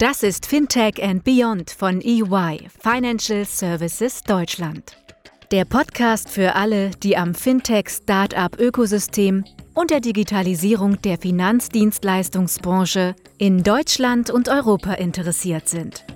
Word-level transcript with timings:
Das 0.00 0.22
ist 0.22 0.46
Fintech 0.46 1.02
and 1.02 1.24
Beyond 1.24 1.72
von 1.72 2.00
EY, 2.00 2.68
Financial 2.80 3.44
Services 3.44 4.22
Deutschland. 4.22 4.96
Der 5.52 5.66
Podcast 5.66 6.30
für 6.30 6.54
alle, 6.54 6.92
die 7.02 7.18
am 7.18 7.34
Fintech-Startup-Ökosystem 7.34 9.44
und 9.74 9.90
der 9.90 10.00
Digitalisierung 10.00 11.02
der 11.02 11.18
Finanzdienstleistungsbranche 11.18 13.14
in 13.36 13.62
Deutschland 13.62 14.30
und 14.30 14.48
Europa 14.48 14.94
interessiert 14.94 15.68
sind. 15.68 16.06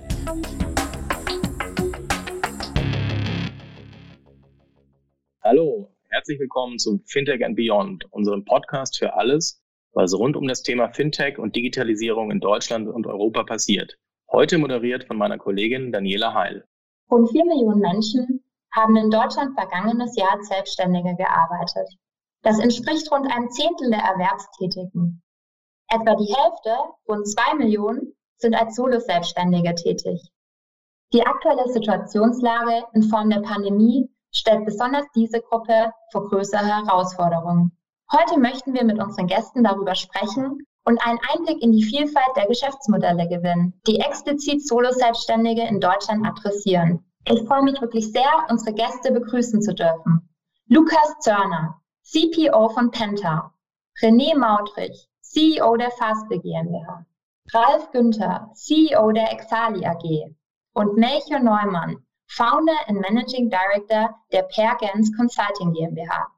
Hallo, 5.43 5.91
herzlich 6.09 6.39
willkommen 6.39 6.79
zu 6.79 7.03
Fintech 7.05 7.45
and 7.45 7.55
Beyond, 7.55 8.05
unserem 8.09 8.43
Podcast 8.45 8.97
für 8.97 9.13
alles, 9.13 9.61
was 9.95 10.13
rund 10.13 10.35
um 10.35 10.47
das 10.47 10.61
Thema 10.61 10.89
Fintech 10.89 11.39
und 11.39 11.55
Digitalisierung 11.55 12.29
in 12.29 12.39
Deutschland 12.39 12.87
und 12.87 13.07
Europa 13.07 13.43
passiert. 13.43 13.97
Heute 14.31 14.57
moderiert 14.57 15.05
von 15.05 15.17
meiner 15.17 15.37
Kollegin 15.37 15.91
Daniela 15.91 16.33
Heil. 16.33 16.65
Rund 17.09 17.29
vier 17.31 17.45
Millionen 17.45 17.79
Menschen 17.79 18.43
haben 18.73 18.97
in 18.97 19.09
Deutschland 19.09 19.57
vergangenes 19.57 20.15
Jahr 20.17 20.33
als 20.33 20.49
Selbstständige 20.49 21.15
gearbeitet. 21.15 21.87
Das 22.43 22.59
entspricht 22.59 23.09
rund 23.11 23.31
einem 23.31 23.49
Zehntel 23.49 23.89
der 23.89 24.01
Erwerbstätigen. 24.01 25.23
Etwa 25.87 26.15
die 26.15 26.33
Hälfte, 26.33 26.77
rund 27.07 27.27
zwei 27.27 27.55
Millionen, 27.55 28.13
sind 28.37 28.53
als 28.53 28.75
Solo-Selbstständige 28.75 29.73
tätig. 29.75 30.21
Die 31.13 31.25
aktuelle 31.25 31.71
Situationslage 31.71 32.83
in 32.93 33.03
Form 33.03 33.29
der 33.29 33.39
Pandemie 33.39 34.09
stellt 34.31 34.65
besonders 34.65 35.05
diese 35.15 35.39
Gruppe 35.39 35.93
vor 36.11 36.27
größere 36.27 36.65
Herausforderungen. 36.65 37.71
Heute 38.11 38.39
möchten 38.39 38.73
wir 38.73 38.83
mit 38.83 38.99
unseren 38.99 39.25
Gästen 39.25 39.63
darüber 39.63 39.95
sprechen 39.95 40.65
und 40.85 41.01
einen 41.03 41.19
Einblick 41.33 41.61
in 41.63 41.71
die 41.71 41.83
Vielfalt 41.83 42.35
der 42.35 42.45
Geschäftsmodelle 42.45 43.27
gewinnen, 43.27 43.73
die 43.87 43.99
explizit 43.99 44.65
Solo-Selbstständige 44.65 45.63
in 45.63 45.79
Deutschland 45.79 46.25
adressieren. 46.25 47.03
Ich 47.27 47.41
freue 47.47 47.63
mich 47.63 47.81
wirklich 47.81 48.11
sehr, 48.11 48.45
unsere 48.49 48.73
Gäste 48.75 49.11
begrüßen 49.11 49.59
zu 49.61 49.73
dürfen. 49.73 50.29
Lukas 50.67 51.15
Zörner, 51.19 51.81
CPO 52.03 52.69
von 52.69 52.91
Penta, 52.91 53.51
René 53.99 54.37
Mautrich, 54.37 55.09
CEO 55.21 55.75
der 55.75 55.89
Fastbill 55.89 56.39
GmbH, 56.39 57.05
Ralf 57.53 57.91
Günther, 57.91 58.51
CEO 58.53 59.11
der 59.11 59.31
Exali 59.31 59.83
AG 59.83 60.35
und 60.73 60.95
Melchior 60.97 61.39
Neumann, 61.39 62.05
Founder 62.27 62.77
and 62.87 63.01
Managing 63.01 63.49
Director 63.49 64.15
der 64.31 64.43
Pergens 64.43 65.11
Consulting 65.17 65.73
GmbH. 65.73 66.34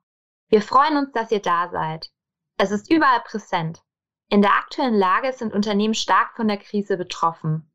Wir 0.50 0.62
freuen 0.62 0.96
uns, 0.96 1.12
dass 1.12 1.32
ihr 1.32 1.42
da 1.42 1.70
seid. 1.70 2.10
Es 2.58 2.72
ist 2.72 2.90
überall 2.90 3.20
präsent. 3.26 3.82
In 4.30 4.42
der 4.42 4.52
aktuellen 4.52 4.98
Lage 4.98 5.34
sind 5.34 5.54
Unternehmen 5.54 5.94
stark 5.94 6.36
von 6.38 6.48
der 6.48 6.58
Krise 6.58 6.96
betroffen. 6.96 7.70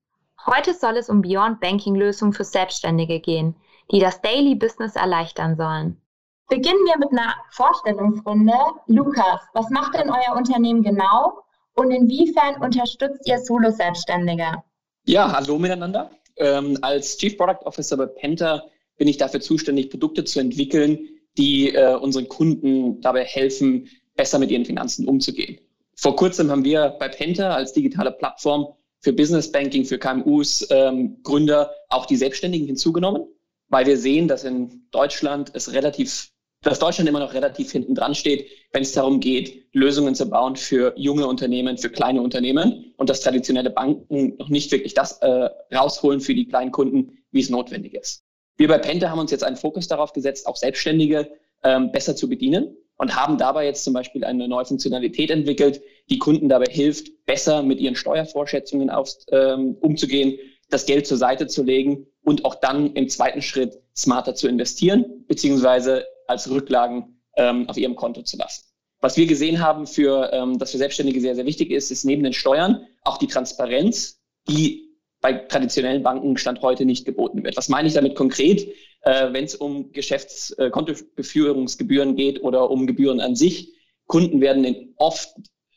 Heute 0.46 0.72
soll 0.72 0.96
es 0.96 1.10
um 1.10 1.20
Beyond 1.20 1.60
Banking 1.60 1.94
Lösungen 1.94 2.32
für 2.32 2.44
Selbstständige 2.44 3.20
gehen, 3.20 3.56
die 3.90 4.00
das 4.00 4.22
Daily 4.22 4.54
Business 4.54 4.96
erleichtern 4.96 5.56
sollen. 5.56 6.00
Beginnen 6.48 6.84
wir 6.86 6.98
mit 6.98 7.12
einer 7.12 7.34
Vorstellungsrunde. 7.50 8.54
Lukas, 8.86 9.40
was 9.52 9.68
macht 9.70 9.94
denn 9.94 10.10
euer 10.10 10.36
Unternehmen 10.36 10.82
genau 10.82 11.44
und 11.74 11.90
inwiefern 11.90 12.62
unterstützt 12.62 13.26
ihr 13.26 13.38
Solo-Selbstständige? 13.38 14.62
Ja, 15.04 15.30
hallo 15.30 15.58
miteinander. 15.58 16.10
Ähm, 16.36 16.78
als 16.80 17.18
Chief 17.18 17.36
Product 17.36 17.66
Officer 17.66 17.98
bei 17.98 18.06
Penta 18.06 18.64
bin 18.96 19.08
ich 19.08 19.18
dafür 19.18 19.40
zuständig, 19.40 19.90
Produkte 19.90 20.24
zu 20.24 20.40
entwickeln, 20.40 21.08
die 21.38 21.74
äh, 21.74 21.94
unseren 21.94 22.28
Kunden 22.28 23.00
dabei 23.00 23.24
helfen, 23.24 23.88
besser 24.14 24.38
mit 24.38 24.50
ihren 24.50 24.64
Finanzen 24.64 25.06
umzugehen. 25.06 25.58
Vor 25.94 26.16
kurzem 26.16 26.50
haben 26.50 26.64
wir 26.64 26.96
bei 26.98 27.08
Penta 27.08 27.54
als 27.54 27.72
digitale 27.72 28.12
Plattform 28.12 28.68
für 29.00 29.12
Business 29.12 29.50
Banking, 29.50 29.84
für 29.84 29.98
KMUs, 29.98 30.66
ähm, 30.70 31.22
Gründer 31.22 31.70
auch 31.88 32.06
die 32.06 32.16
Selbstständigen 32.16 32.66
hinzugenommen, 32.66 33.26
weil 33.68 33.86
wir 33.86 33.96
sehen, 33.96 34.28
dass 34.28 34.44
in 34.44 34.86
Deutschland 34.90 35.50
es 35.54 35.72
relativ, 35.72 36.30
dass 36.62 36.78
Deutschland 36.78 37.08
immer 37.08 37.18
noch 37.18 37.34
relativ 37.34 37.72
hinten 37.72 37.94
dran 37.94 38.14
steht, 38.14 38.46
wenn 38.72 38.82
es 38.82 38.92
darum 38.92 39.20
geht, 39.20 39.66
Lösungen 39.72 40.14
zu 40.14 40.28
bauen 40.28 40.56
für 40.56 40.92
junge 40.96 41.26
Unternehmen, 41.26 41.78
für 41.78 41.90
kleine 41.90 42.22
Unternehmen 42.22 42.94
und 42.96 43.10
dass 43.10 43.20
traditionelle 43.20 43.70
Banken 43.70 44.36
noch 44.36 44.48
nicht 44.48 44.70
wirklich 44.70 44.94
das 44.94 45.18
äh, 45.18 45.48
rausholen 45.74 46.20
für 46.20 46.34
die 46.34 46.46
kleinen 46.46 46.70
Kunden, 46.70 47.18
wie 47.32 47.40
es 47.40 47.50
notwendig 47.50 47.94
ist. 47.94 48.24
Wir 48.56 48.68
bei 48.68 48.78
Penta 48.78 49.10
haben 49.10 49.18
uns 49.18 49.30
jetzt 49.30 49.44
einen 49.44 49.56
Fokus 49.56 49.88
darauf 49.88 50.12
gesetzt, 50.12 50.46
auch 50.46 50.56
Selbstständige 50.56 51.30
ähm, 51.62 51.90
besser 51.92 52.16
zu 52.16 52.28
bedienen 52.28 52.76
und 52.96 53.16
haben 53.16 53.38
dabei 53.38 53.64
jetzt 53.64 53.84
zum 53.84 53.94
Beispiel 53.94 54.24
eine 54.24 54.46
neue 54.48 54.64
Funktionalität 54.64 55.30
entwickelt, 55.30 55.82
die 56.10 56.18
Kunden 56.18 56.48
dabei 56.48 56.66
hilft, 56.70 57.24
besser 57.26 57.62
mit 57.62 57.80
ihren 57.80 57.96
Steuervorschätzungen 57.96 58.90
auf, 58.90 59.10
ähm, 59.30 59.76
umzugehen, 59.80 60.38
das 60.70 60.86
Geld 60.86 61.06
zur 61.06 61.16
Seite 61.16 61.46
zu 61.46 61.62
legen 61.62 62.06
und 62.22 62.44
auch 62.44 62.54
dann 62.54 62.94
im 62.94 63.08
zweiten 63.08 63.42
Schritt 63.42 63.80
smarter 63.96 64.34
zu 64.34 64.48
investieren, 64.48 65.24
beziehungsweise 65.26 66.06
als 66.26 66.50
Rücklagen 66.50 67.20
ähm, 67.36 67.68
auf 67.68 67.76
ihrem 67.76 67.96
Konto 67.96 68.22
zu 68.22 68.36
lassen. 68.36 68.64
Was 69.00 69.16
wir 69.16 69.26
gesehen 69.26 69.60
haben, 69.60 69.86
für, 69.86 70.32
ähm, 70.32 70.58
das 70.58 70.70
für 70.70 70.78
Selbstständige 70.78 71.20
sehr, 71.20 71.34
sehr 71.34 71.44
wichtig 71.44 71.70
ist, 71.72 71.90
ist 71.90 72.04
neben 72.04 72.22
den 72.22 72.32
Steuern 72.32 72.86
auch 73.02 73.18
die 73.18 73.26
Transparenz, 73.26 74.20
die 74.48 74.91
bei 75.22 75.32
traditionellen 75.32 76.02
Banken 76.02 76.36
Stand 76.36 76.60
heute 76.60 76.84
nicht 76.84 77.06
geboten 77.06 77.42
wird. 77.42 77.56
Was 77.56 77.70
meine 77.70 77.88
ich 77.88 77.94
damit 77.94 78.16
konkret? 78.16 78.68
Äh, 79.02 79.32
Wenn 79.32 79.44
es 79.44 79.54
um 79.54 79.92
Geschäftskontoführungsgebühren 79.92 82.10
äh, 82.10 82.14
geht 82.14 82.42
oder 82.42 82.70
um 82.70 82.86
Gebühren 82.86 83.20
an 83.20 83.34
sich, 83.34 83.72
Kunden 84.06 84.42
werden 84.42 84.92
oft 84.96 85.34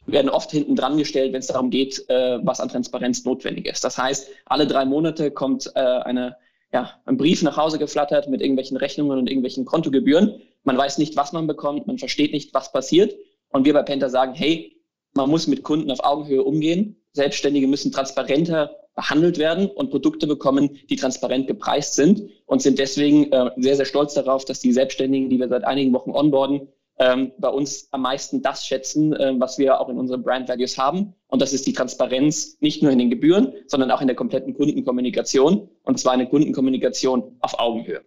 werden 0.08 0.30
oft 0.30 0.52
hinten 0.52 0.76
dran 0.76 0.98
gestellt, 0.98 1.34
wenn 1.34 1.40
es 1.40 1.48
darum 1.48 1.72
geht, 1.72 2.08
äh, 2.10 2.38
was 2.44 2.60
an 2.60 2.70
Transparenz 2.70 3.26
notwendig 3.26 3.66
ist. 3.66 3.84
Das 3.84 3.98
heißt, 3.98 4.30
alle 4.46 4.68
drei 4.68 4.86
Monate 4.86 5.32
kommt 5.32 5.72
äh, 5.74 5.80
eine, 5.80 6.38
ja, 6.72 6.92
ein 7.06 7.18
Brief 7.18 7.42
nach 7.42 7.58
Hause 7.58 7.80
geflattert 7.80 8.30
mit 8.30 8.40
irgendwelchen 8.42 8.78
Rechnungen 8.78 9.18
und 9.18 9.28
irgendwelchen 9.28 9.66
Kontogebühren. 9.66 10.44
Man 10.64 10.78
weiß 10.78 11.00
nicht, 11.00 11.16
was 11.16 11.34
man 11.34 11.48
bekommt, 11.48 11.88
man 11.88 11.98
versteht 11.98 12.34
nicht, 12.34 12.54
was 12.54 12.72
passiert. 12.72 13.16
Und 13.50 13.66
wir 13.66 13.74
bei 13.74 13.82
Penta 13.82 14.10
sagen, 14.10 14.36
hey, 14.36 14.76
man 15.16 15.28
muss 15.30 15.48
mit 15.48 15.64
Kunden 15.64 15.90
auf 15.90 16.04
Augenhöhe 16.04 16.44
umgehen. 16.44 17.02
Selbstständige 17.14 17.68
müssen 17.68 17.92
transparenter 17.92 18.76
behandelt 18.96 19.38
werden 19.38 19.70
und 19.70 19.92
Produkte 19.92 20.26
bekommen, 20.26 20.80
die 20.90 20.96
transparent 20.96 21.48
gepreist 21.48 21.96
sind 21.96 22.30
und 22.46 22.62
sind 22.62 22.80
deswegen 22.80 23.32
äh, 23.32 23.52
sehr, 23.58 23.76
sehr 23.76 23.86
stolz 23.86 24.14
darauf, 24.14 24.46
dass 24.46 24.60
die 24.60 24.72
Selbstständigen, 24.72 25.30
die 25.30 25.40
wir 25.40 25.50
seit 25.50 25.66
einigen 25.66 25.94
Wochen 25.94 26.12
onboarden, 26.12 26.70
ähm, 26.98 27.34
bei 27.38 27.50
uns 27.50 27.90
am 27.92 28.02
meisten 28.02 28.42
das 28.42 28.66
schätzen, 28.66 29.14
äh, 29.14 29.34
was 29.38 29.58
wir 29.58 29.80
auch 29.80 29.90
in 29.90 29.98
unseren 29.98 30.24
Brand 30.24 30.48
Values 30.48 30.78
haben. 30.78 31.14
Und 31.28 31.42
das 31.42 31.52
ist 31.52 31.68
die 31.68 31.74
Transparenz 31.74 32.58
nicht 32.62 32.82
nur 32.82 32.92
in 32.92 33.00
den 33.00 33.10
Gebühren, 33.10 33.54
sondern 33.68 33.92
auch 33.92 34.02
in 34.02 34.08
der 34.08 34.16
kompletten 34.16 34.56
Kundenkommunikation. 34.56 35.70
Und 35.84 36.00
zwar 36.00 36.14
eine 36.14 36.30
Kundenkommunikation 36.30 37.38
auf 37.42 37.60
Augenhöhe. 37.60 38.02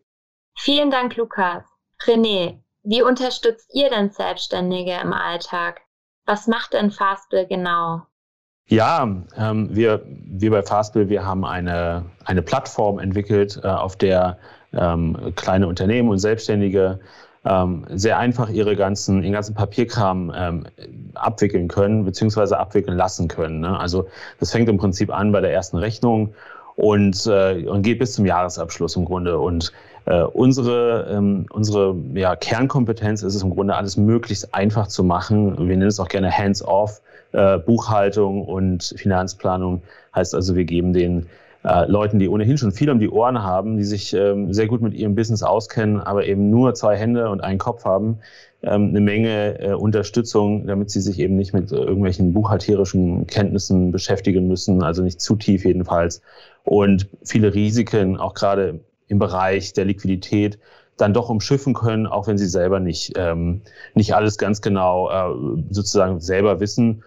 Vielen 0.57 0.91
Dank, 0.91 1.17
Lukas. 1.17 1.65
René, 2.01 2.61
wie 2.83 3.03
unterstützt 3.03 3.71
ihr 3.75 3.91
denn 3.91 4.11
Selbstständige 4.11 4.99
im 5.03 5.13
Alltag? 5.13 5.83
Was 6.25 6.47
macht 6.47 6.73
denn 6.73 6.91
Fastbill 6.91 7.47
genau? 7.47 8.03
Ja, 8.69 9.09
ähm, 9.37 9.69
wir, 9.75 10.03
wir 10.07 10.51
bei 10.51 10.63
Fastbill, 10.63 11.09
wir 11.09 11.25
haben 11.25 11.45
eine, 11.45 12.05
eine 12.27 12.43
Plattform 12.43 12.99
entwickelt, 12.99 13.59
äh, 13.65 13.67
auf 13.67 13.97
der 13.97 14.37
ähm, 14.75 15.17
kleine 15.37 15.67
Unternehmen 15.67 16.11
und 16.11 16.19
Selbstständige 16.19 17.01
ähm, 17.47 17.87
sehr 17.89 18.19
einfach 18.19 18.51
ihre 18.51 18.77
ganzen, 18.77 19.23
ihren 19.23 19.33
ganzen 19.33 19.55
Papierkram 19.55 20.31
ähm, 20.37 20.67
abwickeln 21.15 21.69
können, 21.69 22.05
beziehungsweise 22.05 22.59
abwickeln 22.59 22.97
lassen 22.97 23.29
können. 23.29 23.61
Ne? 23.61 23.79
Also 23.79 24.07
das 24.39 24.53
fängt 24.53 24.69
im 24.69 24.77
Prinzip 24.77 25.11
an 25.11 25.33
bei 25.33 25.41
der 25.41 25.53
ersten 25.53 25.79
Rechnung 25.79 26.35
und, 26.77 27.27
äh, 27.27 27.65
und 27.67 27.83
geht 27.83 27.99
bis 27.99 28.13
zum 28.13 28.27
Jahresabschluss 28.27 28.97
im 28.97 29.07
Grunde. 29.07 29.39
Und 29.39 29.73
äh, 30.05 30.23
unsere 30.23 31.09
ähm, 31.11 31.47
unsere 31.51 31.97
ja, 32.13 32.37
Kernkompetenz 32.37 33.23
ist 33.23 33.35
es 33.35 33.43
im 33.43 33.51
Grunde, 33.51 33.77
alles 33.77 33.97
möglichst 33.97 34.55
einfach 34.55 34.89
zu 34.89 35.05
machen. 35.05 35.57
Wir 35.57 35.77
nennen 35.77 35.89
es 35.89 36.01
auch 36.01 36.09
gerne 36.09 36.31
Hands-off. 36.31 37.01
Äh, 37.33 37.59
Buchhaltung 37.59 38.43
und 38.43 38.95
Finanzplanung 38.97 39.83
heißt 40.15 40.35
also, 40.35 40.57
wir 40.57 40.65
geben 40.65 40.93
den 40.93 41.27
äh, 41.65 41.87
Leuten, 41.87 42.19
die 42.19 42.29
ohnehin 42.29 42.57
schon 42.57 42.73
viel 42.73 42.91
um 42.91 42.99
die 42.99 43.11
Ohren 43.11 43.43
haben, 43.43 43.77
die 43.77 43.85
sich 43.85 44.15
ähm, 44.15 44.53
sehr 44.53 44.67
gut 44.67 44.81
mit 44.81 44.95
ihrem 44.95 45.15
Business 45.15 45.43
auskennen, 45.43 46.01
aber 46.01 46.27
eben 46.27 46.51
nur 46.51 46.75
zwei 46.75 46.97
Hände 46.97 47.29
und 47.29 47.43
einen 47.43 47.59
Kopf 47.59 47.85
haben, 47.85 48.19
ähm, 48.63 48.91
eine 48.91 49.01
Menge 49.01 49.61
äh, 49.61 49.73
Unterstützung, 49.75 50.67
damit 50.67 50.91
sie 50.91 51.01
sich 51.01 51.19
eben 51.19 51.37
nicht 51.37 51.53
mit 51.53 51.71
irgendwelchen 51.71 52.33
buchhalterischen 52.33 53.27
Kenntnissen 53.27 53.93
beschäftigen 53.93 54.49
müssen, 54.49 54.83
also 54.83 55.03
nicht 55.03 55.21
zu 55.21 55.37
tief 55.37 55.65
jedenfalls. 55.65 56.23
Und 56.65 57.09
viele 57.25 57.55
Risiken, 57.55 58.17
auch 58.17 58.35
gerade 58.35 58.81
im 59.09 59.19
Bereich 59.19 59.73
der 59.73 59.85
Liquidität, 59.85 60.59
dann 60.97 61.15
doch 61.15 61.29
umschiffen 61.29 61.75
können, 61.75 62.07
auch 62.07 62.27
wenn 62.27 62.39
sie 62.39 62.49
selber 62.49 62.81
nicht, 62.81 63.13
ähm, 63.17 63.63
nicht 63.95 64.15
alles 64.15 64.39
ganz 64.39 64.61
genau 64.61 65.11
äh, 65.11 65.65
sozusagen 65.71 66.21
selber 66.21 66.61
wissen, 66.61 67.05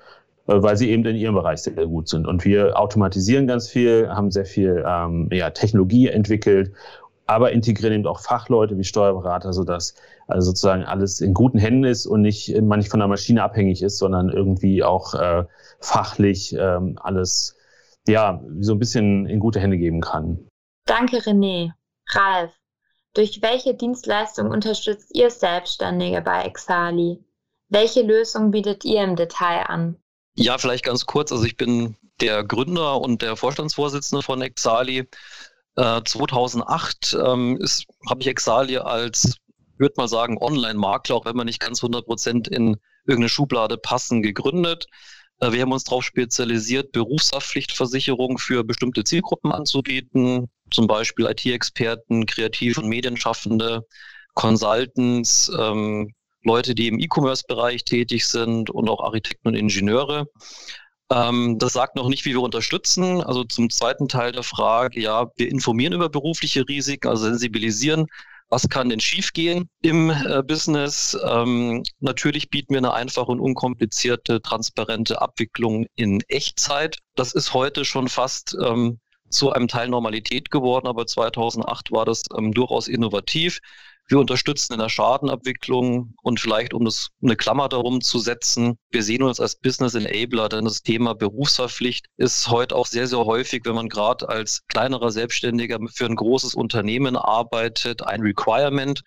weil 0.59 0.77
sie 0.77 0.89
eben 0.89 1.05
in 1.05 1.15
ihrem 1.15 1.35
Bereich 1.35 1.61
sehr 1.61 1.73
gut 1.87 2.09
sind. 2.09 2.27
Und 2.27 2.45
wir 2.45 2.79
automatisieren 2.79 3.47
ganz 3.47 3.69
viel, 3.69 4.09
haben 4.09 4.31
sehr 4.31 4.45
viel 4.45 4.83
ähm, 4.87 5.29
ja, 5.31 5.49
Technologie 5.49 6.07
entwickelt, 6.07 6.71
aber 7.25 7.51
integrieren 7.51 7.93
eben 7.93 8.07
auch 8.07 8.19
Fachleute 8.19 8.77
wie 8.77 8.83
Steuerberater, 8.83 9.53
sodass 9.53 9.95
also 10.27 10.51
sozusagen 10.51 10.83
alles 10.83 11.21
in 11.21 11.33
guten 11.33 11.57
Händen 11.57 11.85
ist 11.85 12.05
und 12.05 12.21
nicht, 12.21 12.59
man 12.61 12.79
nicht 12.79 12.89
von 12.89 12.99
der 12.99 13.07
Maschine 13.07 13.43
abhängig 13.43 13.81
ist, 13.81 13.97
sondern 13.97 14.29
irgendwie 14.29 14.83
auch 14.83 15.13
äh, 15.13 15.45
fachlich 15.79 16.55
ähm, 16.57 16.97
alles 17.01 17.57
ja, 18.07 18.41
so 18.59 18.73
ein 18.73 18.79
bisschen 18.79 19.27
in 19.27 19.39
gute 19.39 19.59
Hände 19.59 19.77
geben 19.77 20.01
kann. 20.01 20.47
Danke, 20.85 21.17
René. 21.17 21.71
Ralf, 22.09 22.51
durch 23.13 23.41
welche 23.41 23.73
Dienstleistung 23.73 24.49
unterstützt 24.49 25.11
ihr 25.13 25.29
Selbstständige 25.29 26.21
bei 26.21 26.43
Exali? 26.43 27.23
Welche 27.69 28.01
Lösung 28.01 28.51
bietet 28.51 28.83
ihr 28.83 29.03
im 29.03 29.15
Detail 29.15 29.63
an? 29.67 29.95
Ja, 30.35 30.57
vielleicht 30.57 30.85
ganz 30.85 31.05
kurz. 31.05 31.31
Also 31.31 31.43
ich 31.45 31.57
bin 31.57 31.95
der 32.21 32.43
Gründer 32.43 33.01
und 33.01 33.21
der 33.21 33.35
Vorstandsvorsitzende 33.35 34.23
von 34.23 34.41
Exali. 34.41 35.07
Äh, 35.75 36.01
2008 36.03 37.17
ähm, 37.21 37.59
habe 38.09 38.21
ich 38.21 38.27
Exali 38.27 38.77
als, 38.77 39.37
würde 39.77 39.95
mal 39.97 40.07
sagen, 40.07 40.37
Online-Makler, 40.37 41.15
auch 41.15 41.25
wenn 41.25 41.35
wir 41.35 41.45
nicht 41.45 41.59
ganz 41.59 41.81
100 41.81 42.05
Prozent 42.05 42.47
in 42.47 42.77
irgendeine 43.05 43.29
Schublade 43.29 43.77
passen, 43.77 44.21
gegründet. 44.21 44.87
Äh, 45.39 45.51
wir 45.51 45.61
haben 45.61 45.71
uns 45.73 45.83
darauf 45.83 46.03
spezialisiert, 46.03 46.91
Berufshaftpflichtversicherung 46.91 48.37
für 48.37 48.63
bestimmte 48.63 49.03
Zielgruppen 49.03 49.51
anzubieten, 49.51 50.49
zum 50.71 50.87
Beispiel 50.87 51.25
IT-Experten, 51.25 52.25
Kreativ- 52.25 52.77
und 52.77 52.87
Medienschaffende, 52.87 53.85
Consultants, 54.33 55.51
ähm, 55.57 56.13
Leute, 56.43 56.75
die 56.75 56.87
im 56.87 56.99
E-Commerce-Bereich 56.99 57.83
tätig 57.83 58.27
sind 58.27 58.69
und 58.69 58.89
auch 58.89 59.01
Architekten 59.01 59.49
und 59.49 59.55
Ingenieure. 59.55 60.27
Ähm, 61.11 61.59
das 61.59 61.73
sagt 61.73 61.95
noch 61.95 62.07
nicht, 62.07 62.25
wie 62.25 62.31
wir 62.31 62.41
unterstützen. 62.41 63.21
Also 63.21 63.43
zum 63.43 63.69
zweiten 63.69 64.07
Teil 64.07 64.31
der 64.31 64.43
Frage, 64.43 65.01
ja, 65.01 65.27
wir 65.35 65.49
informieren 65.49 65.93
über 65.93 66.09
berufliche 66.09 66.67
Risiken, 66.67 67.07
also 67.07 67.25
sensibilisieren. 67.25 68.07
Was 68.49 68.67
kann 68.67 68.89
denn 68.89 68.99
schiefgehen 68.99 69.69
im 69.81 70.09
äh, 70.09 70.43
Business? 70.45 71.17
Ähm, 71.25 71.83
natürlich 71.99 72.49
bieten 72.49 72.73
wir 72.73 72.79
eine 72.79 72.93
einfache 72.93 73.31
und 73.31 73.39
unkomplizierte, 73.39 74.41
transparente 74.41 75.21
Abwicklung 75.21 75.85
in 75.95 76.21
Echtzeit. 76.27 76.97
Das 77.15 77.33
ist 77.33 77.53
heute 77.53 77.85
schon 77.85 78.09
fast 78.09 78.57
ähm, 78.61 78.99
zu 79.29 79.51
einem 79.51 79.69
Teil 79.69 79.87
Normalität 79.87 80.51
geworden, 80.51 80.87
aber 80.87 81.07
2008 81.07 81.91
war 81.91 82.05
das 82.05 82.23
ähm, 82.37 82.53
durchaus 82.53 82.87
innovativ. 82.87 83.59
Wir 84.11 84.19
unterstützen 84.19 84.73
in 84.73 84.79
der 84.79 84.89
Schadenabwicklung 84.89 86.13
und 86.21 86.41
vielleicht, 86.41 86.73
um 86.73 86.83
das 86.83 87.11
eine 87.23 87.37
Klammer 87.37 87.69
darum 87.69 88.01
zu 88.01 88.19
setzen, 88.19 88.77
wir 88.89 89.03
sehen 89.03 89.23
uns 89.23 89.39
als 89.39 89.55
Business 89.55 89.95
Enabler, 89.95 90.49
denn 90.49 90.65
das 90.65 90.83
Thema 90.83 91.15
Berufsverpflicht 91.15 92.07
ist 92.17 92.49
heute 92.49 92.75
auch 92.75 92.87
sehr, 92.87 93.07
sehr 93.07 93.19
häufig, 93.19 93.61
wenn 93.63 93.75
man 93.75 93.87
gerade 93.87 94.27
als 94.27 94.67
kleinerer 94.67 95.11
Selbstständiger 95.11 95.79
für 95.93 96.07
ein 96.07 96.17
großes 96.17 96.55
Unternehmen 96.55 97.15
arbeitet, 97.15 98.05
ein 98.05 98.19
Requirement. 98.19 99.01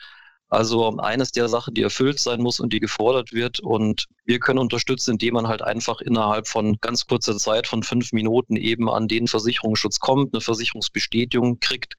Also 0.49 0.97
eines 0.97 1.33
der 1.33 1.51
Sachen, 1.51 1.75
die 1.75 1.83
erfüllt 1.83 2.19
sein 2.19 2.41
muss 2.41 2.59
und 2.59 2.73
die 2.73 2.81
gefordert 2.81 3.35
wird. 3.35 3.61
Und 3.61 4.07
wir 4.25 4.39
können 4.39 4.59
unterstützen, 4.59 5.13
indem 5.13 5.35
man 5.35 5.49
halt 5.49 5.61
einfach 5.61 6.01
innerhalb 6.01 6.49
von 6.49 6.79
ganz 6.81 7.07
kurzer 7.07 7.37
Zeit 7.37 7.67
von 7.67 7.83
fünf 7.83 8.13
Minuten 8.13 8.57
eben 8.57 8.89
an 8.89 9.07
den 9.07 9.27
Versicherungsschutz 9.27 9.99
kommt, 9.99 10.33
eine 10.33 10.41
Versicherungsbestätigung 10.41 11.61
kriegt 11.61 11.97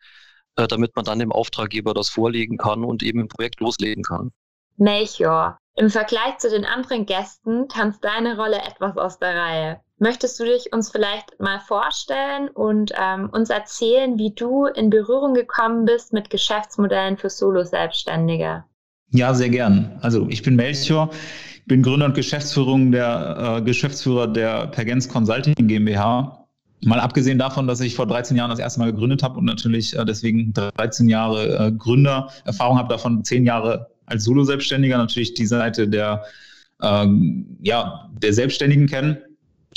äh, 0.57 0.67
damit 0.67 0.95
man 0.95 1.05
dann 1.05 1.19
dem 1.19 1.31
Auftraggeber 1.31 1.93
das 1.93 2.09
vorlegen 2.09 2.57
kann 2.57 2.83
und 2.83 3.03
eben 3.03 3.19
im 3.19 3.27
Projekt 3.27 3.59
loslegen 3.59 4.03
kann. 4.03 4.31
Melchior, 4.77 5.57
im 5.75 5.89
Vergleich 5.89 6.37
zu 6.37 6.49
den 6.49 6.65
anderen 6.65 7.05
Gästen 7.05 7.67
tanzt 7.69 8.03
deine 8.03 8.37
Rolle 8.37 8.57
etwas 8.57 8.97
aus 8.97 9.19
der 9.19 9.35
Reihe. 9.35 9.81
Möchtest 9.97 10.39
du 10.39 10.43
dich 10.43 10.73
uns 10.73 10.91
vielleicht 10.91 11.39
mal 11.39 11.59
vorstellen 11.59 12.49
und 12.49 12.91
ähm, 12.97 13.29
uns 13.29 13.49
erzählen, 13.49 14.17
wie 14.17 14.33
du 14.33 14.65
in 14.65 14.89
Berührung 14.89 15.33
gekommen 15.33 15.85
bist 15.85 16.11
mit 16.11 16.29
Geschäftsmodellen 16.29 17.17
für 17.17 17.29
Solo-Selbstständige? 17.29 18.65
Ja, 19.11 19.33
sehr 19.33 19.49
gern. 19.49 19.97
Also 20.01 20.27
ich 20.29 20.43
bin 20.43 20.57
Melchior, 20.57 21.09
bin 21.65 21.81
Gründer 21.81 22.07
und 22.07 22.15
Geschäftsführung 22.15 22.91
der, 22.91 23.57
äh, 23.57 23.61
Geschäftsführer 23.61 24.27
der 24.27 24.67
Pergens 24.67 25.07
Consulting 25.07 25.55
GmbH 25.55 26.44
Mal 26.85 26.99
abgesehen 26.99 27.37
davon, 27.37 27.67
dass 27.67 27.81
ich 27.81 27.95
vor 27.95 28.07
13 28.07 28.37
Jahren 28.37 28.49
das 28.49 28.59
erste 28.59 28.79
Mal 28.79 28.91
gegründet 28.91 29.23
habe 29.23 29.39
und 29.39 29.45
natürlich 29.45 29.95
äh, 29.97 30.05
deswegen 30.05 30.53
13 30.53 31.09
Jahre 31.09 31.67
äh, 31.67 31.71
Gründererfahrung 31.71 32.77
habe, 32.77 32.89
davon 32.89 33.23
10 33.23 33.45
Jahre 33.45 33.87
als 34.05 34.23
Solo-Selbstständiger 34.23 34.97
natürlich 34.97 35.33
die 35.33 35.47
Seite 35.47 35.87
der, 35.87 36.23
ähm, 36.81 37.57
ja, 37.61 38.09
der 38.21 38.33
Selbstständigen 38.33 38.87
kennen, 38.87 39.17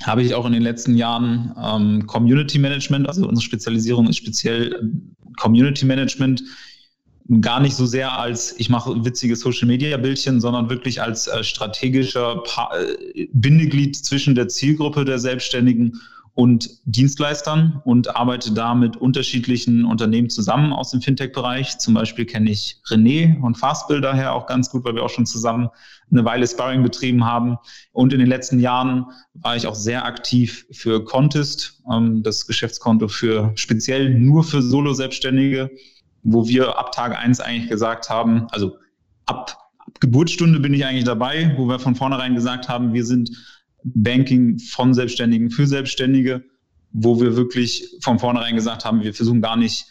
habe 0.03 0.23
ich 0.23 0.35
auch 0.35 0.47
in 0.47 0.53
den 0.53 0.63
letzten 0.63 0.95
Jahren 0.97 1.55
ähm, 1.63 2.07
Community 2.07 2.59
Management, 2.59 3.09
also 3.09 3.27
unsere 3.27 3.45
Spezialisierung 3.45 4.09
ist 4.09 4.19
speziell 4.19 4.73
äh, 4.73 5.33
Community 5.37 5.87
Management, 5.87 6.43
gar 7.41 7.61
nicht 7.61 7.77
so 7.77 7.85
sehr 7.85 8.19
als 8.19 8.59
ich 8.59 8.71
mache 8.71 9.05
witzige 9.05 9.37
Social 9.37 9.67
Media 9.67 9.97
Bildchen, 9.99 10.41
sondern 10.41 10.71
wirklich 10.71 11.03
als 11.03 11.27
äh, 11.27 11.45
strategischer 11.45 12.43
pa 12.45 12.71
Bindeglied 13.33 13.97
zwischen 13.97 14.35
der 14.35 14.49
Zielgruppe 14.49 15.05
der 15.05 15.19
Selbstständigen 15.19 16.01
und 16.39 16.71
Dienstleistern 16.85 17.83
und 17.85 18.15
arbeite 18.15 18.53
da 18.53 18.73
mit 18.77 18.97
unterschiedlichen 18.97 19.85
Unternehmen 19.85 20.31
zusammen 20.31 20.73
aus 20.73 20.93
dem 20.93 21.03
Fintech-Bereich. 21.03 21.79
Zum 21.79 21.95
Beispiel 21.95 22.27
kenne 22.27 22.49
ich 22.49 22.81
René 22.87 23.41
und 23.41 23.59
Fastbill 23.59 24.01
daher 24.01 24.35
auch 24.35 24.47
ganz 24.47 24.71
gut, 24.71 24.85
weil 24.85 24.95
wir 24.95 25.03
auch 25.03 25.11
schon 25.11 25.27
zusammen 25.27 25.69
eine 26.13 26.25
Weile 26.25 26.47
Sparring 26.47 26.85
betrieben 26.85 27.25
haben. 27.25 27.57
Und 27.91 28.13
in 28.13 28.21
den 28.21 28.29
letzten 28.29 28.61
Jahren 28.61 29.07
war 29.35 29.57
ich 29.57 29.67
auch 29.67 29.75
sehr 29.75 30.05
aktiv 30.05 30.65
für 30.71 31.05
Contest, 31.05 31.83
ähm, 31.93 32.23
das 32.23 32.47
Geschäftskonto 32.47 33.09
für 33.09 33.51
speziell 33.57 34.15
nur 34.15 34.45
für 34.45 34.63
Solo-Selbstständige, 34.63 35.73
wo 36.23 36.47
wir 36.47 36.79
ab 36.79 36.93
Tag 36.93 37.19
eins 37.19 37.41
eigentlich 37.41 37.69
gesagt 37.69 38.11
haben, 38.11 38.47
also 38.51 38.77
ab 39.27 39.59
Geburtsstunde 39.99 40.61
bin 40.61 40.73
ich 40.73 40.87
eigentlich 40.87 41.03
dabei, 41.03 41.53
wo 41.57 41.67
wir 41.67 41.81
von 41.81 41.97
vornherein 41.97 42.37
gesagt 42.37 42.69
haben, 42.69 42.93
wir 42.93 43.05
sind 43.05 43.58
Banking 43.95 44.59
von 44.59 44.95
Selbstständigen 44.95 45.51
für 45.51 45.67
Selbstständige, 45.67 46.45
wo 46.93 47.21
wir 47.21 47.37
wirklich 47.37 47.97
von 48.03 48.19
vornherein 48.19 48.57
gesagt 48.57 48.85
haben, 48.85 49.03
wir 49.03 49.15
versuchen 49.15 49.43
gar 49.43 49.57
nicht 49.57 49.87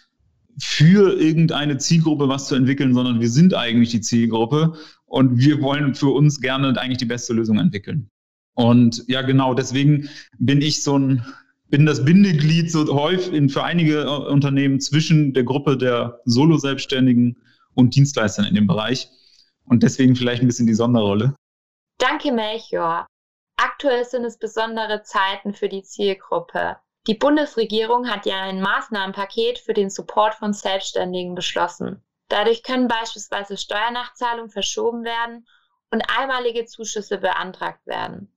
für 0.60 1.20
irgendeine 1.20 1.78
Zielgruppe 1.78 2.30
was 2.30 2.48
zu 2.48 2.56
entwickeln, 2.56 2.94
sondern 2.94 3.22
wir 3.22 3.30
sind 3.30 3.54
eigentlich 3.54 3.92
die 3.92 4.02
Zielgruppe 4.02 4.74
und 5.06 5.38
wir 5.38 5.62
wollen 5.62 5.94
für 5.94 6.10
uns 6.10 6.42
gerne 6.42 6.80
eigentlich 6.80 6.98
die 6.98 7.06
beste 7.06 7.34
Lösung 7.34 7.60
entwickeln. 7.60 8.10
Und 8.56 9.04
ja, 9.08 9.22
genau, 9.22 9.54
deswegen 9.54 10.10
bin 10.40 10.62
ich 10.62 10.84
so 10.84 10.98
ein, 10.98 11.24
bin 11.70 11.86
das 11.86 12.04
Bindeglied 12.04 12.72
so 12.72 12.92
häufig 12.92 13.52
für 13.52 13.64
einige 13.64 14.02
äh, 14.02 14.08
Unternehmen 14.08 14.80
zwischen 14.80 15.34
der 15.34 15.44
Gruppe 15.44 15.78
der 15.78 16.22
Solo-Selbstständigen 16.26 17.38
und 17.76 17.96
Dienstleistern 17.96 18.46
in 18.46 18.56
dem 18.56 18.66
Bereich. 18.66 19.10
Und 19.66 19.84
deswegen 19.84 20.16
vielleicht 20.16 20.42
ein 20.42 20.48
bisschen 20.48 20.66
die 20.66 20.74
Sonderrolle. 20.74 21.36
Danke, 22.00 22.32
Melchior. 22.32 23.06
Aktuell 23.58 24.06
sind 24.06 24.24
es 24.24 24.38
besondere 24.38 25.04
Zeiten 25.04 25.54
für 25.54 25.68
die 25.68 25.84
Zielgruppe. 25.84 26.78
Die 27.08 27.16
Bundesregierung 27.16 28.10
hat 28.10 28.26
ja 28.26 28.42
ein 28.42 28.62
Maßnahmenpaket 28.62 29.60
für 29.60 29.74
den 29.74 29.90
Support 29.90 30.36
von 30.36 30.54
Selbstständigen 30.54 31.36
beschlossen. 31.36 32.04
Dadurch 32.30 32.64
können 32.64 32.88
beispielsweise 32.88 33.58
Steuernachzahlungen 33.58 34.52
verschoben 34.52 35.04
werden 35.04 35.48
und 35.92 36.04
einmalige 36.10 36.66
Zuschüsse 36.66 37.18
beantragt 37.18 37.86
werden. 37.86 38.34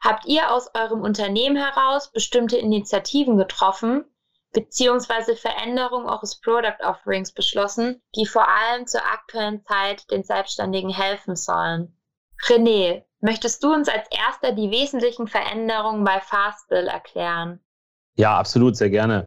Habt 0.00 0.26
ihr 0.26 0.50
aus 0.50 0.74
eurem 0.74 1.02
Unternehmen 1.02 1.56
heraus 1.56 2.10
bestimmte 2.10 2.56
Initiativen 2.56 3.36
getroffen 3.36 4.04
beziehungsweise 4.52 5.36
Veränderungen 5.36 6.08
eures 6.08 6.40
Product 6.40 6.82
Offerings 6.82 7.32
beschlossen, 7.32 8.02
die 8.14 8.24
vor 8.24 8.48
allem 8.48 8.86
zur 8.86 9.04
aktuellen 9.04 9.62
Zeit 9.66 10.10
den 10.10 10.24
Selbstständigen 10.24 10.90
helfen 10.90 11.36
sollen? 11.36 12.00
René, 12.46 13.04
Möchtest 13.20 13.62
du 13.64 13.72
uns 13.72 13.88
als 13.88 14.06
erster 14.10 14.52
die 14.52 14.70
wesentlichen 14.70 15.26
Veränderungen 15.26 16.04
bei 16.04 16.20
Fastbill 16.20 16.86
erklären? 16.86 17.60
Ja, 18.16 18.38
absolut, 18.38 18.76
sehr 18.76 18.90
gerne. 18.90 19.26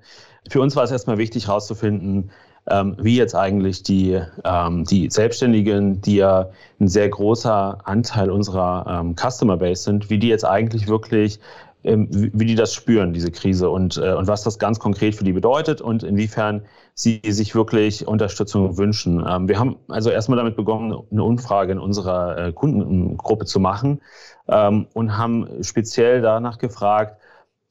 Für 0.49 0.61
uns 0.61 0.75
war 0.75 0.83
es 0.83 0.91
erstmal 0.91 1.17
wichtig 1.17 1.47
herauszufinden, 1.47 2.31
ähm, 2.69 2.95
wie 2.99 3.17
jetzt 3.17 3.35
eigentlich 3.35 3.83
die, 3.83 4.21
ähm, 4.43 4.83
die 4.85 5.09
Selbstständigen, 5.09 6.01
die 6.01 6.17
ja 6.17 6.49
ein 6.79 6.87
sehr 6.87 7.09
großer 7.09 7.79
Anteil 7.83 8.29
unserer 8.29 8.85
ähm, 8.87 9.15
Customer 9.15 9.57
Base 9.57 9.83
sind, 9.83 10.09
wie 10.09 10.19
die 10.19 10.27
jetzt 10.27 10.45
eigentlich 10.45 10.87
wirklich 10.87 11.39
wie 11.83 12.45
die 12.45 12.55
das 12.55 12.73
spüren, 12.73 13.13
diese 13.13 13.31
Krise 13.31 13.69
und, 13.69 13.97
äh, 13.97 14.13
und 14.13 14.27
was 14.27 14.43
das 14.43 14.59
ganz 14.59 14.79
konkret 14.79 15.15
für 15.15 15.23
die 15.23 15.31
bedeutet 15.31 15.79
und 15.79 16.03
inwiefern 16.03 16.63
sie 16.93 17.21
sich 17.25 17.55
wirklich 17.55 18.05
Unterstützung 18.05 18.77
wünschen. 18.77 19.25
Ähm, 19.25 19.47
wir 19.47 19.57
haben 19.57 19.77
also 19.87 20.09
erstmal 20.09 20.37
damit 20.37 20.57
begonnen, 20.57 20.93
eine 21.09 21.23
Umfrage 21.23 21.71
in 21.71 21.79
unserer 21.79 22.37
äh, 22.37 22.51
Kundengruppe 22.51 23.45
zu 23.45 23.61
machen 23.61 24.01
ähm, 24.49 24.87
und 24.93 25.17
haben 25.17 25.47
speziell 25.61 26.21
danach 26.21 26.57
gefragt, 26.57 27.17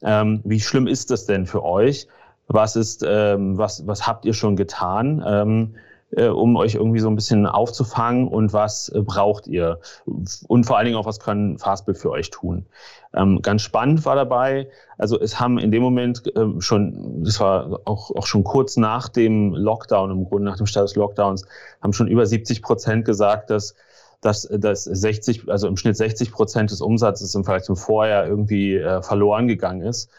wie 0.01 0.61
schlimm 0.61 0.87
ist 0.87 1.11
das 1.11 1.25
denn 1.25 1.45
für 1.45 1.61
euch? 1.61 2.07
Was 2.47 2.77
ist, 2.77 3.01
was, 3.01 3.85
was 3.85 4.07
habt 4.07 4.23
ihr 4.23 4.33
schon 4.33 4.55
getan? 4.55 5.73
Äh, 6.11 6.27
um 6.27 6.55
euch 6.55 6.75
irgendwie 6.75 6.99
so 6.99 7.09
ein 7.09 7.15
bisschen 7.15 7.45
aufzufangen 7.45 8.27
und 8.27 8.53
was 8.53 8.89
äh, 8.89 9.01
braucht 9.01 9.47
ihr? 9.47 9.79
Und 10.05 10.65
vor 10.65 10.77
allen 10.77 10.85
Dingen 10.85 10.97
auch, 10.97 11.05
was 11.05 11.19
können 11.19 11.57
Fastbill 11.57 11.95
für 11.95 12.11
euch 12.11 12.29
tun? 12.29 12.65
Ähm, 13.13 13.41
ganz 13.41 13.63
spannend 13.63 14.05
war 14.05 14.15
dabei, 14.15 14.69
also 14.97 15.19
es 15.19 15.39
haben 15.39 15.57
in 15.57 15.71
dem 15.71 15.81
Moment 15.81 16.23
äh, 16.35 16.61
schon, 16.61 17.23
das 17.23 17.39
war 17.39 17.79
auch, 17.85 18.11
auch 18.15 18.27
schon 18.27 18.43
kurz 18.43 18.77
nach 18.77 19.09
dem 19.09 19.55
Lockdown, 19.55 20.11
im 20.11 20.25
Grunde 20.25 20.45
nach 20.45 20.57
dem 20.57 20.67
Start 20.67 20.89
des 20.89 20.95
Lockdowns, 20.95 21.45
haben 21.81 21.93
schon 21.93 22.07
über 22.07 22.25
70 22.25 22.61
Prozent 22.61 23.05
gesagt, 23.05 23.49
dass 23.49 23.75
dass, 24.21 24.49
dass 24.51 24.83
60, 24.83 25.49
also 25.49 25.67
im 25.67 25.77
Schnitt 25.77 25.95
60 25.95 26.31
Prozent 26.31 26.71
des 26.71 26.81
Umsatzes 26.81 27.35
im 27.35 27.45
Vergleich 27.45 27.63
zum 27.63 27.77
Vorjahr 27.77 28.27
irgendwie 28.27 28.75
äh, 28.75 29.01
verloren 29.01 29.47
gegangen 29.47 29.81
ist. 29.81 30.09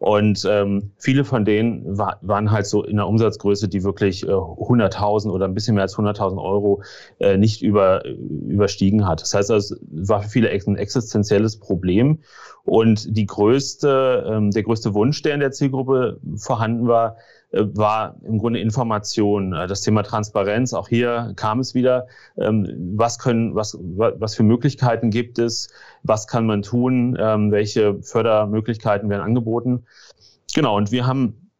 Und 0.00 0.48
ähm, 0.48 0.92
viele 0.96 1.24
von 1.24 1.44
denen 1.44 1.98
war, 1.98 2.16
waren 2.22 2.50
halt 2.50 2.64
so 2.64 2.82
in 2.82 2.98
einer 2.98 3.06
Umsatzgröße, 3.06 3.68
die 3.68 3.84
wirklich 3.84 4.26
äh, 4.26 4.30
100.000 4.30 5.30
oder 5.30 5.44
ein 5.44 5.52
bisschen 5.52 5.74
mehr 5.74 5.82
als 5.82 5.94
100.000 5.94 6.42
Euro 6.42 6.82
äh, 7.18 7.36
nicht 7.36 7.60
über, 7.60 8.02
überstiegen 8.06 9.06
hat. 9.06 9.20
Das 9.20 9.34
heißt, 9.34 9.50
es 9.50 9.78
war 9.90 10.22
für 10.22 10.30
viele 10.30 10.48
ein 10.48 10.76
existenzielles 10.76 11.58
Problem. 11.58 12.20
Und 12.64 13.14
die 13.14 13.26
größte, 13.26 14.24
ähm, 14.26 14.50
der 14.52 14.62
größte 14.62 14.94
Wunsch, 14.94 15.20
der 15.20 15.34
in 15.34 15.40
der 15.40 15.52
Zielgruppe 15.52 16.18
vorhanden 16.36 16.88
war, 16.88 17.18
war 17.52 18.16
im 18.22 18.38
Grunde 18.38 18.60
Information. 18.60 19.52
Äh, 19.52 19.66
das 19.66 19.80
Thema 19.80 20.02
Transparenz, 20.02 20.72
auch 20.72 20.88
hier 20.88 21.32
kam 21.36 21.60
es 21.60 21.74
wieder. 21.74 22.06
Ähm, 22.38 22.94
was 22.96 23.18
können, 23.18 23.54
was, 23.54 23.76
was 23.80 24.34
für 24.34 24.42
Möglichkeiten 24.42 25.10
gibt 25.10 25.38
es? 25.38 25.68
Was 26.02 26.26
kann 26.26 26.46
man 26.46 26.62
tun? 26.62 27.16
Ähm, 27.20 27.50
welche 27.50 28.02
Fördermöglichkeiten 28.02 29.08
werden 29.08 29.22
angeboten? 29.22 29.84
Genau. 30.54 30.76
Und 30.76 30.92
wir 30.92 31.06
haben 31.06 31.50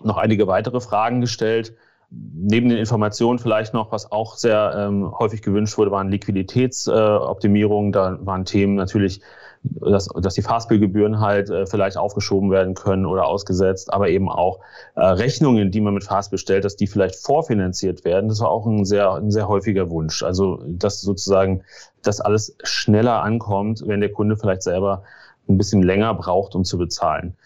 noch 0.00 0.16
einige 0.16 0.46
weitere 0.46 0.80
Fragen 0.80 1.20
gestellt. 1.20 1.74
Neben 2.10 2.68
den 2.70 2.78
Informationen 2.78 3.38
vielleicht 3.38 3.74
noch, 3.74 3.92
was 3.92 4.10
auch 4.10 4.36
sehr 4.36 4.74
ähm, 4.76 5.12
häufig 5.18 5.42
gewünscht 5.42 5.76
wurde, 5.76 5.90
waren 5.90 6.08
Liquiditätsoptimierungen. 6.08 7.90
Äh, 7.90 7.92
da 7.92 8.18
waren 8.22 8.44
Themen 8.44 8.76
natürlich 8.76 9.20
dass, 9.62 10.08
dass 10.08 10.34
die 10.34 10.42
Fastbill-Gebühren 10.42 11.20
halt 11.20 11.50
äh, 11.50 11.66
vielleicht 11.66 11.96
aufgeschoben 11.96 12.50
werden 12.50 12.74
können 12.74 13.06
oder 13.06 13.26
ausgesetzt, 13.26 13.92
aber 13.92 14.08
eben 14.08 14.28
auch 14.28 14.60
äh, 14.94 15.00
Rechnungen, 15.00 15.70
die 15.70 15.80
man 15.80 15.94
mit 15.94 16.04
Fastbill 16.04 16.38
stellt, 16.38 16.64
dass 16.64 16.76
die 16.76 16.86
vielleicht 16.86 17.16
vorfinanziert 17.16 18.04
werden. 18.04 18.28
Das 18.28 18.40
war 18.40 18.50
auch 18.50 18.66
ein 18.66 18.84
sehr, 18.84 19.12
ein 19.14 19.30
sehr 19.30 19.48
häufiger 19.48 19.90
Wunsch. 19.90 20.22
Also, 20.22 20.62
dass 20.66 21.00
sozusagen 21.00 21.62
das 22.02 22.20
alles 22.20 22.56
schneller 22.62 23.22
ankommt, 23.22 23.82
wenn 23.86 24.00
der 24.00 24.12
Kunde 24.12 24.36
vielleicht 24.36 24.62
selber 24.62 25.02
ein 25.48 25.58
bisschen 25.58 25.82
länger 25.82 26.14
braucht, 26.14 26.54
um 26.54 26.64
zu 26.64 26.78
bezahlen. 26.78 27.36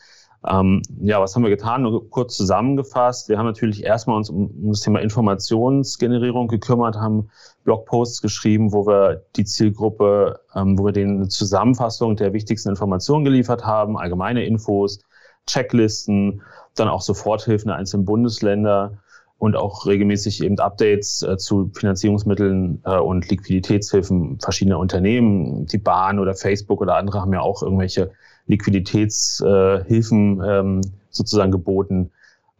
Ähm, 0.49 0.83
ja, 1.01 1.21
was 1.21 1.35
haben 1.35 1.43
wir 1.43 1.51
getan? 1.51 1.83
Nur 1.83 2.11
kurz 2.11 2.37
zusammengefasst. 2.37 3.29
Wir 3.29 3.39
haben 3.39 3.47
natürlich 3.47 3.85
erstmal 3.85 4.17
uns 4.17 4.29
um, 4.29 4.47
um 4.47 4.71
das 4.71 4.81
Thema 4.81 5.01
Informationsgenerierung 5.01 6.49
gekümmert, 6.49 6.97
haben 6.97 7.31
Blogposts 7.65 8.23
geschrieben, 8.23 8.73
wo 8.73 8.87
wir 8.87 9.23
die 9.37 9.45
Zielgruppe, 9.45 10.41
ähm, 10.55 10.79
wo 10.79 10.85
wir 10.85 10.93
denen 10.93 11.19
eine 11.19 11.29
Zusammenfassung 11.29 12.17
der 12.17 12.33
wichtigsten 12.33 12.71
Informationen 12.71 13.25
geliefert 13.25 13.65
haben, 13.65 13.97
allgemeine 13.97 14.45
Infos, 14.45 15.01
Checklisten, 15.47 16.43
dann 16.75 16.89
auch 16.89 17.03
Soforthilfen 17.03 17.69
der 17.69 17.77
einzelnen 17.77 18.05
Bundesländer 18.05 18.99
und 19.39 19.57
auch 19.57 19.87
regelmäßig 19.87 20.43
eben 20.43 20.59
Updates 20.59 21.23
äh, 21.23 21.37
zu 21.37 21.71
Finanzierungsmitteln 21.75 22.81
äh, 22.85 22.99
und 22.99 23.29
Liquiditätshilfen 23.29 24.39
verschiedener 24.41 24.79
Unternehmen. 24.79 25.67
Die 25.67 25.79
Bahn 25.79 26.19
oder 26.19 26.35
Facebook 26.35 26.81
oder 26.81 26.97
andere 26.97 27.21
haben 27.21 27.33
ja 27.33 27.41
auch 27.41 27.63
irgendwelche 27.63 28.13
Liquiditätshilfen 28.47 30.41
äh, 30.41 30.59
ähm, 30.59 30.81
sozusagen 31.11 31.53
geboten. 31.53 32.11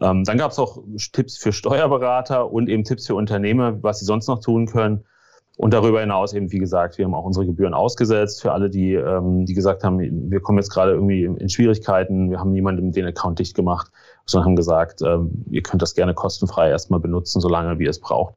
Ähm, 0.01 0.25
dann 0.25 0.39
gab 0.39 0.51
es 0.51 0.59
auch 0.59 0.83
Tipps 1.13 1.39
für 1.39 1.53
Steuerberater 1.53 2.51
und 2.51 2.69
eben 2.69 2.85
Tipps 2.85 3.07
für 3.07 3.15
Unternehmer, 3.15 3.83
was 3.83 4.01
sie 4.01 4.05
sonst 4.05 4.29
noch 4.29 4.41
tun 4.41 4.67
können. 4.67 5.05
Und 5.59 5.75
darüber 5.75 6.01
hinaus 6.01 6.33
eben, 6.33 6.51
wie 6.51 6.59
gesagt, 6.59 6.97
wir 6.97 7.05
haben 7.05 7.15
auch 7.15 7.25
unsere 7.25 7.45
Gebühren 7.45 7.75
ausgesetzt 7.75 8.41
für 8.41 8.53
alle, 8.53 8.71
die, 8.71 8.95
ähm, 8.95 9.45
die 9.45 9.53
gesagt 9.55 9.85
haben, 9.85 10.31
wir 10.31 10.41
kommen 10.41 10.59
jetzt 10.59 10.71
gerade 10.71 10.93
irgendwie 10.93 11.25
in 11.25 11.49
Schwierigkeiten, 11.51 12.31
wir 12.31 12.41
haben 12.41 12.53
niemandem 12.53 12.91
den 12.91 13.07
Account 13.07 13.39
dicht 13.39 13.55
gemacht, 13.55 13.93
sondern 14.25 14.47
haben 14.47 14.57
gesagt, 14.57 15.03
ähm, 15.03 15.45
ihr 15.51 15.63
könnt 15.63 15.83
das 15.83 15.95
gerne 15.95 16.15
kostenfrei 16.15 16.71
erstmal 16.71 17.01
benutzen, 17.01 17.41
solange 17.41 17.79
wie 17.79 17.85
ihr 17.85 17.91
es 17.91 18.01
braucht. 18.01 18.35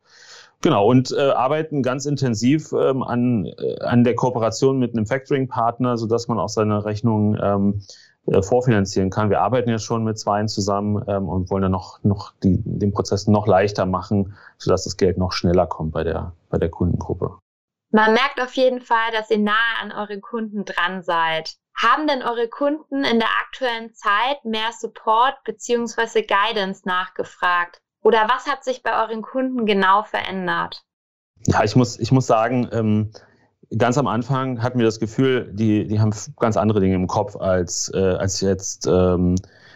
Genau, 0.66 0.88
und 0.88 1.12
äh, 1.12 1.30
arbeiten 1.30 1.84
ganz 1.84 2.08
intensiv 2.08 2.72
ähm, 2.74 3.04
an, 3.04 3.46
äh, 3.46 3.80
an 3.82 4.04
der 4.04 4.16
Kooperation 4.16 4.80
mit 4.80 4.96
einem 4.96 5.06
Factoring-Partner, 5.06 5.96
sodass 5.96 6.28
man 6.28 6.40
auch 6.40 6.50
seine 6.50 6.86
Rechnungen 6.86 7.40
ähm, 7.40 7.82
äh, 8.26 8.42
vorfinanzieren 8.42 9.12
kann. 9.12 9.30
Wir 9.30 9.42
arbeiten 9.42 9.70
ja 9.70 9.78
schon 9.78 10.04
mit 10.04 10.18
Zweien 10.18 10.48
zusammen 10.48 11.06
ähm, 11.08 11.30
und 11.30 11.52
wollen 11.52 11.62
dann 11.62 11.72
noch, 11.72 12.04
noch 12.04 12.34
die, 12.42 12.64
den 12.66 12.94
Prozess 12.94 13.28
noch 13.28 13.46
leichter 13.46 13.86
machen, 13.86 14.36
sodass 14.58 14.86
das 14.86 14.98
Geld 14.98 15.20
noch 15.20 15.34
schneller 15.34 15.68
kommt 15.68 15.92
bei 15.92 16.04
der, 16.04 16.34
bei 16.50 16.58
der 16.58 16.70
Kundengruppe. 16.70 17.38
Man 17.92 18.14
merkt 18.14 18.42
auf 18.42 18.54
jeden 18.56 18.82
Fall, 18.82 19.12
dass 19.12 19.30
ihr 19.30 19.38
nahe 19.38 19.56
an 19.84 19.92
euren 19.92 20.22
Kunden 20.22 20.66
dran 20.66 21.04
seid. 21.04 21.58
Haben 21.80 22.08
denn 22.08 22.24
eure 22.24 22.48
Kunden 22.48 23.04
in 23.04 23.20
der 23.20 23.30
aktuellen 23.46 23.94
Zeit 23.94 24.44
mehr 24.44 24.72
Support 24.72 25.36
bzw. 25.44 26.24
Guidance 26.24 26.88
nachgefragt? 26.88 27.78
Oder 28.06 28.28
was 28.30 28.46
hat 28.46 28.64
sich 28.64 28.84
bei 28.84 29.02
euren 29.02 29.24
Kunden 29.24 29.66
genau 29.66 30.04
verändert? 30.04 30.84
Ja, 31.48 31.64
ich 31.64 31.76
muss, 31.76 32.00
ich 32.00 32.12
muss 32.12 32.28
sagen, 32.28 32.70
ähm, 32.72 33.10
ganz 33.76 33.98
am 33.98 34.06
Anfang 34.06 34.62
hatten 34.62 34.78
wir 34.78 34.86
das 34.86 35.00
Gefühl, 35.00 35.52
die, 35.52 35.88
die 35.88 36.00
haben 36.00 36.14
ganz 36.40 36.56
andere 36.56 36.82
Dinge 36.82 36.94
im 36.94 37.08
Kopf, 37.08 37.36
als, 37.36 37.92
äh, 37.96 37.98
als 37.98 38.42
jetzt 38.42 38.86
ähm, 38.86 39.34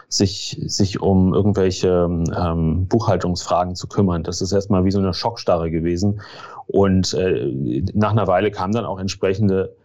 sich, 0.09 0.62
sich 0.67 1.01
um 1.01 1.33
irgendwelche 1.33 2.07
ähm, 2.07 2.88
Buchhaltungsfragen 2.88 3.74
zu 3.74 3.88
kümmern. 3.88 4.21
Das 4.21 4.41
ist 4.41 4.51
erstmal 4.51 4.86
wie 4.86 4.91
so 4.91 5.00
eine 5.00 5.15
Schockstarre 5.15 5.71
gewesen. 5.71 6.21
Und 6.67 7.15
äh, 7.15 7.81
nach 7.95 8.12
einer 8.12 8.27
Weile 8.27 8.51
kamen 8.51 8.74
dann 8.74 8.86
auch 8.86 9.00
entsprechende 9.00 9.75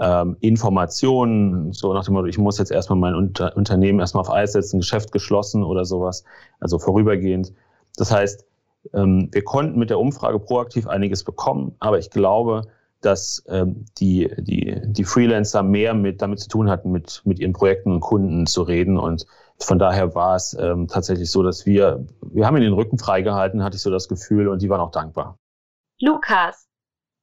ähm, 0.00 0.38
Informationen, 0.40 1.74
so 1.74 1.92
nach 1.92 2.06
dem 2.06 2.14
Motto, 2.14 2.28
ich 2.28 2.38
muss 2.38 2.56
jetzt 2.56 2.72
erstmal 2.72 2.98
mein 2.98 3.14
Unter 3.14 3.54
Unternehmen 3.58 4.00
erstmal 4.00 4.22
auf 4.22 4.30
Eis 4.30 4.52
setzen, 4.52 4.80
Geschäft 4.80 5.12
geschlossen 5.12 5.62
oder 5.64 5.84
sowas, 5.84 6.24
also 6.60 6.78
vorübergehend. 6.78 7.52
Das 7.96 8.10
heißt, 8.10 8.44
ähm, 8.94 9.28
wir 9.32 9.44
konnten 9.44 9.78
mit 9.78 9.90
der 9.90 9.98
Umfrage 9.98 10.38
proaktiv 10.38 10.86
einiges 10.86 11.24
bekommen, 11.24 11.74
aber 11.80 11.98
ich 11.98 12.10
glaube, 12.10 12.62
dass 13.00 13.42
ähm, 13.48 13.86
die, 13.98 14.30
die, 14.38 14.80
die 14.84 15.04
Freelancer 15.04 15.62
mehr 15.62 15.94
mit, 15.94 16.20
damit 16.20 16.40
zu 16.40 16.48
tun 16.48 16.68
hatten, 16.68 16.90
mit, 16.90 17.22
mit 17.24 17.38
ihren 17.38 17.52
Projekten 17.52 17.92
und 17.92 18.00
Kunden 18.00 18.46
zu 18.46 18.62
reden. 18.62 18.98
Und 18.98 19.26
von 19.58 19.78
daher 19.78 20.14
war 20.14 20.36
es 20.36 20.54
ähm, 20.58 20.86
tatsächlich 20.86 21.30
so, 21.30 21.42
dass 21.42 21.64
wir, 21.66 22.06
wir 22.20 22.46
haben 22.46 22.56
ihnen 22.56 22.66
den 22.66 22.74
Rücken 22.74 22.98
freigehalten, 22.98 23.62
hatte 23.64 23.76
ich 23.76 23.82
so 23.82 23.90
das 23.90 24.08
Gefühl, 24.08 24.48
und 24.48 24.60
die 24.60 24.68
waren 24.68 24.80
auch 24.80 24.90
dankbar. 24.90 25.38
Lukas, 25.98 26.66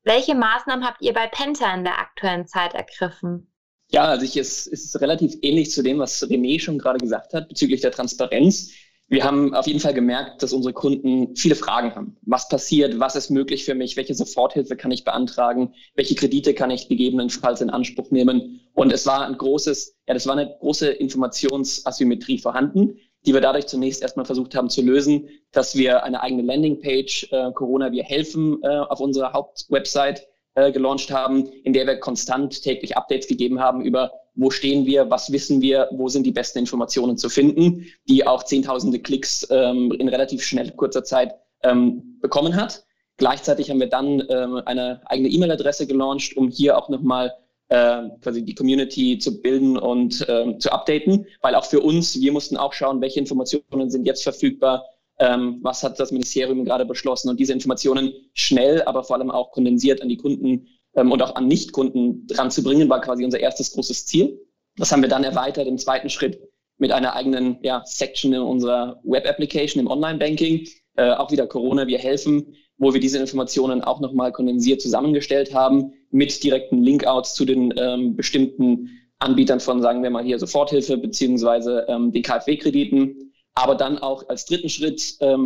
welche 0.03 0.35
Maßnahmen 0.35 0.85
habt 0.85 1.01
ihr 1.01 1.13
bei 1.13 1.27
Penta 1.27 1.73
in 1.73 1.83
der 1.83 1.99
aktuellen 1.99 2.47
Zeit 2.47 2.73
ergriffen? 2.73 3.51
Ja, 3.89 4.05
also 4.05 4.25
ich, 4.25 4.35
es, 4.35 4.67
es 4.67 4.85
ist 4.85 5.01
relativ 5.01 5.35
ähnlich 5.41 5.71
zu 5.71 5.81
dem, 5.81 5.99
was 5.99 6.21
René 6.23 6.59
schon 6.59 6.77
gerade 6.77 6.97
gesagt 6.97 7.33
hat 7.33 7.47
bezüglich 7.47 7.81
der 7.81 7.91
Transparenz. 7.91 8.71
Wir 9.09 9.23
haben 9.23 9.53
auf 9.53 9.67
jeden 9.67 9.79
Fall 9.79 9.93
gemerkt, 9.93 10.43
dass 10.43 10.51
unsere 10.51 10.73
Kunden 10.73 11.33
viele 11.37 11.55
Fragen 11.55 11.95
haben. 11.95 12.17
Was 12.23 12.49
passiert? 12.49 12.99
Was 12.99 13.15
ist 13.15 13.29
möglich 13.29 13.63
für 13.63 13.73
mich? 13.73 13.95
Welche 13.95 14.13
Soforthilfe 14.13 14.75
kann 14.75 14.91
ich 14.91 15.05
beantragen? 15.05 15.73
Welche 15.95 16.15
Kredite 16.15 16.53
kann 16.53 16.71
ich 16.71 16.89
gegebenenfalls 16.89 17.61
in 17.61 17.69
Anspruch 17.69 18.11
nehmen? 18.11 18.59
Und 18.73 18.91
es 18.91 19.05
war 19.05 19.25
ein 19.25 19.37
großes, 19.37 19.95
ja, 20.07 20.13
das 20.13 20.27
war 20.27 20.37
eine 20.37 20.57
große 20.59 20.89
Informationsasymmetrie 20.89 22.37
vorhanden, 22.37 22.97
die 23.25 23.33
wir 23.33 23.39
dadurch 23.39 23.67
zunächst 23.67 24.01
erstmal 24.01 24.25
versucht 24.25 24.55
haben 24.55 24.69
zu 24.69 24.81
lösen, 24.81 25.29
dass 25.53 25.77
wir 25.77 26.03
eine 26.03 26.21
eigene 26.21 26.43
Landingpage, 26.43 27.31
äh, 27.31 27.51
Corona, 27.53 27.93
wir 27.93 28.03
helfen, 28.03 28.61
äh, 28.61 28.67
auf 28.67 28.99
unserer 28.99 29.31
Hauptwebsite 29.31 30.23
äh, 30.57 30.71
gelauncht 30.71 31.11
haben, 31.11 31.47
in 31.63 31.71
der 31.71 31.85
wir 31.85 31.99
konstant 31.99 32.63
täglich 32.63 32.97
Updates 32.97 33.27
gegeben 33.27 33.59
haben 33.59 33.81
über 33.81 34.11
wo 34.33 34.51
stehen 34.51 34.85
wir, 34.85 35.09
was 35.09 35.31
wissen 35.31 35.61
wir, 35.61 35.87
wo 35.91 36.09
sind 36.09 36.23
die 36.23 36.31
besten 36.31 36.59
Informationen 36.59 37.17
zu 37.17 37.29
finden, 37.29 37.85
die 38.07 38.25
auch 38.25 38.43
zehntausende 38.43 38.99
Klicks 38.99 39.47
ähm, 39.49 39.91
in 39.91 40.09
relativ 40.09 40.43
schnell 40.43 40.71
kurzer 40.71 41.03
Zeit 41.03 41.35
ähm, 41.63 42.19
bekommen 42.21 42.55
hat. 42.55 42.85
Gleichzeitig 43.17 43.69
haben 43.69 43.79
wir 43.79 43.89
dann 43.89 44.23
ähm, 44.29 44.61
eine 44.65 45.01
eigene 45.05 45.29
E-Mail-Adresse 45.29 45.87
gelauncht, 45.87 46.37
um 46.37 46.49
hier 46.49 46.77
auch 46.77 46.89
nochmal 46.89 47.33
äh, 47.69 48.03
quasi 48.21 48.45
die 48.45 48.53
Community 48.53 49.17
zu 49.17 49.41
bilden 49.41 49.77
und 49.77 50.25
ähm, 50.27 50.59
zu 50.59 50.71
updaten, 50.71 51.25
weil 51.41 51.55
auch 51.55 51.65
für 51.65 51.81
uns, 51.81 52.19
wir 52.19 52.31
mussten 52.31 52.57
auch 52.57 52.73
schauen, 52.73 53.01
welche 53.01 53.19
Informationen 53.19 53.89
sind 53.89 54.05
jetzt 54.05 54.23
verfügbar, 54.23 54.85
ähm, 55.19 55.59
was 55.61 55.83
hat 55.83 55.99
das 55.99 56.11
Ministerium 56.11 56.63
gerade 56.65 56.85
beschlossen 56.85 57.29
und 57.29 57.39
diese 57.39 57.53
Informationen 57.53 58.13
schnell, 58.33 58.83
aber 58.83 59.03
vor 59.03 59.15
allem 59.15 59.31
auch 59.31 59.51
kondensiert 59.51 60.01
an 60.01 60.09
die 60.09 60.17
Kunden 60.17 60.67
ähm, 60.95 61.11
und 61.11 61.21
auch 61.21 61.35
an 61.35 61.47
Nichtkunden 61.47 62.27
dran 62.27 62.51
zu 62.51 62.63
bringen, 62.63 62.89
war 62.89 63.01
quasi 63.01 63.23
unser 63.23 63.39
erstes 63.39 63.71
großes 63.71 64.05
Ziel. 64.05 64.39
Das 64.77 64.91
haben 64.91 65.01
wir 65.01 65.09
dann 65.09 65.23
erweitert 65.23 65.67
im 65.67 65.77
zweiten 65.77 66.09
Schritt 66.09 66.39
mit 66.77 66.91
einer 66.91 67.15
eigenen 67.15 67.57
ja, 67.63 67.81
Section 67.85 68.33
in 68.33 68.41
unserer 68.41 68.99
Web-Application 69.03 69.81
im 69.81 69.87
Online-Banking. 69.87 70.67
Äh, 70.95 71.11
auch 71.11 71.31
wieder 71.31 71.47
Corona, 71.47 71.87
wir 71.87 71.97
helfen, 71.97 72.55
wo 72.77 72.93
wir 72.93 72.99
diese 72.99 73.17
Informationen 73.17 73.81
auch 73.81 73.99
nochmal 73.99 74.31
kondensiert 74.31 74.81
zusammengestellt 74.81 75.53
haben 75.53 75.93
mit 76.11 76.43
direkten 76.43 76.81
Linkouts 76.83 77.33
zu 77.33 77.45
den 77.45 77.73
ähm, 77.77 78.15
bestimmten 78.15 78.89
Anbietern 79.19 79.59
von, 79.59 79.81
sagen 79.81 80.03
wir 80.03 80.11
mal 80.11 80.23
hier, 80.23 80.37
Soforthilfe 80.37 80.97
beziehungsweise 80.97 81.85
ähm, 81.87 82.11
den 82.11 82.21
KfW-Krediten. 82.21 83.26
Aber 83.57 83.73
dann 83.73 83.97
auch 83.97 84.29
als 84.29 84.45
dritten 84.45 84.69
Schritt 84.69 85.15
ähm, 85.19 85.43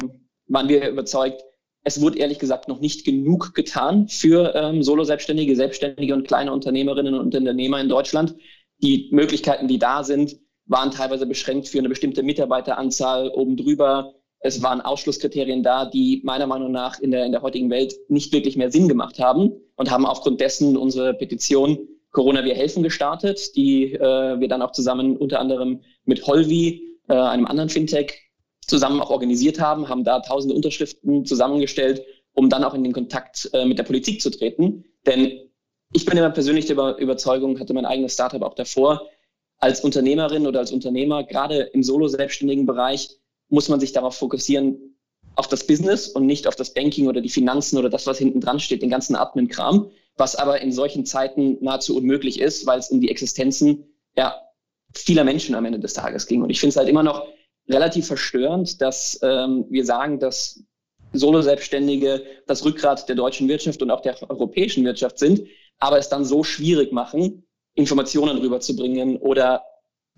waren 0.47 0.67
wir 0.67 0.89
überzeugt, 0.89 1.45
es 1.85 2.01
wurde 2.01 2.19
ehrlich 2.19 2.39
gesagt 2.39 2.67
noch 2.67 2.81
nicht 2.81 3.05
genug 3.05 3.55
getan 3.55 4.09
für 4.09 4.53
ähm, 4.53 4.83
Solo-Selbstständige, 4.83 5.55
Selbstständige 5.55 6.13
und 6.13 6.27
kleine 6.27 6.51
Unternehmerinnen 6.51 7.13
und 7.13 7.33
Unternehmer 7.33 7.79
in 7.79 7.87
Deutschland. 7.87 8.35
Die 8.83 9.07
Möglichkeiten, 9.11 9.69
die 9.69 9.79
da 9.79 10.03
sind, 10.03 10.35
waren 10.65 10.91
teilweise 10.91 11.25
beschränkt 11.25 11.69
für 11.69 11.79
eine 11.79 11.87
bestimmte 11.87 12.21
Mitarbeiteranzahl 12.21 13.29
oben 13.29 13.55
drüber. 13.55 14.13
Es 14.39 14.61
waren 14.61 14.81
Ausschlusskriterien 14.81 15.63
da, 15.63 15.85
die 15.85 16.19
meiner 16.25 16.47
Meinung 16.47 16.73
nach 16.73 16.99
in 16.99 17.11
der, 17.11 17.25
in 17.25 17.31
der 17.31 17.41
heutigen 17.41 17.69
Welt 17.69 17.95
nicht 18.09 18.33
wirklich 18.33 18.57
mehr 18.57 18.71
Sinn 18.71 18.89
gemacht 18.89 19.19
haben 19.19 19.53
und 19.77 19.89
haben 19.89 20.05
aufgrund 20.05 20.41
dessen 20.41 20.75
unsere 20.75 21.13
Petition 21.13 21.87
Corona 22.11 22.43
Wir 22.43 22.55
helfen 22.55 22.83
gestartet, 22.83 23.55
die 23.55 23.93
äh, 23.93 24.37
wir 24.37 24.49
dann 24.49 24.61
auch 24.61 24.73
zusammen 24.73 25.15
unter 25.15 25.39
anderem 25.39 25.79
mit 26.03 26.27
Holvi, 26.27 26.90
äh, 27.07 27.13
einem 27.13 27.45
anderen 27.45 27.69
Fintech, 27.69 28.31
zusammen 28.67 29.01
auch 29.01 29.09
organisiert 29.09 29.59
haben, 29.59 29.89
haben 29.89 30.03
da 30.03 30.19
tausende 30.19 30.55
Unterschriften 30.55 31.25
zusammengestellt, 31.25 32.03
um 32.33 32.49
dann 32.49 32.63
auch 32.63 32.73
in 32.73 32.83
den 32.83 32.93
Kontakt 32.93 33.49
äh, 33.53 33.65
mit 33.65 33.77
der 33.77 33.83
Politik 33.83 34.21
zu 34.21 34.29
treten. 34.29 34.85
Denn 35.05 35.49
ich 35.93 36.05
bin 36.05 36.17
immer 36.17 36.29
persönlich 36.29 36.67
der 36.67 36.97
Überzeugung, 36.97 37.59
hatte 37.59 37.73
mein 37.73 37.85
eigenes 37.85 38.13
Startup 38.13 38.41
auch 38.43 38.53
davor, 38.53 39.09
als 39.57 39.81
Unternehmerin 39.81 40.47
oder 40.47 40.59
als 40.59 40.71
Unternehmer, 40.71 41.23
gerade 41.23 41.61
im 41.73 41.83
solo-selbstständigen 41.83 42.65
Bereich, 42.65 43.09
muss 43.49 43.67
man 43.67 43.79
sich 43.79 43.91
darauf 43.91 44.15
fokussieren, 44.15 44.97
auf 45.35 45.47
das 45.47 45.65
Business 45.65 46.07
und 46.07 46.25
nicht 46.25 46.47
auf 46.47 46.55
das 46.55 46.73
Banking 46.73 47.07
oder 47.07 47.21
die 47.21 47.29
Finanzen 47.29 47.77
oder 47.77 47.89
das, 47.89 48.07
was 48.07 48.17
hinten 48.17 48.41
dran 48.41 48.59
steht, 48.59 48.81
den 48.81 48.89
ganzen 48.89 49.15
Admin-Kram, 49.15 49.89
was 50.17 50.35
aber 50.35 50.61
in 50.61 50.71
solchen 50.71 51.05
Zeiten 51.05 51.57
nahezu 51.61 51.95
unmöglich 51.95 52.39
ist, 52.39 52.65
weil 52.65 52.79
es 52.79 52.89
um 52.89 53.01
die 53.01 53.09
Existenzen 53.09 53.85
ja, 54.15 54.35
vieler 54.93 55.23
Menschen 55.23 55.55
am 55.55 55.65
Ende 55.65 55.79
des 55.79 55.93
Tages 55.93 56.27
ging. 56.27 56.41
Und 56.41 56.49
ich 56.49 56.59
finde 56.59 56.71
es 56.71 56.77
halt 56.77 56.89
immer 56.89 57.03
noch 57.03 57.27
relativ 57.69 58.07
verstörend, 58.07 58.81
dass 58.81 59.19
ähm, 59.23 59.65
wir 59.69 59.85
sagen, 59.85 60.19
dass 60.19 60.63
Solo-Selbstständige 61.13 62.23
das 62.47 62.63
Rückgrat 62.65 63.07
der 63.09 63.15
deutschen 63.15 63.47
Wirtschaft 63.47 63.81
und 63.81 63.91
auch 63.91 64.01
der 64.01 64.15
europäischen 64.29 64.85
Wirtschaft 64.85 65.19
sind, 65.19 65.41
aber 65.79 65.97
es 65.97 66.09
dann 66.09 66.25
so 66.25 66.43
schwierig 66.43 66.91
machen, 66.91 67.45
Informationen 67.75 68.37
rüberzubringen 68.37 69.17
oder 69.17 69.63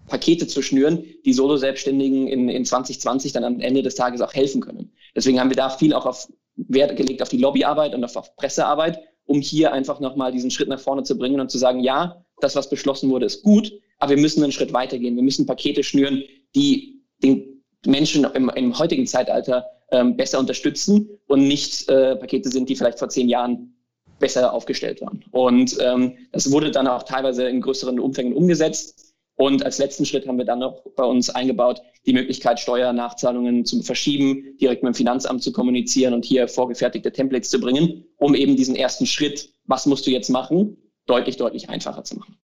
Pakete 0.07 0.47
zu 0.47 0.61
schnüren, 0.61 1.05
die 1.25 1.33
Solo-Selbstständigen 1.33 2.27
in, 2.27 2.49
in 2.49 2.65
2020 2.65 3.31
dann 3.31 3.43
am 3.43 3.59
Ende 3.59 3.83
des 3.83 3.95
Tages 3.95 4.21
auch 4.21 4.33
helfen 4.33 4.61
können. 4.61 4.93
Deswegen 5.15 5.39
haben 5.39 5.49
wir 5.49 5.55
da 5.55 5.69
viel 5.69 5.93
auch 5.93 6.05
auf 6.05 6.27
Wert 6.55 6.95
gelegt 6.97 7.21
auf 7.21 7.29
die 7.29 7.37
Lobbyarbeit 7.37 7.95
und 7.95 8.03
auf, 8.03 8.15
auf 8.15 8.35
Pressearbeit, 8.35 8.99
um 9.25 9.41
hier 9.41 9.71
einfach 9.71 9.99
nochmal 9.99 10.31
diesen 10.31 10.51
Schritt 10.51 10.67
nach 10.67 10.79
vorne 10.79 11.03
zu 11.03 11.17
bringen 11.17 11.39
und 11.39 11.49
zu 11.49 11.57
sagen, 11.57 11.79
ja, 11.79 12.23
das, 12.41 12.55
was 12.55 12.69
beschlossen 12.69 13.09
wurde, 13.09 13.25
ist 13.25 13.43
gut, 13.43 13.71
aber 14.03 14.17
wir 14.17 14.21
müssen 14.21 14.43
einen 14.43 14.51
Schritt 14.51 14.73
weitergehen. 14.73 15.15
Wir 15.15 15.23
müssen 15.23 15.45
Pakete 15.45 15.81
schnüren, 15.81 16.23
die 16.55 17.01
den 17.23 17.63
Menschen 17.85 18.25
im, 18.25 18.49
im 18.49 18.77
heutigen 18.77 19.07
Zeitalter 19.07 19.65
ähm, 19.91 20.17
besser 20.17 20.39
unterstützen 20.39 21.07
und 21.27 21.47
nicht 21.47 21.87
äh, 21.87 22.17
Pakete 22.17 22.49
sind, 22.49 22.67
die 22.67 22.75
vielleicht 22.75 22.99
vor 22.99 23.07
zehn 23.07 23.29
Jahren 23.29 23.73
besser 24.19 24.51
aufgestellt 24.51 24.99
waren. 24.99 25.23
Und 25.31 25.77
ähm, 25.79 26.17
das 26.33 26.51
wurde 26.51 26.69
dann 26.69 26.85
auch 26.85 27.03
teilweise 27.03 27.47
in 27.47 27.61
größeren 27.61 27.97
Umfängen 27.97 28.33
umgesetzt. 28.33 29.13
Und 29.35 29.63
als 29.63 29.77
letzten 29.77 30.05
Schritt 30.05 30.27
haben 30.27 30.37
wir 30.37 30.43
dann 30.43 30.59
noch 30.59 30.83
bei 30.97 31.05
uns 31.05 31.29
eingebaut, 31.29 31.81
die 32.05 32.11
Möglichkeit, 32.11 32.59
Steuernachzahlungen 32.59 33.63
zu 33.63 33.83
verschieben, 33.83 34.57
direkt 34.59 34.83
mit 34.83 34.95
dem 34.95 34.97
Finanzamt 34.97 35.43
zu 35.43 35.53
kommunizieren 35.53 36.13
und 36.13 36.25
hier 36.25 36.49
vorgefertigte 36.49 37.13
Templates 37.13 37.49
zu 37.49 37.61
bringen, 37.61 38.03
um 38.17 38.35
eben 38.35 38.57
diesen 38.57 38.75
ersten 38.75 39.05
Schritt, 39.05 39.53
was 39.63 39.85
musst 39.85 40.05
du 40.05 40.11
jetzt 40.11 40.27
machen, 40.27 40.75
deutlich, 41.05 41.37
deutlich 41.37 41.69
einfacher 41.69 42.03
zu 42.03 42.17
machen. 42.17 42.35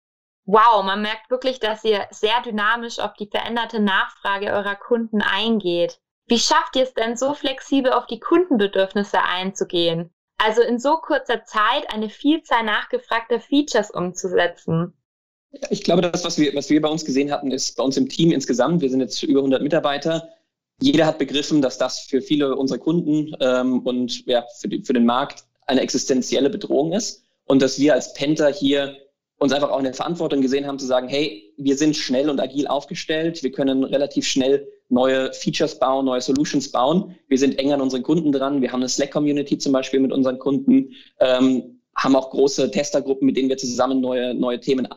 Wow, 0.51 0.84
man 0.84 1.03
merkt 1.03 1.29
wirklich, 1.29 1.60
dass 1.60 1.84
ihr 1.84 2.08
sehr 2.10 2.41
dynamisch 2.44 2.98
auf 2.98 3.13
die 3.13 3.27
veränderte 3.27 3.79
Nachfrage 3.79 4.48
eurer 4.48 4.74
Kunden 4.74 5.22
eingeht. 5.22 6.00
Wie 6.25 6.39
schafft 6.39 6.75
ihr 6.75 6.82
es 6.82 6.96
denn, 6.96 7.15
so 7.15 7.36
flexibel 7.36 7.91
auf 7.91 8.08
die 8.08 8.20
Kundenbedürfnisse 8.20 9.22
einzugehen? 9.22 10.10
Also 10.39 10.63
in 10.63 10.79
so 10.79 10.98
kurzer 10.98 11.44
Zeit 11.46 11.94
eine 11.94 12.10
Vielzahl 12.10 12.63
nachgefragter 12.63 13.39
Features 13.39 13.91
umzusetzen. 13.91 14.94
Ich 15.70 15.84
glaube, 15.84 16.01
das, 16.01 16.25
was 16.25 16.39
wir, 16.39 16.56
was 16.56 16.72
wir 16.72 16.82
bei 16.82 16.89
uns 16.89 17.06
gesehen 17.06 17.32
hatten, 17.32 17.51
ist 17.51 17.77
bei 17.77 17.84
uns 17.84 17.98
im 17.98 18.10
Team 18.10 18.32
insgesamt, 18.32 18.82
wir 18.82 18.89
sind 18.89 19.01
jetzt 19.01 19.22
über 19.22 19.41
100 19.41 19.62
Mitarbeiter, 19.62 20.29
jeder 20.82 21.06
hat 21.06 21.20
begriffen, 21.20 21.62
dass 21.62 21.77
das 21.77 22.00
für 22.00 22.24
viele 22.24 22.56
unserer 22.56 22.79
Kunden 22.79 23.36
ähm, 23.39 23.82
und 23.82 24.25
ja, 24.25 24.48
für, 24.60 24.68
die, 24.68 24.82
für 24.82 24.94
den 24.94 25.06
Markt 25.06 25.44
eine 25.68 25.82
existenzielle 25.82 26.50
Bedrohung 26.50 26.94
ist 26.94 27.24
und 27.46 27.62
dass 27.62 27.77
wir 27.77 27.94
als 27.94 28.13
Penta 28.13 28.48
hier 28.48 28.98
uns 29.39 29.53
einfach 29.53 29.72
auch 29.72 29.77
in 29.77 29.86
der 29.86 29.93
Verantwortung 29.93 30.41
gesehen 30.41 30.67
haben 30.67 30.77
zu 30.79 30.86
sagen, 30.86 31.08
hey, 31.08 31.53
wir 31.58 31.77
sind 31.77 31.96
schnell 31.96 32.29
und 32.29 32.39
agil 32.39 32.67
aufgestellt, 32.67 33.41
wir 33.41 33.51
können 33.51 33.84
relativ 33.84 34.25
schnell 34.25 34.67
neue 34.89 35.32
Features 35.34 35.80
bauen, 35.80 36.06
neue 36.06 36.21
Solutions 36.21 36.71
bauen. 36.71 37.15
Wir 37.28 37.38
sind 37.38 37.58
eng 37.58 37.71
an 37.71 37.82
unseren 37.82 38.04
Kunden 38.04 38.32
dran. 38.32 38.62
Wir 38.62 38.71
haben 38.71 38.82
eine 38.82 38.89
Slack-Community 38.89 39.58
zum 39.58 39.71
Beispiel 39.71 40.02
mit 40.02 40.12
unseren 40.12 40.39
Kunden, 40.39 40.93
ähm, 41.19 41.80
haben 41.95 42.15
auch 42.15 42.32
große 42.32 42.69
Testergruppen, 42.71 43.25
mit 43.25 43.38
denen 43.38 43.49
wir 43.49 43.58
zusammen 43.58 44.02
neue, 44.02 44.34
neue 44.34 44.60
Themen 44.60 44.88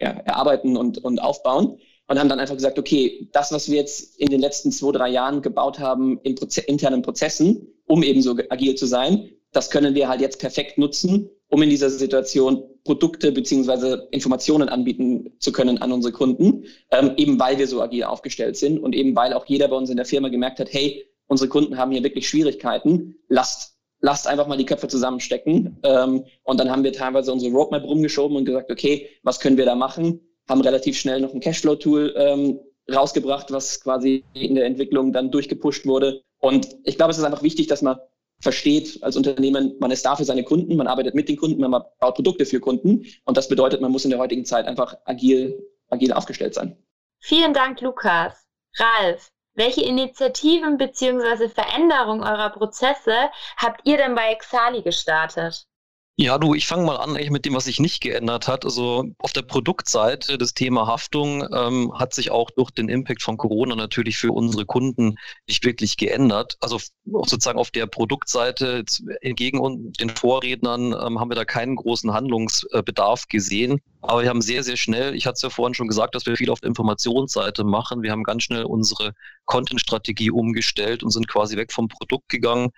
ja, 0.00 0.10
erarbeiten 0.10 0.76
und, 0.76 1.02
und 1.04 1.20
aufbauen 1.20 1.78
und 2.08 2.18
haben 2.18 2.28
dann 2.28 2.40
einfach 2.40 2.56
gesagt, 2.56 2.78
okay, 2.78 3.28
das, 3.32 3.52
was 3.52 3.70
wir 3.70 3.78
jetzt 3.78 4.20
in 4.20 4.28
den 4.28 4.40
letzten 4.40 4.70
zwei, 4.70 4.92
drei 4.92 5.08
Jahren 5.08 5.42
gebaut 5.42 5.78
haben 5.78 6.20
in 6.22 6.34
Proze 6.34 6.60
internen 6.62 7.02
Prozessen, 7.02 7.66
um 7.86 8.02
eben 8.02 8.22
so 8.22 8.36
agil 8.50 8.74
zu 8.74 8.86
sein, 8.86 9.30
das 9.52 9.70
können 9.70 9.94
wir 9.94 10.08
halt 10.08 10.20
jetzt 10.20 10.40
perfekt 10.40 10.78
nutzen, 10.78 11.30
um 11.48 11.62
in 11.62 11.70
dieser 11.70 11.90
Situation 11.90 12.64
Produkte 12.84 13.32
beziehungsweise 13.32 14.08
Informationen 14.10 14.68
anbieten 14.68 15.32
zu 15.38 15.52
können 15.52 15.78
an 15.78 15.92
unsere 15.92 16.12
Kunden, 16.12 16.64
ähm, 16.90 17.12
eben 17.16 17.38
weil 17.38 17.58
wir 17.58 17.68
so 17.68 17.80
agil 17.80 18.04
aufgestellt 18.04 18.56
sind 18.56 18.78
und 18.78 18.94
eben 18.94 19.14
weil 19.14 19.32
auch 19.32 19.46
jeder 19.46 19.68
bei 19.68 19.76
uns 19.76 19.90
in 19.90 19.96
der 19.96 20.06
Firma 20.06 20.28
gemerkt 20.28 20.58
hat, 20.58 20.72
hey, 20.72 21.04
unsere 21.26 21.48
Kunden 21.48 21.78
haben 21.78 21.92
hier 21.92 22.02
wirklich 22.02 22.28
Schwierigkeiten, 22.28 23.16
lasst 23.28 23.72
lasst 24.02 24.26
einfach 24.26 24.46
mal 24.46 24.58
die 24.58 24.66
Köpfe 24.66 24.88
zusammenstecken. 24.88 25.78
Ähm, 25.84 26.24
und 26.42 26.60
dann 26.60 26.70
haben 26.70 26.84
wir 26.84 26.92
teilweise 26.92 27.32
unsere 27.32 27.52
Roadmap 27.52 27.84
rumgeschoben 27.84 28.36
und 28.36 28.44
gesagt, 28.44 28.70
okay, 28.70 29.08
was 29.22 29.40
können 29.40 29.56
wir 29.56 29.64
da 29.64 29.74
machen? 29.74 30.20
Haben 30.48 30.60
relativ 30.60 30.98
schnell 30.98 31.20
noch 31.20 31.32
ein 31.32 31.40
Cashflow-Tool 31.40 32.14
ähm, 32.16 32.60
rausgebracht, 32.92 33.52
was 33.52 33.80
quasi 33.80 34.24
in 34.34 34.56
der 34.56 34.66
Entwicklung 34.66 35.12
dann 35.12 35.30
durchgepusht 35.30 35.86
wurde. 35.86 36.22
Und 36.40 36.68
ich 36.84 36.96
glaube, 36.96 37.12
es 37.12 37.18
ist 37.18 37.24
einfach 37.24 37.44
wichtig, 37.44 37.68
dass 37.68 37.80
man 37.80 37.96
versteht 38.42 39.02
als 39.02 39.16
Unternehmen, 39.16 39.76
man 39.78 39.90
ist 39.90 40.04
da 40.04 40.16
für 40.16 40.24
seine 40.24 40.42
Kunden, 40.42 40.76
man 40.76 40.88
arbeitet 40.88 41.14
mit 41.14 41.28
den 41.28 41.36
Kunden, 41.36 41.60
man 41.60 41.70
baut 41.70 42.14
Produkte 42.14 42.44
für 42.44 42.60
Kunden. 42.60 43.06
Und 43.24 43.36
das 43.36 43.48
bedeutet, 43.48 43.80
man 43.80 43.92
muss 43.92 44.04
in 44.04 44.10
der 44.10 44.18
heutigen 44.18 44.44
Zeit 44.44 44.66
einfach 44.66 44.96
agil, 45.04 45.64
agil 45.88 46.12
aufgestellt 46.12 46.54
sein. 46.54 46.76
Vielen 47.20 47.54
Dank, 47.54 47.80
Lukas. 47.80 48.34
Ralf, 48.76 49.30
welche 49.54 49.82
Initiativen 49.82 50.76
bzw. 50.76 51.48
Veränderungen 51.48 52.22
eurer 52.22 52.50
Prozesse 52.50 53.30
habt 53.56 53.82
ihr 53.84 53.96
denn 53.96 54.14
bei 54.14 54.32
Exali 54.32 54.82
gestartet? 54.82 55.66
Ja, 56.16 56.36
du, 56.36 56.54
ich 56.54 56.66
fange 56.66 56.84
mal 56.84 56.96
an 56.96 57.16
eigentlich 57.16 57.30
mit 57.30 57.46
dem, 57.46 57.54
was 57.54 57.64
sich 57.64 57.80
nicht 57.80 58.02
geändert 58.02 58.46
hat. 58.46 58.66
Also 58.66 59.06
auf 59.18 59.32
der 59.32 59.40
Produktseite 59.42 60.36
das 60.36 60.52
Thema 60.52 60.86
Haftung 60.86 61.42
ähm, 61.54 61.90
hat 61.98 62.12
sich 62.12 62.30
auch 62.30 62.50
durch 62.50 62.70
den 62.70 62.90
Impact 62.90 63.22
von 63.22 63.38
Corona 63.38 63.74
natürlich 63.76 64.18
für 64.18 64.30
unsere 64.30 64.66
Kunden 64.66 65.16
nicht 65.48 65.64
wirklich 65.64 65.96
geändert. 65.96 66.58
Also 66.60 66.78
sozusagen 67.06 67.58
auf 67.58 67.70
der 67.70 67.86
Produktseite 67.86 68.84
entgegen 69.22 69.92
den 69.98 70.10
Vorrednern 70.10 70.92
ähm, 70.92 71.18
haben 71.18 71.30
wir 71.30 71.34
da 71.34 71.46
keinen 71.46 71.76
großen 71.76 72.12
Handlungsbedarf 72.12 73.26
gesehen. 73.28 73.80
Aber 74.02 74.22
wir 74.22 74.28
haben 74.28 74.42
sehr, 74.42 74.62
sehr 74.64 74.76
schnell, 74.76 75.14
ich 75.14 75.26
hatte 75.26 75.36
es 75.36 75.42
ja 75.42 75.50
vorhin 75.50 75.74
schon 75.74 75.88
gesagt, 75.88 76.14
dass 76.14 76.26
wir 76.26 76.36
viel 76.36 76.50
auf 76.50 76.60
der 76.60 76.68
Informationsseite 76.68 77.64
machen. 77.64 78.02
Wir 78.02 78.10
haben 78.10 78.24
ganz 78.24 78.42
schnell 78.42 78.64
unsere 78.64 79.14
Content-Strategie 79.46 80.30
umgestellt 80.30 81.02
und 81.02 81.10
sind 81.10 81.26
quasi 81.26 81.56
weg 81.56 81.72
vom 81.72 81.88
Produkt 81.88 82.28
gegangen 82.28 82.70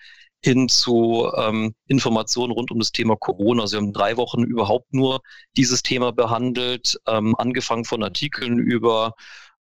hin 0.44 0.68
zu 0.68 1.30
ähm, 1.36 1.74
Informationen 1.86 2.52
rund 2.52 2.70
um 2.70 2.78
das 2.78 2.92
Thema 2.92 3.16
Corona. 3.16 3.64
Wir 3.70 3.78
haben 3.78 3.94
drei 3.94 4.18
Wochen 4.18 4.42
überhaupt 4.42 4.92
nur 4.92 5.20
dieses 5.56 5.82
Thema 5.82 6.12
behandelt, 6.12 7.00
ähm, 7.06 7.34
angefangen 7.38 7.86
von 7.86 8.02
Artikeln 8.02 8.58
über 8.58 9.14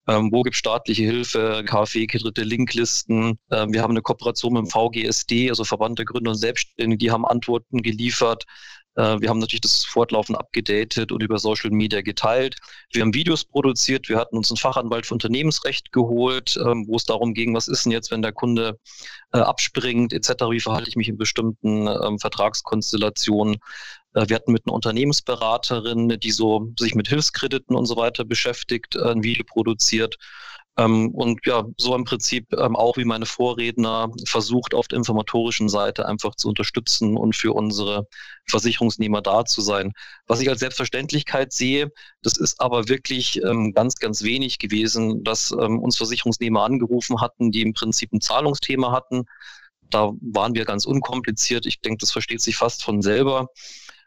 ähm, 0.08 0.30
wo 0.32 0.42
gibt 0.42 0.56
staatliche 0.56 1.04
Hilfe, 1.04 1.62
KfW-Kredite, 1.64 2.42
Linklisten. 2.42 3.38
Ähm, 3.52 3.72
wir 3.72 3.82
haben 3.82 3.92
eine 3.92 4.02
Kooperation 4.02 4.54
mit 4.54 4.62
dem 4.62 4.66
VGSD, 4.66 5.48
also 5.50 5.62
Verband 5.62 5.98
der 6.00 6.06
Gründer 6.06 6.32
und 6.32 6.36
Selbstständigen, 6.36 6.98
die 6.98 7.12
haben 7.12 7.24
Antworten 7.24 7.82
geliefert. 7.82 8.44
Äh, 8.96 9.20
wir 9.20 9.28
haben 9.28 9.38
natürlich 9.38 9.62
das 9.62 9.84
fortlaufend 9.84 10.38
abgedatet 10.38 11.12
und 11.12 11.22
über 11.22 11.38
Social 11.38 11.70
Media 11.70 12.02
geteilt. 12.02 12.56
Wir 12.92 13.02
haben 13.02 13.14
Videos 13.14 13.44
produziert. 13.44 14.08
Wir 14.08 14.18
hatten 14.18 14.36
uns 14.36 14.50
einen 14.50 14.58
Fachanwalt 14.58 15.06
für 15.06 15.14
Unternehmensrecht 15.14 15.92
geholt, 15.92 16.58
ähm, 16.64 16.86
wo 16.86 16.96
es 16.96 17.04
darum 17.04 17.34
ging, 17.34 17.54
was 17.54 17.68
ist 17.68 17.84
denn 17.84 17.92
jetzt, 17.92 18.10
wenn 18.10 18.22
der 18.22 18.32
Kunde 18.32 18.78
äh, 19.32 19.38
abspringt, 19.38 20.12
etc. 20.12 20.44
Wie 20.50 20.60
verhalte 20.60 20.88
ich 20.88 20.96
mich 20.96 21.08
in 21.08 21.16
bestimmten 21.16 21.86
ähm, 21.86 22.18
Vertragskonstellationen? 22.18 23.56
Äh, 24.14 24.28
wir 24.28 24.36
hatten 24.36 24.52
mit 24.52 24.66
einer 24.66 24.74
Unternehmensberaterin, 24.74 26.20
die 26.20 26.32
so 26.32 26.68
sich 26.78 26.94
mit 26.94 27.08
Hilfskrediten 27.08 27.74
und 27.76 27.86
so 27.86 27.96
weiter 27.96 28.24
beschäftigt, 28.24 28.96
ein 28.96 29.22
Video 29.22 29.44
produziert. 29.44 30.16
Ähm, 30.78 31.10
und 31.10 31.40
ja, 31.44 31.64
so 31.76 31.94
im 31.94 32.04
Prinzip 32.04 32.52
ähm, 32.54 32.76
auch 32.76 32.96
wie 32.96 33.04
meine 33.04 33.26
Vorredner 33.26 34.10
versucht, 34.26 34.74
auf 34.74 34.88
der 34.88 34.98
informatorischen 34.98 35.68
Seite 35.68 36.06
einfach 36.06 36.34
zu 36.34 36.48
unterstützen 36.48 37.16
und 37.16 37.36
für 37.36 37.52
unsere 37.52 38.06
Versicherungsnehmer 38.48 39.20
da 39.20 39.44
zu 39.44 39.60
sein. 39.60 39.92
Was 40.26 40.40
ich 40.40 40.48
als 40.48 40.60
Selbstverständlichkeit 40.60 41.52
sehe, 41.52 41.90
das 42.22 42.38
ist 42.38 42.60
aber 42.60 42.88
wirklich 42.88 43.42
ähm, 43.42 43.72
ganz, 43.74 43.96
ganz 43.96 44.22
wenig 44.22 44.58
gewesen, 44.58 45.22
dass 45.24 45.52
uns 45.52 45.96
Versicherungsnehmer 45.96 46.62
angerufen 46.62 47.20
hatten, 47.20 47.52
die 47.52 47.62
im 47.62 47.74
Prinzip 47.74 48.12
ein 48.12 48.20
Zahlungsthema 48.20 48.92
hatten. 48.92 49.24
Da 49.90 50.12
waren 50.20 50.54
wir 50.54 50.64
ganz 50.64 50.86
unkompliziert. 50.86 51.66
Ich 51.66 51.80
denke, 51.80 51.98
das 51.98 52.12
versteht 52.12 52.40
sich 52.40 52.56
fast 52.56 52.82
von 52.82 53.02
selber. 53.02 53.48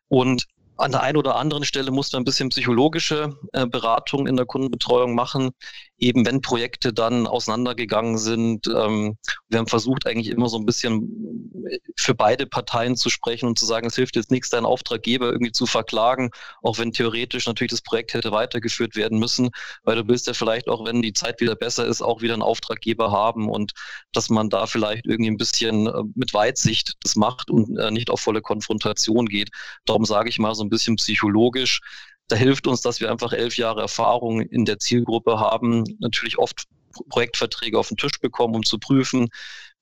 Und 0.08 0.46
an 0.78 0.92
der 0.92 1.02
einen 1.02 1.18
oder 1.18 1.36
anderen 1.36 1.64
Stelle 1.64 1.92
muss 1.92 2.12
man 2.12 2.22
ein 2.22 2.26
bisschen 2.26 2.50
psychologische 2.50 3.38
äh, 3.54 3.66
Beratung 3.66 4.28
in 4.28 4.36
der 4.36 4.46
Kundenbetreuung 4.46 5.16
machen, 5.16 5.52
eben 5.98 6.26
wenn 6.26 6.42
Projekte 6.42 6.94
dann 6.94 7.28
auseinandergegangen 7.28 8.18
sind. 8.18 8.68
Ähm, 8.68 9.18
wir 9.48 9.60
haben 9.60 9.68
versucht, 9.68 10.08
eigentlich 10.08 10.30
immer 10.30 10.50
so 10.50 10.58
ein 10.58 10.66
bisschen 10.66 11.52
für 11.96 12.14
beide 12.14 12.46
Parteien 12.46 12.96
zu 12.96 13.10
sprechen 13.10 13.48
und 13.48 13.58
zu 13.58 13.66
sagen, 13.66 13.88
es 13.88 13.96
hilft 13.96 14.16
jetzt 14.16 14.32
nichts, 14.32 14.50
deinen 14.50 14.66
Auftraggeber 14.66 15.32
irgendwie 15.32 15.52
zu 15.52 15.66
verklagen, 15.66 16.32
auch 16.62 16.78
wenn 16.78 16.92
theoretisch 16.92 17.48
natürlich 17.48 17.72
das 17.72 17.82
Projekt 17.82 18.14
hätte 18.14 18.32
weitergeführt 18.32 18.96
werden 18.96 19.20
müssen, 19.20 19.50
weil 19.84 19.96
du 19.96 20.08
willst 20.08 20.28
ja 20.28 20.34
vielleicht 20.34 20.68
auch, 20.68 20.86
wenn 20.86 21.02
die 21.02 21.14
Zeit 21.14 21.40
wieder 21.40 21.56
besser 21.56 21.86
ist, 21.86 22.02
auch 22.02 22.22
wieder 22.22 22.34
einen 22.34 22.44
Auftraggeber 22.44 23.12
haben 23.12 23.50
und 23.50 23.72
dass 24.12 24.30
man 24.30 24.50
da 24.50 24.68
vielleicht 24.68 25.06
irgendwie 25.06 25.32
ein 25.32 25.38
bisschen 25.38 25.88
äh, 25.88 26.04
mit 26.16 26.34
Weitsicht 26.34 26.96
das 27.04 27.16
macht 27.16 27.50
und 27.50 27.78
äh, 27.78 27.92
nicht 27.92 28.10
auf 28.10 28.20
volle 28.20 28.42
Konfrontation 28.42 29.28
geht. 29.28 29.50
Darum 29.86 30.06
sage 30.06 30.30
ich 30.30 30.40
mal 30.40 30.56
so 30.56 30.64
ein 30.64 30.70
bisschen 30.70 30.98
psychologisch, 30.98 31.82
da 32.28 32.36
hilft 32.36 32.68
uns, 32.68 32.82
dass 32.82 33.00
wir 33.00 33.12
einfach 33.12 33.34
elf 33.34 33.58
Jahre 33.58 33.82
Erfahrung 33.82 34.42
in 34.42 34.66
der 34.66 34.80
Zielgruppe 34.80 35.40
haben, 35.40 35.84
natürlich 36.00 36.38
oft 36.38 36.66
Projektverträge 37.10 37.78
auf 37.78 37.90
den 37.90 37.98
Tisch 37.98 38.20
bekommen, 38.20 38.56
um 38.56 38.64
zu 38.64 38.80
prüfen, 38.80 39.30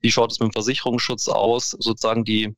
wie 0.02 0.12
schaut 0.12 0.32
es 0.32 0.40
mit 0.40 0.50
dem 0.50 0.54
Versicherungsschutz 0.54 1.30
aus, 1.30 1.72
sozusagen 1.72 2.26
die 2.26 2.56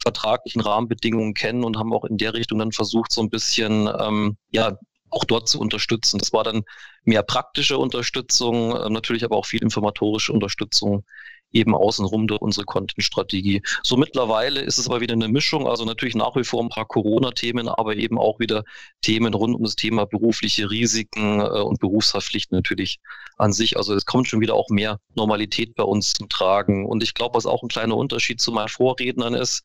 vertraglichen 0.00 0.60
Rahmenbedingungen 0.60 1.34
kennen 1.34 1.64
und 1.64 1.76
haben 1.76 1.92
auch 1.92 2.04
in 2.04 2.18
der 2.18 2.34
Richtung 2.34 2.58
dann 2.60 2.72
versucht, 2.72 3.12
so 3.12 3.20
ein 3.20 3.30
bisschen, 3.30 3.90
ähm, 4.00 4.36
ja, 4.50 4.78
auch 5.10 5.24
dort 5.24 5.48
zu 5.48 5.60
unterstützen. 5.60 6.18
Das 6.18 6.32
war 6.32 6.44
dann 6.44 6.62
mehr 7.04 7.22
praktische 7.22 7.78
Unterstützung, 7.78 8.76
äh, 8.76 8.90
natürlich 8.90 9.24
aber 9.24 9.36
auch 9.36 9.46
viel 9.46 9.62
informatorische 9.62 10.32
Unterstützung 10.32 11.04
eben 11.54 11.74
außenrum 11.74 12.26
durch 12.26 12.40
unsere 12.42 12.66
Content-Strategie. 12.66 13.62
So 13.82 13.96
mittlerweile 13.96 14.60
ist 14.60 14.78
es 14.78 14.88
aber 14.88 15.00
wieder 15.00 15.14
eine 15.14 15.28
Mischung, 15.28 15.66
also 15.66 15.84
natürlich 15.84 16.14
nach 16.14 16.36
wie 16.36 16.44
vor 16.44 16.62
ein 16.62 16.68
paar 16.68 16.86
Corona-Themen, 16.86 17.68
aber 17.68 17.96
eben 17.96 18.18
auch 18.18 18.38
wieder 18.40 18.64
Themen 19.00 19.32
rund 19.34 19.54
um 19.54 19.62
das 19.62 19.76
Thema 19.76 20.04
berufliche 20.04 20.70
Risiken 20.70 21.40
äh, 21.40 21.44
und 21.44 21.80
Berufshaftpflichten 21.80 22.56
natürlich 22.56 22.98
an 23.38 23.52
sich. 23.52 23.76
Also 23.76 23.94
es 23.94 24.04
kommt 24.04 24.28
schon 24.28 24.40
wieder 24.40 24.54
auch 24.54 24.68
mehr 24.68 24.98
Normalität 25.14 25.74
bei 25.74 25.84
uns 25.84 26.12
zum 26.12 26.28
Tragen. 26.28 26.86
Und 26.86 27.02
ich 27.02 27.14
glaube, 27.14 27.36
was 27.36 27.46
auch 27.46 27.62
ein 27.62 27.68
kleiner 27.68 27.96
Unterschied 27.96 28.40
zu 28.40 28.52
meinen 28.52 28.68
Vorrednern 28.68 29.34
ist, 29.34 29.62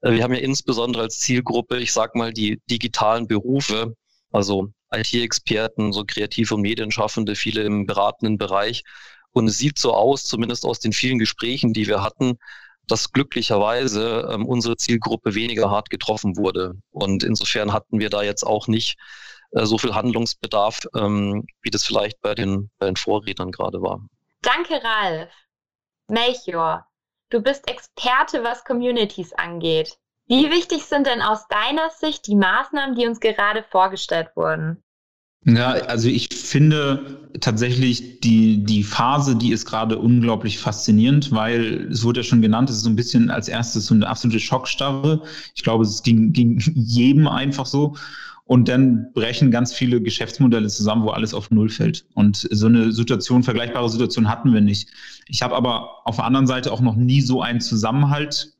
äh, 0.00 0.12
wir 0.12 0.22
haben 0.22 0.34
ja 0.34 0.40
insbesondere 0.40 1.04
als 1.04 1.18
Zielgruppe, 1.18 1.78
ich 1.78 1.92
sag 1.92 2.14
mal, 2.14 2.32
die 2.32 2.60
digitalen 2.70 3.26
Berufe, 3.26 3.94
also 4.32 4.70
IT-Experten, 4.92 5.92
so 5.92 6.04
kreative 6.06 6.56
Medienschaffende, 6.56 7.34
viele 7.34 7.62
im 7.62 7.86
beratenden 7.86 8.38
Bereich. 8.38 8.82
Und 9.36 9.48
es 9.48 9.58
sieht 9.58 9.78
so 9.78 9.92
aus, 9.92 10.24
zumindest 10.24 10.64
aus 10.64 10.80
den 10.80 10.94
vielen 10.94 11.18
Gesprächen, 11.18 11.74
die 11.74 11.86
wir 11.86 12.02
hatten, 12.02 12.38
dass 12.88 13.12
glücklicherweise 13.12 14.30
ähm, 14.32 14.46
unsere 14.46 14.78
Zielgruppe 14.78 15.34
weniger 15.34 15.70
hart 15.70 15.90
getroffen 15.90 16.38
wurde. 16.38 16.72
Und 16.90 17.22
insofern 17.22 17.74
hatten 17.74 18.00
wir 18.00 18.08
da 18.08 18.22
jetzt 18.22 18.44
auch 18.44 18.66
nicht 18.66 18.96
äh, 19.50 19.66
so 19.66 19.76
viel 19.76 19.94
Handlungsbedarf, 19.94 20.86
ähm, 20.96 21.44
wie 21.60 21.68
das 21.68 21.84
vielleicht 21.84 22.18
bei 22.22 22.34
den, 22.34 22.70
bei 22.78 22.86
den 22.86 22.96
Vorrednern 22.96 23.52
gerade 23.52 23.82
war. 23.82 24.00
Danke, 24.40 24.80
Ralf. 24.82 25.30
Melchior, 26.08 26.86
du 27.28 27.42
bist 27.42 27.68
Experte, 27.68 28.42
was 28.42 28.64
Communities 28.64 29.34
angeht. 29.34 29.98
Wie 30.28 30.50
wichtig 30.50 30.86
sind 30.86 31.06
denn 31.06 31.20
aus 31.20 31.46
deiner 31.48 31.90
Sicht 31.90 32.26
die 32.26 32.36
Maßnahmen, 32.36 32.94
die 32.94 33.06
uns 33.06 33.20
gerade 33.20 33.62
vorgestellt 33.64 34.30
wurden? 34.34 34.82
Ja, 35.46 35.70
also 35.72 36.08
ich 36.08 36.28
finde 36.34 37.20
tatsächlich 37.40 38.20
die, 38.20 38.64
die 38.64 38.82
Phase, 38.82 39.36
die 39.36 39.52
ist 39.52 39.64
gerade 39.64 39.96
unglaublich 39.96 40.58
faszinierend, 40.58 41.30
weil 41.30 41.88
es 41.90 42.02
wurde 42.02 42.20
ja 42.20 42.24
schon 42.24 42.42
genannt, 42.42 42.68
es 42.68 42.78
ist 42.78 42.82
so 42.82 42.90
ein 42.90 42.96
bisschen 42.96 43.30
als 43.30 43.46
erstes 43.46 43.86
so 43.86 43.94
eine 43.94 44.08
absolute 44.08 44.40
Schockstarre. 44.40 45.22
Ich 45.54 45.62
glaube, 45.62 45.84
es 45.84 46.02
ging, 46.02 46.32
ging 46.32 46.58
jedem 46.74 47.28
einfach 47.28 47.66
so. 47.66 47.94
Und 48.44 48.68
dann 48.68 49.12
brechen 49.12 49.50
ganz 49.50 49.72
viele 49.72 50.00
Geschäftsmodelle 50.00 50.68
zusammen, 50.68 51.02
wo 51.04 51.10
alles 51.10 51.34
auf 51.34 51.50
Null 51.50 51.68
fällt. 51.68 52.06
Und 52.14 52.48
so 52.50 52.66
eine 52.66 52.92
Situation, 52.92 53.42
vergleichbare 53.42 53.88
Situation 53.88 54.28
hatten 54.28 54.52
wir 54.52 54.60
nicht. 54.60 54.88
Ich 55.28 55.42
habe 55.42 55.56
aber 55.56 56.06
auf 56.06 56.16
der 56.16 56.26
anderen 56.26 56.46
Seite 56.46 56.72
auch 56.72 56.80
noch 56.80 56.96
nie 56.96 57.20
so 57.20 57.42
einen 57.42 57.60
Zusammenhalt 57.60 58.55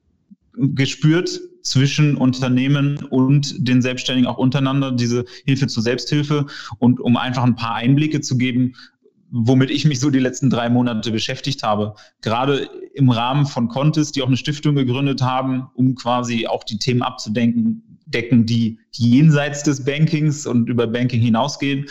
gespürt 0.56 1.40
zwischen 1.62 2.16
Unternehmen 2.16 2.98
und 3.10 3.66
den 3.66 3.82
Selbstständigen 3.82 4.28
auch 4.28 4.38
untereinander, 4.38 4.92
diese 4.92 5.24
Hilfe 5.44 5.66
zur 5.66 5.82
Selbsthilfe 5.82 6.46
und 6.78 7.00
um 7.00 7.16
einfach 7.16 7.42
ein 7.42 7.56
paar 7.56 7.74
Einblicke 7.74 8.20
zu 8.20 8.38
geben, 8.38 8.74
womit 9.30 9.70
ich 9.70 9.84
mich 9.84 9.98
so 9.98 10.10
die 10.10 10.20
letzten 10.20 10.50
drei 10.50 10.68
Monate 10.68 11.10
beschäftigt 11.10 11.62
habe. 11.62 11.94
Gerade 12.22 12.68
im 12.94 13.10
Rahmen 13.10 13.46
von 13.46 13.68
Contest, 13.68 14.16
die 14.16 14.22
auch 14.22 14.28
eine 14.28 14.36
Stiftung 14.36 14.76
gegründet 14.76 15.22
haben, 15.22 15.66
um 15.74 15.94
quasi 15.96 16.46
auch 16.46 16.64
die 16.64 16.78
Themen 16.78 17.02
abzudenken, 17.02 17.82
decken, 18.06 18.46
die 18.46 18.78
jenseits 18.92 19.64
des 19.64 19.84
Bankings 19.84 20.46
und 20.46 20.68
über 20.68 20.86
Banking 20.86 21.20
hinausgehen. 21.20 21.86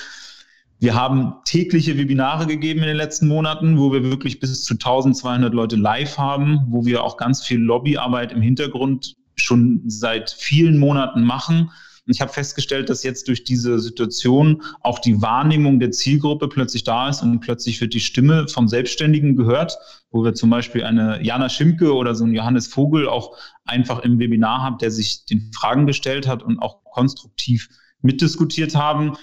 Wir 0.80 0.94
haben 0.94 1.36
tägliche 1.46 1.98
Webinare 1.98 2.48
gegeben 2.48 2.82
in 2.82 2.88
den 2.88 2.98
letzten 2.98 3.28
Monaten, 3.28 3.78
wo 3.78 3.94
wir 3.94 4.04
wirklich 4.04 4.40
bis 4.40 4.64
zu 4.64 4.74
1200 4.74 5.54
Leute 5.54 5.78
live 5.78 6.18
haben, 6.18 6.66
wo 6.68 6.86
wir 6.86 7.04
auch 7.04 7.18
ganz 7.18 7.44
viel 7.44 7.60
Lobbyarbeit 7.60 8.34
im 8.34 8.42
Hintergrund 8.42 9.16
schon 9.36 9.82
seit 9.88 10.32
vielen 10.32 10.78
Monaten 10.78 11.24
machen. 11.24 11.72
Und 12.06 12.14
ich 12.14 12.22
habe 12.22 12.32
festgestellt, 12.32 12.90
dass 12.90 13.04
jetzt 13.04 13.28
durch 13.28 13.44
diese 13.44 13.80
Situation 13.80 14.62
auch 14.82 15.00
die 15.00 15.22
Wahrnehmung 15.22 15.80
der 15.80 15.92
Zielgruppe 15.92 16.50
plötzlich 16.50 16.84
da 16.84 17.10
ist 17.10 17.24
und 17.24 17.40
plötzlich 17.40 17.82
wird 17.82 17.94
die 17.94 18.00
Stimme 18.00 18.48
vom 18.48 18.68
Selbstständigen 18.68 19.36
gehört, 19.36 19.78
wo 20.12 20.24
wir 20.24 20.36
zum 20.36 20.52
Beispiel 20.52 20.84
eine 20.84 21.24
Jana 21.24 21.50
Schimke 21.50 21.96
oder 21.96 22.14
so 22.14 22.26
ein 22.26 22.34
Johannes 22.34 22.68
Vogel 22.68 23.08
auch 23.08 23.36
einfach 23.64 24.00
im 24.04 24.20
Webinar 24.20 24.62
haben, 24.62 24.78
der 24.78 24.92
sich 24.92 25.26
den 25.26 25.52
Fragen 25.52 25.88
gestellt 25.88 26.28
hat 26.28 26.44
und 26.44 26.60
auch 26.60 26.84
konstruktiv 26.84 27.70
mitdiskutiert 28.02 28.76
haben. 28.76 29.14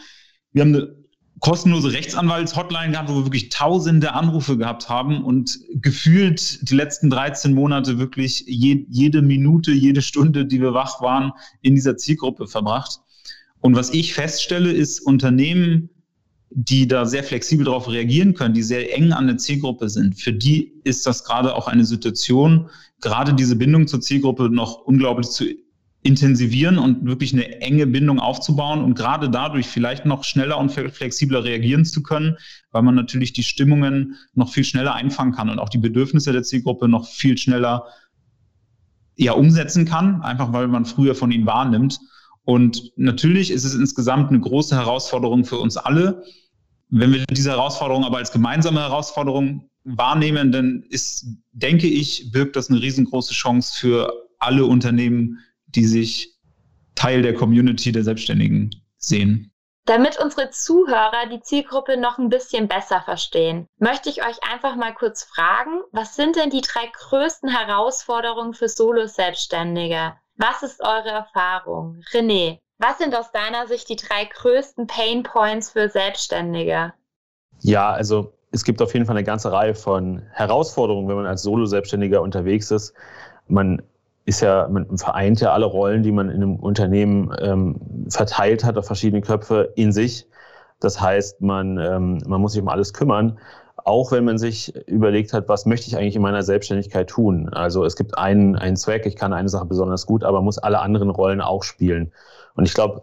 Wir 0.52 0.62
haben 0.62 0.74
eine 0.74 1.01
kostenlose 1.42 1.92
Rechtsanwalts-Hotline 1.92 2.92
gehabt, 2.92 3.10
wo 3.10 3.16
wir 3.16 3.26
wirklich 3.26 3.48
tausende 3.48 4.14
Anrufe 4.14 4.56
gehabt 4.56 4.88
haben 4.88 5.24
und 5.24 5.58
gefühlt 5.74 6.70
die 6.70 6.74
letzten 6.76 7.10
13 7.10 7.52
Monate 7.52 7.98
wirklich 7.98 8.44
je, 8.46 8.86
jede 8.88 9.22
Minute, 9.22 9.72
jede 9.72 10.02
Stunde, 10.02 10.46
die 10.46 10.60
wir 10.60 10.72
wach 10.72 11.02
waren, 11.02 11.32
in 11.60 11.74
dieser 11.74 11.96
Zielgruppe 11.96 12.46
verbracht. 12.46 13.00
Und 13.60 13.74
was 13.74 13.90
ich 13.90 14.14
feststelle, 14.14 14.70
ist 14.70 15.00
Unternehmen, 15.00 15.90
die 16.50 16.86
da 16.86 17.06
sehr 17.06 17.24
flexibel 17.24 17.64
darauf 17.64 17.88
reagieren 17.88 18.34
können, 18.34 18.54
die 18.54 18.62
sehr 18.62 18.96
eng 18.96 19.12
an 19.12 19.26
der 19.26 19.38
Zielgruppe 19.38 19.88
sind, 19.88 20.20
für 20.20 20.32
die 20.32 20.72
ist 20.84 21.06
das 21.06 21.24
gerade 21.24 21.56
auch 21.56 21.66
eine 21.66 21.84
Situation, 21.84 22.70
gerade 23.00 23.34
diese 23.34 23.56
Bindung 23.56 23.88
zur 23.88 24.00
Zielgruppe 24.00 24.48
noch 24.48 24.82
unglaublich 24.82 25.30
zu 25.30 25.46
intensivieren 26.02 26.78
und 26.78 27.06
wirklich 27.06 27.32
eine 27.32 27.60
enge 27.60 27.86
Bindung 27.86 28.18
aufzubauen 28.18 28.82
und 28.82 28.94
gerade 28.94 29.30
dadurch 29.30 29.68
vielleicht 29.68 30.04
noch 30.04 30.24
schneller 30.24 30.58
und 30.58 30.70
flexibler 30.70 31.44
reagieren 31.44 31.84
zu 31.84 32.02
können, 32.02 32.36
weil 32.72 32.82
man 32.82 32.96
natürlich 32.96 33.32
die 33.32 33.44
Stimmungen 33.44 34.16
noch 34.34 34.50
viel 34.50 34.64
schneller 34.64 34.94
einfangen 34.94 35.32
kann 35.32 35.48
und 35.48 35.60
auch 35.60 35.68
die 35.68 35.78
Bedürfnisse 35.78 36.32
der 36.32 36.42
Zielgruppe 36.42 36.88
noch 36.88 37.06
viel 37.06 37.38
schneller 37.38 37.84
ja, 39.16 39.32
umsetzen 39.32 39.84
kann, 39.84 40.22
einfach 40.22 40.52
weil 40.52 40.66
man 40.66 40.86
früher 40.86 41.14
von 41.14 41.30
ihnen 41.30 41.46
wahrnimmt. 41.46 42.00
Und 42.44 42.92
natürlich 42.96 43.52
ist 43.52 43.64
es 43.64 43.74
insgesamt 43.74 44.30
eine 44.30 44.40
große 44.40 44.74
Herausforderung 44.74 45.44
für 45.44 45.58
uns 45.58 45.76
alle. 45.76 46.24
Wenn 46.88 47.12
wir 47.12 47.24
diese 47.30 47.50
Herausforderung 47.50 48.04
aber 48.04 48.16
als 48.16 48.32
gemeinsame 48.32 48.80
Herausforderung 48.80 49.70
wahrnehmen, 49.84 50.50
dann 50.50 50.82
ist, 50.88 51.26
denke 51.52 51.86
ich, 51.86 52.32
birgt 52.32 52.56
das 52.56 52.70
eine 52.70 52.82
riesengroße 52.82 53.34
Chance 53.34 53.74
für 53.78 54.12
alle 54.38 54.66
Unternehmen, 54.66 55.38
die 55.74 55.86
sich 55.86 56.36
Teil 56.94 57.22
der 57.22 57.34
Community 57.34 57.92
der 57.92 58.04
Selbstständigen 58.04 58.70
sehen. 58.96 59.52
Damit 59.84 60.18
unsere 60.18 60.50
Zuhörer 60.50 61.26
die 61.28 61.40
Zielgruppe 61.40 61.96
noch 61.96 62.18
ein 62.18 62.28
bisschen 62.28 62.68
besser 62.68 63.02
verstehen, 63.02 63.66
möchte 63.78 64.08
ich 64.10 64.24
euch 64.24 64.38
einfach 64.48 64.76
mal 64.76 64.94
kurz 64.94 65.24
fragen, 65.24 65.80
was 65.90 66.14
sind 66.14 66.36
denn 66.36 66.50
die 66.50 66.60
drei 66.60 66.88
größten 66.92 67.48
Herausforderungen 67.48 68.54
für 68.54 68.68
Solo-Selbstständige? 68.68 70.14
Was 70.36 70.62
ist 70.62 70.80
eure 70.80 71.08
Erfahrung? 71.08 72.00
René, 72.12 72.60
was 72.78 72.98
sind 72.98 73.16
aus 73.16 73.32
deiner 73.32 73.66
Sicht 73.66 73.88
die 73.88 73.96
drei 73.96 74.24
größten 74.24 74.86
Pain 74.86 75.24
Points 75.24 75.70
für 75.70 75.88
Selbstständige? 75.88 76.92
Ja, 77.60 77.90
also 77.90 78.34
es 78.52 78.62
gibt 78.62 78.80
auf 78.82 78.92
jeden 78.94 79.06
Fall 79.06 79.16
eine 79.16 79.24
ganze 79.24 79.50
Reihe 79.50 79.74
von 79.74 80.22
Herausforderungen, 80.32 81.08
wenn 81.08 81.16
man 81.16 81.26
als 81.26 81.42
Solo-Selbstständiger 81.42 82.22
unterwegs 82.22 82.70
ist. 82.70 82.94
Man 83.48 83.82
ist 84.24 84.40
ja, 84.40 84.68
man 84.68 84.96
vereint 84.98 85.40
ja 85.40 85.52
alle 85.52 85.66
Rollen, 85.66 86.02
die 86.02 86.12
man 86.12 86.28
in 86.28 86.36
einem 86.36 86.56
Unternehmen 86.56 87.34
ähm, 87.40 88.06
verteilt 88.08 88.64
hat 88.64 88.78
auf 88.78 88.86
verschiedene 88.86 89.22
Köpfe 89.22 89.72
in 89.74 89.92
sich. 89.92 90.28
Das 90.80 91.00
heißt, 91.00 91.40
man, 91.40 91.78
ähm, 91.78 92.22
man 92.26 92.40
muss 92.40 92.52
sich 92.52 92.62
um 92.62 92.68
alles 92.68 92.92
kümmern, 92.92 93.38
auch 93.84 94.12
wenn 94.12 94.24
man 94.24 94.38
sich 94.38 94.74
überlegt 94.86 95.32
hat, 95.32 95.48
was 95.48 95.66
möchte 95.66 95.88
ich 95.88 95.96
eigentlich 95.96 96.16
in 96.16 96.22
meiner 96.22 96.42
Selbstständigkeit 96.42 97.08
tun. 97.08 97.48
Also 97.48 97.84
es 97.84 97.96
gibt 97.96 98.16
einen, 98.16 98.56
einen 98.56 98.76
Zweck, 98.76 99.06
ich 99.06 99.16
kann 99.16 99.32
eine 99.32 99.48
Sache 99.48 99.66
besonders 99.66 100.06
gut, 100.06 100.24
aber 100.24 100.40
muss 100.40 100.58
alle 100.58 100.80
anderen 100.80 101.10
Rollen 101.10 101.40
auch 101.40 101.64
spielen. 101.64 102.12
Und 102.54 102.66
ich 102.66 102.74
glaube, 102.74 103.02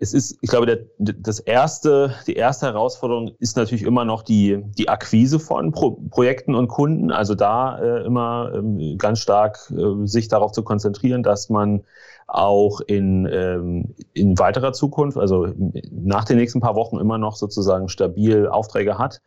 es 0.00 0.12
ist, 0.12 0.38
ich 0.42 0.50
glaube, 0.50 0.66
der, 0.66 0.78
das 0.98 1.38
erste, 1.38 2.14
die 2.26 2.34
erste 2.34 2.66
Herausforderung 2.66 3.30
ist 3.38 3.56
natürlich 3.56 3.84
immer 3.84 4.04
noch 4.04 4.22
die, 4.22 4.62
die 4.76 4.88
Akquise 4.88 5.38
von 5.38 5.72
Pro 5.72 5.92
Projekten 6.10 6.54
und 6.54 6.68
Kunden. 6.68 7.10
Also 7.10 7.34
da 7.34 7.78
äh, 7.78 8.04
immer 8.04 8.52
ähm, 8.54 8.98
ganz 8.98 9.20
stark 9.20 9.58
äh, 9.70 10.06
sich 10.06 10.28
darauf 10.28 10.52
zu 10.52 10.62
konzentrieren, 10.62 11.22
dass 11.22 11.48
man 11.48 11.84
auch 12.26 12.80
in, 12.80 13.26
ähm, 13.30 13.94
in 14.12 14.38
weiterer 14.38 14.72
Zukunft, 14.72 15.16
also 15.16 15.48
nach 15.90 16.24
den 16.24 16.36
nächsten 16.36 16.60
paar 16.60 16.74
Wochen 16.74 16.98
immer 16.98 17.18
noch 17.18 17.36
sozusagen 17.36 17.88
stabil 17.88 18.48
Aufträge 18.48 18.98
hat. 18.98 19.22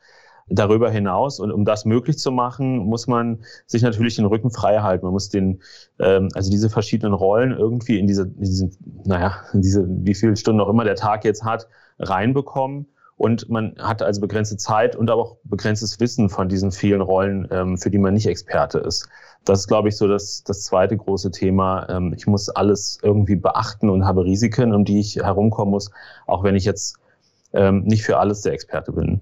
Darüber 0.49 0.89
hinaus, 0.89 1.39
und 1.39 1.51
um 1.51 1.63
das 1.63 1.85
möglich 1.85 2.17
zu 2.17 2.31
machen, 2.31 2.77
muss 2.77 3.07
man 3.07 3.39
sich 3.67 3.81
natürlich 3.81 4.15
den 4.15 4.25
Rücken 4.25 4.49
frei 4.49 4.79
halten. 4.79 5.05
Man 5.05 5.13
muss 5.13 5.29
den, 5.29 5.61
ähm, 5.99 6.29
also 6.33 6.49
diese 6.49 6.69
verschiedenen 6.69 7.13
Rollen 7.13 7.51
irgendwie 7.51 7.99
in 7.99 8.07
diese, 8.07 8.23
in 8.23 8.43
diese, 8.43 8.69
naja, 9.05 9.35
in 9.53 9.61
diese, 9.61 9.85
wie 9.87 10.15
viele 10.15 10.35
Stunden 10.35 10.61
auch 10.61 10.69
immer 10.69 10.83
der 10.83 10.95
Tag 10.95 11.23
jetzt 11.23 11.43
hat, 11.43 11.67
reinbekommen. 11.99 12.87
Und 13.15 13.49
man 13.49 13.75
hat 13.77 14.01
also 14.01 14.21
begrenzte 14.21 14.55
Zeit 14.55 14.95
und 14.95 15.11
aber 15.11 15.21
auch 15.21 15.37
begrenztes 15.43 15.99
Wissen 15.99 16.29
von 16.29 16.47
diesen 16.47 16.71
vielen 16.71 17.01
Rollen, 17.01 17.47
ähm, 17.51 17.77
für 17.77 17.91
die 17.91 17.97
man 17.97 18.13
nicht 18.13 18.27
Experte 18.27 18.79
ist. 18.79 19.09
Das 19.43 19.59
ist, 19.59 19.67
glaube 19.67 19.89
ich, 19.89 19.97
so 19.97 20.07
das, 20.07 20.43
das 20.45 20.63
zweite 20.63 20.95
große 20.95 21.29
Thema. 21.31 21.85
Ähm, 21.89 22.13
ich 22.15 22.27
muss 22.27 22.47
alles 22.47 22.97
irgendwie 23.03 23.35
beachten 23.35 23.89
und 23.89 24.05
habe 24.05 24.23
Risiken, 24.23 24.73
um 24.73 24.85
die 24.85 25.01
ich 25.01 25.17
herumkommen 25.17 25.71
muss, 25.71 25.91
auch 26.27 26.43
wenn 26.43 26.55
ich 26.55 26.63
jetzt 26.63 26.95
ähm, 27.51 27.83
nicht 27.83 28.03
für 28.03 28.19
alles 28.19 28.41
der 28.41 28.53
Experte 28.53 28.93
bin. 28.93 29.21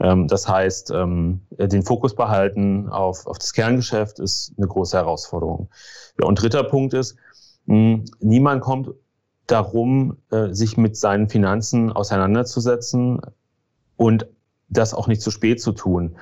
Ähm, 0.00 0.28
das 0.28 0.48
heißt, 0.48 0.90
ähm, 0.90 1.40
den 1.50 1.82
Fokus 1.82 2.14
behalten 2.14 2.88
auf, 2.88 3.26
auf 3.26 3.38
das 3.38 3.52
Kerngeschäft 3.52 4.18
ist 4.18 4.52
eine 4.56 4.66
große 4.66 4.96
Herausforderung. 4.96 5.68
Ja, 6.20 6.26
und 6.26 6.40
dritter 6.40 6.64
Punkt 6.64 6.94
ist, 6.94 7.16
niemand 7.66 8.60
kommt 8.60 8.90
darum, 9.46 10.18
äh, 10.30 10.52
sich 10.52 10.76
mit 10.76 10.96
seinen 10.96 11.28
Finanzen 11.28 11.92
auseinanderzusetzen 11.92 13.20
und 13.96 14.26
das 14.68 14.94
auch 14.94 15.06
nicht 15.06 15.22
zu 15.22 15.30
spät 15.30 15.60
zu 15.60 15.72
tun. 15.72 16.16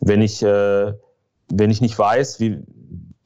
Wenn 0.00 0.20
ich, 0.20 0.42
äh, 0.42 0.92
wenn 1.50 1.70
ich 1.70 1.80
nicht 1.80 1.98
weiß, 1.98 2.40
wie, 2.40 2.58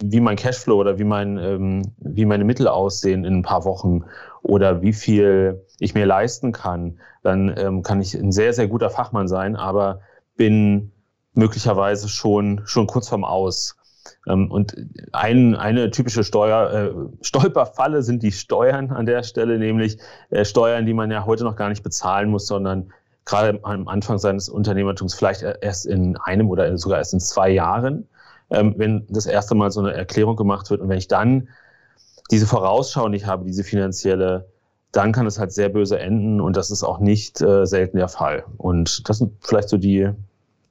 wie 0.03 0.21
mein 0.21 0.37
Cashflow 0.37 0.77
oder 0.77 0.99
wie, 0.99 1.05
mein, 1.05 1.39
ähm, 1.39 1.83
wie 1.99 2.25
meine 2.25 2.45
Mittel 2.45 2.69
aussehen 2.69 3.25
in 3.25 3.37
ein 3.37 3.43
paar 3.43 3.65
Wochen 3.65 4.05
oder 4.43 4.83
wie 4.83 4.93
viel 4.93 5.65
ich 5.79 5.95
mir 5.95 6.07
leisten 6.07 6.53
kann, 6.53 6.99
dann 7.23 7.55
ähm, 7.57 7.83
kann 7.83 8.01
ich 8.01 8.14
ein 8.14 8.33
sehr, 8.33 8.53
sehr 8.53 8.69
guter 8.69 8.91
Fachmann 8.91 9.29
sein, 9.29 9.57
aber 9.57 10.01
bin 10.37 10.93
möglicherweise 11.35 12.09
schon, 12.09 12.62
schon 12.64 12.87
kurz 12.87 13.09
vorm 13.09 13.25
Aus. 13.25 13.77
Ähm, 14.27 14.51
und 14.51 14.77
ein, 15.12 15.55
eine 15.55 15.91
typische 15.91 16.25
Steuer, 16.25 16.73
äh, 16.73 17.25
Stolperfalle 17.25 18.03
sind 18.03 18.23
die 18.23 18.33
Steuern 18.33 18.91
an 18.91 19.07
der 19.07 19.23
Stelle, 19.23 19.59
nämlich 19.59 19.99
äh, 20.31 20.45
Steuern, 20.45 20.87
die 20.87 20.95
man 20.95 21.11
ja 21.11 21.27
heute 21.27 21.45
noch 21.45 21.57
gar 21.57 21.69
nicht 21.69 21.83
bezahlen 21.83 22.31
muss, 22.31 22.47
sondern 22.47 22.93
gerade 23.25 23.61
am 23.62 23.88
Anfang 23.88 24.19
seines 24.19 24.49
Unternehmertums 24.49 25.14
vielleicht 25.14 25.43
erst 25.43 25.87
in 25.87 26.17
einem 26.17 26.49
oder 26.49 26.77
sogar 26.79 26.99
erst 26.99 27.12
in 27.12 27.21
zwei 27.21 27.51
Jahren, 27.51 28.09
ähm, 28.51 28.75
wenn 28.79 29.07
das 29.09 29.27
erste 29.27 29.55
Mal 29.55 29.71
so 29.71 29.81
eine 29.81 29.93
Erklärung 29.93 30.37
gemacht 30.37 30.71
wird. 30.71 30.81
Und 30.81 30.88
wenn 30.88 30.99
ich 30.99 31.09
dann 31.09 31.49
diese 32.31 32.47
Vorausschau 32.47 33.09
nicht 33.09 33.27
habe, 33.27 33.45
diese 33.45 33.64
finanzielle, 33.64 34.49
dann 34.92 35.12
kann 35.12 35.27
es 35.27 35.38
halt 35.38 35.53
sehr 35.53 35.68
böse 35.68 35.98
enden 35.98 36.40
und 36.40 36.57
das 36.57 36.70
ist 36.70 36.83
auch 36.83 36.98
nicht 36.98 37.40
äh, 37.40 37.66
selten 37.66 37.98
der 37.98 38.09
Fall. 38.09 38.44
Und 38.57 39.09
das 39.09 39.18
sind 39.18 39.44
vielleicht 39.44 39.68
so 39.68 39.77
die 39.77 40.11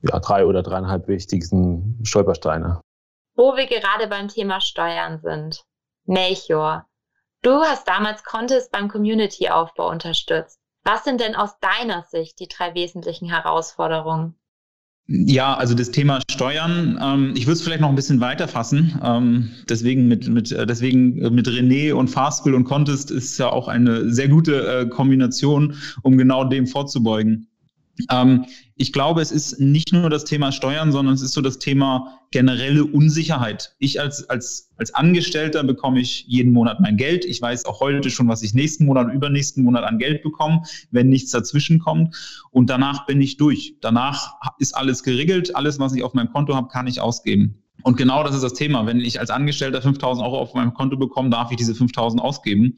ja, 0.01 0.19
drei 0.19 0.45
oder 0.45 0.63
dreieinhalb 0.63 1.07
wichtigsten 1.07 1.99
Stolpersteine. 2.03 2.81
Wo 3.35 3.55
wir 3.55 3.67
gerade 3.67 4.07
beim 4.07 4.27
Thema 4.27 4.61
Steuern 4.61 5.19
sind. 5.21 5.63
Melchior, 6.05 6.85
du 7.41 7.51
hast 7.61 7.87
damals 7.87 8.23
Contest 8.23 8.71
beim 8.71 8.87
Community-Aufbau 8.87 9.89
unterstützt. 9.89 10.59
Was 10.83 11.03
sind 11.03 11.19
denn 11.19 11.35
aus 11.35 11.59
deiner 11.59 12.03
Sicht 12.03 12.39
die 12.39 12.47
drei 12.47 12.73
wesentlichen 12.73 13.29
Herausforderungen? 13.29 14.39
Ja, 15.09 15.55
also 15.55 15.73
das 15.73 15.91
Thema 15.91 16.19
Steuern, 16.29 16.99
ähm, 17.01 17.31
ich 17.35 17.45
würde 17.45 17.53
es 17.53 17.61
vielleicht 17.61 17.79
noch 17.79 17.87
ein 17.87 17.95
bisschen 17.95 18.19
weiter 18.19 18.49
fassen. 18.49 18.99
Ähm, 19.01 19.51
deswegen 19.69 20.09
mit, 20.09 20.27
mit, 20.27 20.51
äh, 20.51 20.65
deswegen 20.65 21.21
äh, 21.21 21.29
mit 21.29 21.47
René 21.47 21.93
und 21.93 22.09
Fastbill 22.09 22.53
und 22.53 22.65
Contest 22.65 23.09
ist 23.09 23.37
ja 23.37 23.49
auch 23.49 23.69
eine 23.69 24.11
sehr 24.11 24.27
gute 24.27 24.67
äh, 24.67 24.85
Kombination, 24.87 25.75
um 26.01 26.17
genau 26.17 26.43
dem 26.43 26.67
vorzubeugen. 26.67 27.47
Ähm, 28.11 28.45
ich 28.75 28.93
glaube, 28.93 29.21
es 29.21 29.31
ist 29.31 29.59
nicht 29.59 29.91
nur 29.91 30.09
das 30.09 30.23
Thema 30.23 30.51
Steuern, 30.51 30.91
sondern 30.91 31.15
es 31.15 31.21
ist 31.21 31.33
so 31.33 31.41
das 31.41 31.57
Thema 31.57 32.19
generelle 32.31 32.85
Unsicherheit. 32.85 33.75
Ich 33.79 33.99
als, 33.99 34.29
als, 34.29 34.71
als 34.77 34.93
Angestellter 34.93 35.63
bekomme 35.63 35.99
ich 35.99 36.25
jeden 36.27 36.53
Monat 36.53 36.79
mein 36.79 36.97
Geld. 36.97 37.25
Ich 37.25 37.41
weiß 37.41 37.65
auch 37.65 37.79
heute 37.79 38.09
schon, 38.09 38.27
was 38.27 38.43
ich 38.43 38.53
nächsten 38.53 38.85
Monat, 38.85 39.11
übernächsten 39.13 39.63
Monat 39.63 39.83
an 39.83 39.97
Geld 39.97 40.21
bekomme, 40.21 40.61
wenn 40.91 41.09
nichts 41.09 41.31
dazwischen 41.31 41.79
kommt. 41.79 42.15
Und 42.51 42.69
danach 42.69 43.05
bin 43.05 43.21
ich 43.21 43.37
durch. 43.37 43.75
Danach 43.81 44.35
ist 44.59 44.75
alles 44.75 45.03
geregelt. 45.03 45.55
Alles, 45.55 45.79
was 45.79 45.93
ich 45.93 46.03
auf 46.03 46.13
meinem 46.13 46.31
Konto 46.31 46.55
habe, 46.55 46.67
kann 46.67 46.87
ich 46.87 47.01
ausgeben. 47.01 47.63
Und 47.83 47.97
genau 47.97 48.23
das 48.23 48.35
ist 48.35 48.43
das 48.43 48.53
Thema. 48.53 48.85
Wenn 48.85 48.99
ich 48.99 49.19
als 49.19 49.29
Angestellter 49.29 49.81
5000 49.81 50.25
Euro 50.25 50.39
auf 50.39 50.53
meinem 50.53 50.73
Konto 50.73 50.97
bekomme, 50.97 51.29
darf 51.29 51.51
ich 51.51 51.57
diese 51.57 51.73
5000 51.73 52.21
ausgeben 52.21 52.77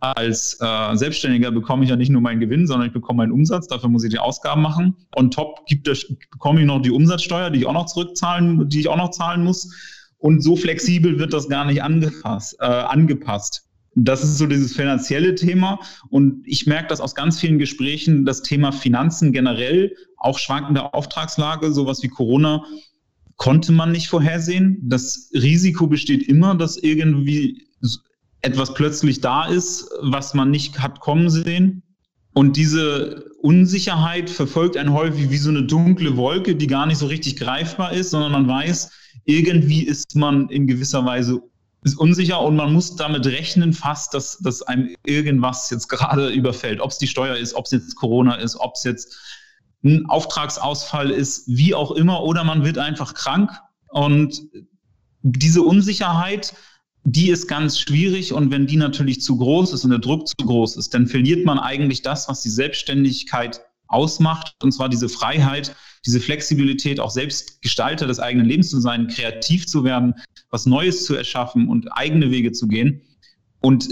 als 0.00 0.56
äh, 0.60 0.96
Selbstständiger 0.96 1.50
bekomme 1.50 1.84
ich 1.84 1.90
ja 1.90 1.96
nicht 1.96 2.10
nur 2.10 2.20
meinen 2.20 2.40
Gewinn, 2.40 2.66
sondern 2.66 2.86
ich 2.86 2.92
bekomme 2.92 3.18
meinen 3.18 3.32
Umsatz. 3.32 3.66
Dafür 3.66 3.88
muss 3.88 4.04
ich 4.04 4.10
die 4.10 4.18
Ausgaben 4.18 4.62
machen. 4.62 4.96
On 5.16 5.30
top 5.30 5.66
gibt 5.66 5.88
es, 5.88 6.06
bekomme 6.30 6.60
ich 6.60 6.66
noch 6.66 6.80
die 6.80 6.90
Umsatzsteuer, 6.90 7.50
die 7.50 7.60
ich 7.60 7.66
auch 7.66 7.72
noch 7.72 7.86
zurückzahlen, 7.86 8.68
die 8.68 8.80
ich 8.80 8.88
auch 8.88 8.96
noch 8.96 9.10
zahlen 9.10 9.42
muss. 9.42 9.74
Und 10.18 10.42
so 10.42 10.56
flexibel 10.56 11.18
wird 11.18 11.32
das 11.32 11.48
gar 11.48 11.64
nicht 11.64 11.82
angepasst. 11.82 12.56
Äh, 12.60 12.66
angepasst. 12.66 13.64
Das 13.94 14.22
ist 14.22 14.38
so 14.38 14.46
dieses 14.46 14.76
finanzielle 14.76 15.34
Thema. 15.34 15.80
Und 16.10 16.42
ich 16.46 16.66
merke 16.66 16.88
das 16.88 17.00
aus 17.00 17.16
ganz 17.16 17.40
vielen 17.40 17.58
Gesprächen, 17.58 18.24
das 18.24 18.42
Thema 18.42 18.70
Finanzen 18.70 19.32
generell, 19.32 19.96
auch 20.16 20.38
schwankende 20.38 20.94
Auftragslage, 20.94 21.72
sowas 21.72 22.02
wie 22.02 22.08
Corona, 22.08 22.64
konnte 23.36 23.72
man 23.72 23.90
nicht 23.90 24.08
vorhersehen. 24.08 24.78
Das 24.82 25.30
Risiko 25.34 25.88
besteht 25.88 26.28
immer, 26.28 26.54
dass 26.54 26.76
irgendwie 26.76 27.67
etwas 28.42 28.74
plötzlich 28.74 29.20
da 29.20 29.46
ist, 29.46 29.90
was 30.00 30.34
man 30.34 30.50
nicht 30.50 30.80
hat 30.80 31.00
kommen 31.00 31.30
sehen. 31.30 31.82
Und 32.34 32.56
diese 32.56 33.24
Unsicherheit 33.40 34.30
verfolgt 34.30 34.76
einen 34.76 34.92
häufig 34.92 35.30
wie 35.30 35.38
so 35.38 35.50
eine 35.50 35.64
dunkle 35.64 36.16
Wolke, 36.16 36.54
die 36.54 36.66
gar 36.66 36.86
nicht 36.86 36.98
so 36.98 37.06
richtig 37.06 37.36
greifbar 37.36 37.92
ist, 37.92 38.10
sondern 38.10 38.32
man 38.32 38.48
weiß, 38.48 38.90
irgendwie 39.24 39.82
ist 39.82 40.14
man 40.14 40.48
in 40.48 40.66
gewisser 40.66 41.04
Weise 41.04 41.40
unsicher 41.96 42.40
und 42.40 42.56
man 42.56 42.72
muss 42.72 42.96
damit 42.96 43.26
rechnen 43.26 43.72
fast, 43.72 44.14
dass, 44.14 44.38
dass 44.38 44.62
einem 44.62 44.94
irgendwas 45.04 45.70
jetzt 45.70 45.88
gerade 45.88 46.28
überfällt. 46.28 46.80
Ob 46.80 46.90
es 46.90 46.98
die 46.98 47.06
Steuer 47.06 47.36
ist, 47.36 47.54
ob 47.54 47.64
es 47.64 47.72
jetzt 47.72 47.96
Corona 47.96 48.34
ist, 48.34 48.56
ob 48.56 48.74
es 48.74 48.84
jetzt 48.84 49.16
ein 49.84 50.06
Auftragsausfall 50.06 51.10
ist, 51.10 51.44
wie 51.46 51.74
auch 51.74 51.92
immer, 51.92 52.22
oder 52.22 52.44
man 52.44 52.64
wird 52.64 52.78
einfach 52.78 53.14
krank. 53.14 53.50
Und 53.90 54.42
diese 55.22 55.62
Unsicherheit 55.62 56.54
die 57.04 57.30
ist 57.30 57.48
ganz 57.48 57.78
schwierig 57.78 58.32
und 58.32 58.50
wenn 58.50 58.66
die 58.66 58.76
natürlich 58.76 59.22
zu 59.22 59.36
groß 59.38 59.72
ist 59.72 59.84
und 59.84 59.90
der 59.90 59.98
Druck 59.98 60.28
zu 60.28 60.36
groß 60.36 60.76
ist, 60.76 60.94
dann 60.94 61.06
verliert 61.06 61.44
man 61.44 61.58
eigentlich 61.58 62.02
das, 62.02 62.28
was 62.28 62.42
die 62.42 62.50
Selbstständigkeit 62.50 63.60
ausmacht, 63.86 64.54
und 64.62 64.72
zwar 64.72 64.88
diese 64.88 65.08
Freiheit, 65.08 65.74
diese 66.04 66.20
Flexibilität, 66.20 67.00
auch 67.00 67.10
selbst 67.10 67.62
Gestalter 67.62 68.06
des 68.06 68.20
eigenen 68.20 68.46
Lebens 68.46 68.70
zu 68.70 68.80
sein, 68.80 69.08
kreativ 69.08 69.66
zu 69.66 69.84
werden, 69.84 70.14
was 70.50 70.66
Neues 70.66 71.04
zu 71.04 71.14
erschaffen 71.14 71.68
und 71.68 71.88
eigene 71.92 72.30
Wege 72.30 72.52
zu 72.52 72.68
gehen. 72.68 73.02
Und 73.60 73.88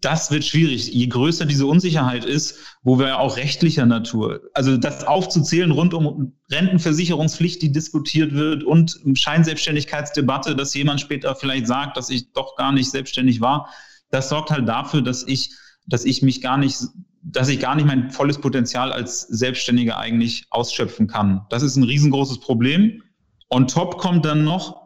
das 0.00 0.30
wird 0.30 0.44
schwierig, 0.44 0.92
je 0.92 1.06
größer 1.06 1.44
diese 1.44 1.66
Unsicherheit 1.66 2.24
ist, 2.24 2.58
wo 2.82 2.98
wir 2.98 3.18
auch 3.18 3.36
rechtlicher 3.36 3.84
Natur, 3.84 4.40
also 4.54 4.76
das 4.76 5.04
aufzuzählen 5.04 5.70
rund 5.70 5.92
um 5.92 6.32
Rentenversicherungspflicht, 6.50 7.60
die 7.60 7.72
diskutiert 7.72 8.32
wird 8.32 8.64
und 8.64 8.98
Scheinselbstständigkeitsdebatte, 9.14 10.56
dass 10.56 10.74
jemand 10.74 11.00
später 11.00 11.36
vielleicht 11.36 11.66
sagt, 11.66 11.96
dass 11.96 12.08
ich 12.08 12.32
doch 12.32 12.56
gar 12.56 12.72
nicht 12.72 12.90
selbstständig 12.90 13.40
war, 13.40 13.68
das 14.10 14.28
sorgt 14.28 14.50
halt 14.50 14.66
dafür, 14.66 15.02
dass 15.02 15.26
ich, 15.26 15.50
dass 15.86 16.04
ich 16.04 16.22
mich 16.22 16.40
gar 16.40 16.56
nicht, 16.56 16.78
dass 17.22 17.48
ich 17.48 17.60
gar 17.60 17.74
nicht 17.74 17.86
mein 17.86 18.10
volles 18.10 18.38
Potenzial 18.38 18.92
als 18.92 19.22
Selbstständiger 19.22 19.98
eigentlich 19.98 20.46
ausschöpfen 20.50 21.06
kann. 21.06 21.46
Das 21.50 21.62
ist 21.62 21.76
ein 21.76 21.84
riesengroßes 21.84 22.40
Problem. 22.40 23.02
On 23.50 23.66
top 23.68 23.98
kommt 23.98 24.24
dann 24.24 24.44
noch, 24.44 24.81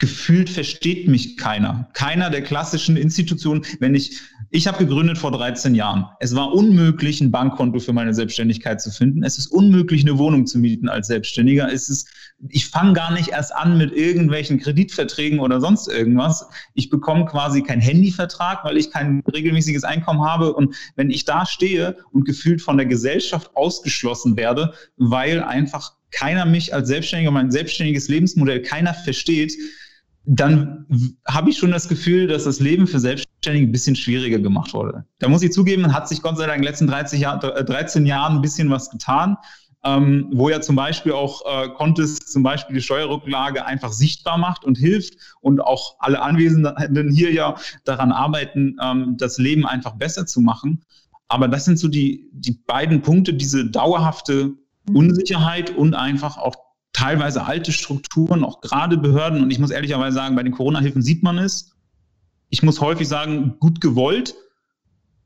gefühlt 0.00 0.48
versteht 0.48 1.06
mich 1.06 1.36
keiner. 1.36 1.88
Keiner 1.92 2.30
der 2.30 2.42
klassischen 2.42 2.96
Institutionen. 2.96 3.64
Wenn 3.80 3.94
ich, 3.94 4.18
ich 4.50 4.66
habe 4.66 4.78
gegründet 4.78 5.18
vor 5.18 5.30
13 5.30 5.74
Jahren. 5.74 6.06
Es 6.20 6.34
war 6.34 6.52
unmöglich, 6.52 7.20
ein 7.20 7.30
Bankkonto 7.30 7.78
für 7.80 7.92
meine 7.92 8.14
Selbstständigkeit 8.14 8.80
zu 8.80 8.90
finden. 8.90 9.22
Es 9.22 9.36
ist 9.36 9.48
unmöglich, 9.48 10.02
eine 10.02 10.16
Wohnung 10.16 10.46
zu 10.46 10.58
mieten 10.58 10.88
als 10.88 11.06
Selbstständiger. 11.06 11.70
Es 11.70 11.90
ist, 11.90 12.08
ich 12.48 12.66
fange 12.66 12.94
gar 12.94 13.12
nicht 13.12 13.28
erst 13.28 13.54
an 13.54 13.76
mit 13.76 13.92
irgendwelchen 13.92 14.58
Kreditverträgen 14.58 15.38
oder 15.38 15.60
sonst 15.60 15.86
irgendwas. 15.86 16.48
Ich 16.72 16.88
bekomme 16.88 17.26
quasi 17.26 17.62
keinen 17.62 17.82
Handyvertrag, 17.82 18.64
weil 18.64 18.78
ich 18.78 18.90
kein 18.90 19.22
regelmäßiges 19.30 19.84
Einkommen 19.84 20.24
habe. 20.24 20.54
Und 20.54 20.74
wenn 20.96 21.10
ich 21.10 21.26
da 21.26 21.44
stehe 21.44 21.98
und 22.10 22.24
gefühlt 22.24 22.62
von 22.62 22.78
der 22.78 22.86
Gesellschaft 22.86 23.54
ausgeschlossen 23.54 24.38
werde, 24.38 24.72
weil 24.96 25.42
einfach 25.42 25.92
keiner 26.10 26.44
mich 26.44 26.74
als 26.74 26.88
Selbstständiger, 26.88 27.30
mein 27.30 27.50
selbstständiges 27.50 28.08
Lebensmodell, 28.08 28.62
keiner 28.62 28.94
versteht, 28.94 29.52
dann 30.24 30.86
habe 31.26 31.50
ich 31.50 31.58
schon 31.58 31.70
das 31.70 31.88
Gefühl, 31.88 32.26
dass 32.26 32.44
das 32.44 32.60
Leben 32.60 32.86
für 32.86 33.00
Selbstständige 33.00 33.66
ein 33.66 33.72
bisschen 33.72 33.96
schwieriger 33.96 34.38
gemacht 34.38 34.74
wurde. 34.74 35.04
Da 35.18 35.28
muss 35.28 35.42
ich 35.42 35.52
zugeben, 35.52 35.92
hat 35.92 36.08
sich 36.08 36.22
Gott 36.22 36.36
sei 36.36 36.46
Dank 36.46 36.58
in 36.58 36.62
den 36.62 36.68
letzten 36.68 36.86
30 36.86 37.20
Jahr, 37.20 37.38
13 37.38 38.06
Jahren 38.06 38.36
ein 38.36 38.42
bisschen 38.42 38.70
was 38.70 38.90
getan. 38.90 39.36
ähm, 39.82 40.28
wo 40.32 40.50
ja 40.50 40.60
zum 40.60 40.76
Beispiel 40.76 41.12
auch 41.12 41.42
äh, 41.46 41.68
Contest 41.70 42.30
zum 42.30 42.42
Beispiel 42.42 42.74
die 42.76 42.82
Steuerrücklage 42.82 43.64
einfach 43.64 43.92
sichtbar 43.92 44.36
macht 44.36 44.64
und 44.64 44.76
hilft 44.76 45.14
und 45.40 45.60
auch 45.60 45.96
alle 46.00 46.20
Anwesenden 46.20 47.10
hier 47.10 47.32
ja 47.32 47.54
daran 47.84 48.12
arbeiten, 48.12 48.76
ähm, 48.82 49.16
das 49.16 49.38
Leben 49.38 49.66
einfach 49.66 49.94
besser 49.94 50.26
zu 50.26 50.40
machen. 50.42 50.82
Aber 51.28 51.48
das 51.48 51.64
sind 51.64 51.78
so 51.78 51.88
die, 51.88 52.28
die 52.32 52.60
beiden 52.66 53.02
Punkte, 53.02 53.32
diese 53.32 53.70
dauerhafte 53.70 54.52
Unsicherheit 54.92 55.74
und 55.74 55.94
einfach 55.94 56.36
auch 56.36 56.56
teilweise 57.00 57.44
alte 57.44 57.72
Strukturen, 57.72 58.44
auch 58.44 58.60
gerade 58.60 58.98
Behörden. 58.98 59.42
Und 59.42 59.50
ich 59.50 59.58
muss 59.58 59.70
ehrlicherweise 59.70 60.14
sagen, 60.14 60.36
bei 60.36 60.42
den 60.42 60.52
Corona-Hilfen 60.52 61.02
sieht 61.02 61.22
man 61.22 61.38
es. 61.38 61.74
Ich 62.50 62.62
muss 62.62 62.80
häufig 62.80 63.08
sagen, 63.08 63.56
gut 63.58 63.80
gewollt. 63.80 64.34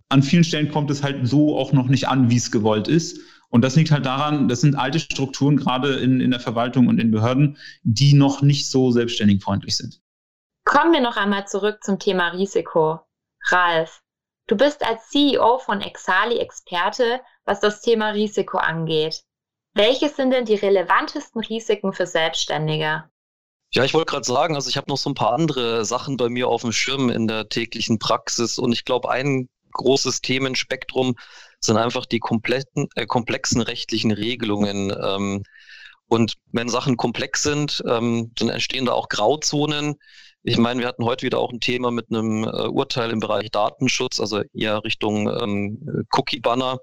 An 0.08 0.22
vielen 0.22 0.44
Stellen 0.44 0.70
kommt 0.70 0.90
es 0.90 1.02
halt 1.02 1.26
so 1.26 1.58
auch 1.58 1.72
noch 1.72 1.88
nicht 1.88 2.06
an, 2.06 2.30
wie 2.30 2.36
es 2.36 2.52
gewollt 2.52 2.86
ist. 2.86 3.18
Und 3.48 3.62
das 3.62 3.74
liegt 3.74 3.90
halt 3.90 4.06
daran, 4.06 4.48
das 4.48 4.60
sind 4.60 4.76
alte 4.76 5.00
Strukturen, 5.00 5.56
gerade 5.56 5.94
in, 5.94 6.20
in 6.20 6.30
der 6.30 6.40
Verwaltung 6.40 6.86
und 6.86 7.00
in 7.00 7.10
Behörden, 7.10 7.56
die 7.82 8.14
noch 8.14 8.42
nicht 8.42 8.70
so 8.70 8.90
selbstständig 8.92 9.42
freundlich 9.42 9.76
sind. 9.76 10.00
Kommen 10.64 10.92
wir 10.92 11.00
noch 11.00 11.16
einmal 11.16 11.46
zurück 11.46 11.78
zum 11.82 11.98
Thema 11.98 12.28
Risiko. 12.28 13.00
Ralf, 13.48 14.02
du 14.46 14.56
bist 14.56 14.86
als 14.86 15.08
CEO 15.08 15.58
von 15.58 15.80
Exali 15.80 16.38
Experte, 16.38 17.20
was 17.44 17.60
das 17.60 17.80
Thema 17.80 18.10
Risiko 18.10 18.58
angeht. 18.58 19.24
Welche 19.74 20.08
sind 20.08 20.30
denn 20.30 20.44
die 20.44 20.54
relevantesten 20.54 21.40
Risiken 21.42 21.92
für 21.92 22.06
Selbstständige? 22.06 23.04
Ja, 23.72 23.84
ich 23.84 23.92
wollte 23.92 24.12
gerade 24.12 24.24
sagen, 24.24 24.54
also 24.54 24.70
ich 24.70 24.76
habe 24.76 24.88
noch 24.88 24.96
so 24.96 25.10
ein 25.10 25.14
paar 25.14 25.32
andere 25.32 25.84
Sachen 25.84 26.16
bei 26.16 26.28
mir 26.28 26.48
auf 26.48 26.62
dem 26.62 26.70
Schirm 26.70 27.10
in 27.10 27.26
der 27.26 27.48
täglichen 27.48 27.98
Praxis 27.98 28.58
und 28.58 28.72
ich 28.72 28.84
glaube, 28.84 29.10
ein 29.10 29.48
großes 29.72 30.20
Themenspektrum 30.20 31.16
sind 31.58 31.76
einfach 31.76 32.06
die 32.06 32.20
kompletten, 32.20 32.88
äh, 32.94 33.06
komplexen 33.06 33.60
rechtlichen 33.60 34.12
Regelungen. 34.12 34.94
Ähm, 34.96 35.42
und 36.06 36.34
wenn 36.52 36.68
Sachen 36.68 36.96
komplex 36.96 37.42
sind, 37.42 37.82
ähm, 37.88 38.30
dann 38.36 38.50
entstehen 38.50 38.84
da 38.84 38.92
auch 38.92 39.08
Grauzonen. 39.08 39.96
Ich 40.44 40.58
meine, 40.58 40.80
wir 40.80 40.86
hatten 40.86 41.04
heute 41.04 41.26
wieder 41.26 41.38
auch 41.38 41.50
ein 41.50 41.60
Thema 41.60 41.90
mit 41.90 42.10
einem 42.10 42.44
äh, 42.44 42.68
Urteil 42.68 43.10
im 43.10 43.18
Bereich 43.18 43.50
Datenschutz, 43.50 44.20
also 44.20 44.42
eher 44.52 44.84
Richtung 44.84 45.28
ähm, 45.28 46.06
Cookie-Banner. 46.12 46.78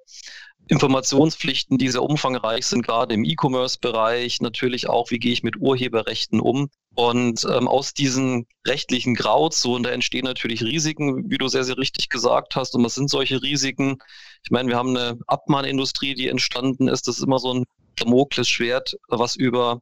Informationspflichten, 0.72 1.78
die 1.78 1.90
sehr 1.90 2.02
umfangreich 2.02 2.66
sind, 2.66 2.88
gerade 2.88 3.14
im 3.14 3.26
E-Commerce-Bereich. 3.26 4.40
Natürlich 4.40 4.88
auch, 4.88 5.12
wie 5.12 5.20
gehe 5.20 5.34
ich 5.34 5.44
mit 5.44 5.58
Urheberrechten 5.58 6.40
um. 6.40 6.70
Und 6.96 7.44
ähm, 7.44 7.68
aus 7.68 7.94
diesen 7.94 8.48
rechtlichen 8.66 9.14
Grauzonen, 9.14 9.84
da 9.84 9.90
entstehen 9.90 10.24
natürlich 10.24 10.64
Risiken, 10.64 11.30
wie 11.30 11.38
du 11.38 11.50
sehr, 11.50 11.66
sehr 11.66 11.78
richtig 11.78 12.08
gesagt 12.08 12.56
hast. 12.56 12.74
Und 12.74 12.86
was 12.86 12.96
sind 12.96 13.10
solche 13.10 13.42
Risiken? 13.42 13.98
Ich 14.46 14.52
meine, 14.52 14.70
wir 14.70 14.78
haben 14.78 14.96
eine 14.96 15.20
Abmahnindustrie, 15.28 16.16
die 16.16 16.30
entstanden 16.30 16.88
ist. 16.88 17.06
Das 17.06 17.18
ist 17.18 17.24
immer 17.24 17.40
so 17.40 17.54
ein 17.54 17.66
Damoklesschwert, 17.98 18.96
was 19.10 19.36
über 19.36 19.82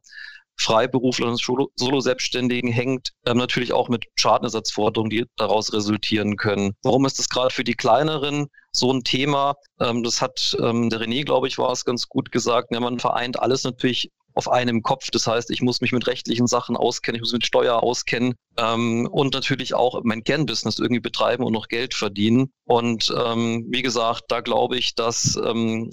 Freiberufler 0.60 1.28
und 1.28 1.40
Solo-Selbstständigen 1.40 2.70
hängt, 2.70 3.10
ähm, 3.26 3.38
natürlich 3.38 3.72
auch 3.72 3.88
mit 3.88 4.06
Schadenersatzforderungen, 4.16 5.10
die 5.10 5.24
daraus 5.36 5.72
resultieren 5.72 6.36
können. 6.36 6.74
Warum 6.82 7.06
ist 7.06 7.18
das 7.18 7.28
gerade 7.28 7.54
für 7.54 7.64
die 7.64 7.74
kleineren 7.74 8.48
so 8.72 8.92
ein 8.92 9.02
Thema? 9.02 9.54
Ähm, 9.80 10.02
das 10.02 10.20
hat 10.20 10.56
ähm, 10.60 10.90
der 10.90 11.00
René, 11.00 11.24
glaube 11.24 11.48
ich, 11.48 11.58
war 11.58 11.72
es 11.72 11.84
ganz 11.84 12.08
gut 12.08 12.30
gesagt. 12.30 12.68
Ja, 12.72 12.80
man 12.80 12.98
vereint 12.98 13.38
alles 13.38 13.64
natürlich 13.64 14.10
auf 14.34 14.50
einem 14.50 14.82
Kopf. 14.82 15.10
Das 15.10 15.26
heißt, 15.26 15.50
ich 15.50 15.62
muss 15.62 15.80
mich 15.80 15.92
mit 15.92 16.06
rechtlichen 16.06 16.46
Sachen 16.46 16.76
auskennen, 16.76 17.16
ich 17.16 17.22
muss 17.22 17.32
mit 17.32 17.46
Steuer 17.46 17.82
auskennen 17.82 18.34
ähm, 18.56 19.08
und 19.10 19.34
natürlich 19.34 19.74
auch 19.74 20.00
mein 20.04 20.24
Kernbusiness 20.24 20.78
irgendwie 20.78 21.00
betreiben 21.00 21.44
und 21.44 21.52
noch 21.52 21.68
Geld 21.68 21.94
verdienen. 21.94 22.52
Und 22.64 23.12
ähm, 23.16 23.66
wie 23.68 23.82
gesagt, 23.82 24.24
da 24.28 24.40
glaube 24.40 24.76
ich, 24.78 24.94
dass 24.94 25.38
ähm, 25.42 25.90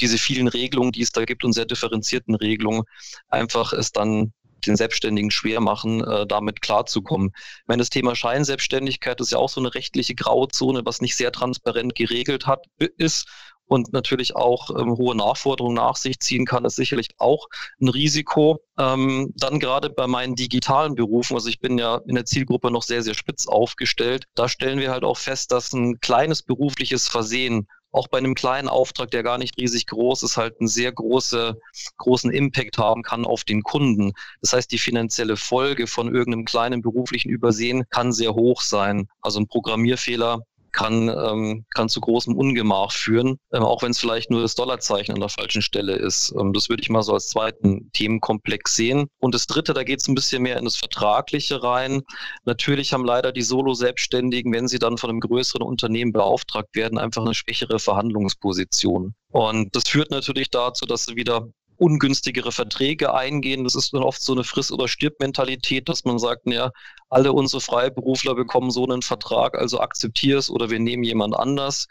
diese 0.00 0.18
vielen 0.18 0.48
Regelungen, 0.48 0.92
die 0.92 1.02
es 1.02 1.12
da 1.12 1.24
gibt 1.24 1.44
und 1.44 1.52
sehr 1.52 1.66
differenzierten 1.66 2.34
Regelungen, 2.34 2.84
einfach 3.28 3.72
es 3.72 3.92
dann 3.92 4.32
den 4.66 4.76
Selbstständigen 4.76 5.30
schwer 5.30 5.60
machen, 5.60 6.02
äh, 6.02 6.26
damit 6.26 6.60
klarzukommen. 6.60 7.30
Ich 7.34 7.68
meine, 7.68 7.80
das 7.80 7.90
Thema 7.90 8.16
Scheinselbstständigkeit 8.16 9.20
ist 9.20 9.32
ja 9.32 9.38
auch 9.38 9.48
so 9.48 9.60
eine 9.60 9.74
rechtliche 9.74 10.14
Grauzone, 10.14 10.82
was 10.84 11.00
nicht 11.00 11.16
sehr 11.16 11.32
transparent 11.32 11.94
geregelt 11.94 12.46
hat, 12.46 12.64
ist 12.96 13.28
und 13.68 13.92
natürlich 13.92 14.36
auch 14.36 14.70
ähm, 14.70 14.96
hohe 14.96 15.16
Nachforderungen 15.16 15.74
nach 15.74 15.96
sich 15.96 16.20
ziehen 16.20 16.46
kann, 16.46 16.64
ist 16.64 16.76
sicherlich 16.76 17.08
auch 17.18 17.48
ein 17.80 17.88
Risiko. 17.88 18.60
Ähm, 18.78 19.32
dann 19.36 19.58
gerade 19.58 19.90
bei 19.90 20.06
meinen 20.06 20.36
digitalen 20.36 20.94
Berufen, 20.94 21.34
also 21.34 21.48
ich 21.48 21.58
bin 21.60 21.78
ja 21.78 22.00
in 22.06 22.14
der 22.14 22.26
Zielgruppe 22.26 22.70
noch 22.70 22.82
sehr, 22.82 23.02
sehr 23.02 23.14
spitz 23.14 23.46
aufgestellt, 23.48 24.26
da 24.34 24.48
stellen 24.48 24.78
wir 24.78 24.90
halt 24.90 25.04
auch 25.04 25.18
fest, 25.18 25.50
dass 25.50 25.72
ein 25.72 25.98
kleines 26.00 26.42
berufliches 26.42 27.08
Versehen 27.08 27.66
auch 27.96 28.08
bei 28.08 28.18
einem 28.18 28.34
kleinen 28.34 28.68
Auftrag, 28.68 29.10
der 29.10 29.22
gar 29.22 29.38
nicht 29.38 29.56
riesig 29.56 29.86
groß 29.86 30.22
ist, 30.22 30.36
halt 30.36 30.60
einen 30.60 30.68
sehr 30.68 30.92
große, 30.92 31.58
großen 31.96 32.30
Impact 32.30 32.76
haben 32.76 33.02
kann 33.02 33.24
auf 33.24 33.44
den 33.44 33.62
Kunden. 33.62 34.12
Das 34.42 34.52
heißt, 34.52 34.70
die 34.70 34.78
finanzielle 34.78 35.36
Folge 35.36 35.86
von 35.86 36.14
irgendeinem 36.14 36.44
kleinen 36.44 36.82
beruflichen 36.82 37.30
Übersehen 37.30 37.84
kann 37.88 38.12
sehr 38.12 38.34
hoch 38.34 38.60
sein. 38.60 39.08
Also 39.22 39.40
ein 39.40 39.48
Programmierfehler 39.48 40.42
kann, 40.76 41.08
ähm, 41.08 41.64
kann 41.74 41.88
zu 41.88 42.00
großem 42.00 42.36
Ungemach 42.36 42.92
führen, 42.92 43.38
ähm, 43.52 43.62
auch 43.62 43.82
wenn 43.82 43.92
es 43.92 43.98
vielleicht 43.98 44.30
nur 44.30 44.42
das 44.42 44.54
Dollarzeichen 44.54 45.14
an 45.14 45.20
der 45.20 45.30
falschen 45.30 45.62
Stelle 45.62 45.94
ist. 45.94 46.34
Ähm, 46.38 46.52
das 46.52 46.68
würde 46.68 46.82
ich 46.82 46.90
mal 46.90 47.02
so 47.02 47.14
als 47.14 47.28
zweiten 47.28 47.90
Themenkomplex 47.92 48.76
sehen. 48.76 49.06
Und 49.18 49.34
das 49.34 49.46
dritte, 49.46 49.72
da 49.72 49.84
geht 49.84 50.02
es 50.02 50.08
ein 50.08 50.14
bisschen 50.14 50.42
mehr 50.42 50.58
in 50.58 50.66
das 50.66 50.76
Vertragliche 50.76 51.62
rein. 51.62 52.02
Natürlich 52.44 52.92
haben 52.92 53.06
leider 53.06 53.32
die 53.32 53.42
Solo-Selbstständigen, 53.42 54.52
wenn 54.52 54.68
sie 54.68 54.78
dann 54.78 54.98
von 54.98 55.08
einem 55.08 55.20
größeren 55.20 55.62
Unternehmen 55.62 56.12
beauftragt 56.12 56.74
werden, 56.74 56.98
einfach 56.98 57.22
eine 57.22 57.34
schwächere 57.34 57.78
Verhandlungsposition. 57.78 59.14
Und 59.30 59.74
das 59.74 59.88
führt 59.88 60.10
natürlich 60.10 60.50
dazu, 60.50 60.84
dass 60.84 61.06
sie 61.06 61.16
wieder 61.16 61.48
ungünstigere 61.78 62.52
Verträge 62.52 63.14
eingehen. 63.14 63.64
Das 63.64 63.74
ist 63.74 63.92
dann 63.92 64.02
oft 64.02 64.22
so 64.22 64.32
eine 64.32 64.44
Friss- 64.44 64.72
oder 64.72 64.88
Stirb-Mentalität, 64.88 65.88
dass 65.88 66.04
man 66.04 66.18
sagt, 66.18 66.46
ja, 66.46 66.70
alle 67.08 67.32
unsere 67.32 67.60
Freiberufler 67.60 68.34
bekommen 68.34 68.70
so 68.70 68.84
einen 68.84 69.02
Vertrag, 69.02 69.56
also 69.56 69.80
akzeptier 69.80 70.38
es 70.38 70.50
oder 70.50 70.70
wir 70.70 70.78
nehmen 70.78 71.04
jemand 71.04 71.36
anders. 71.36 71.86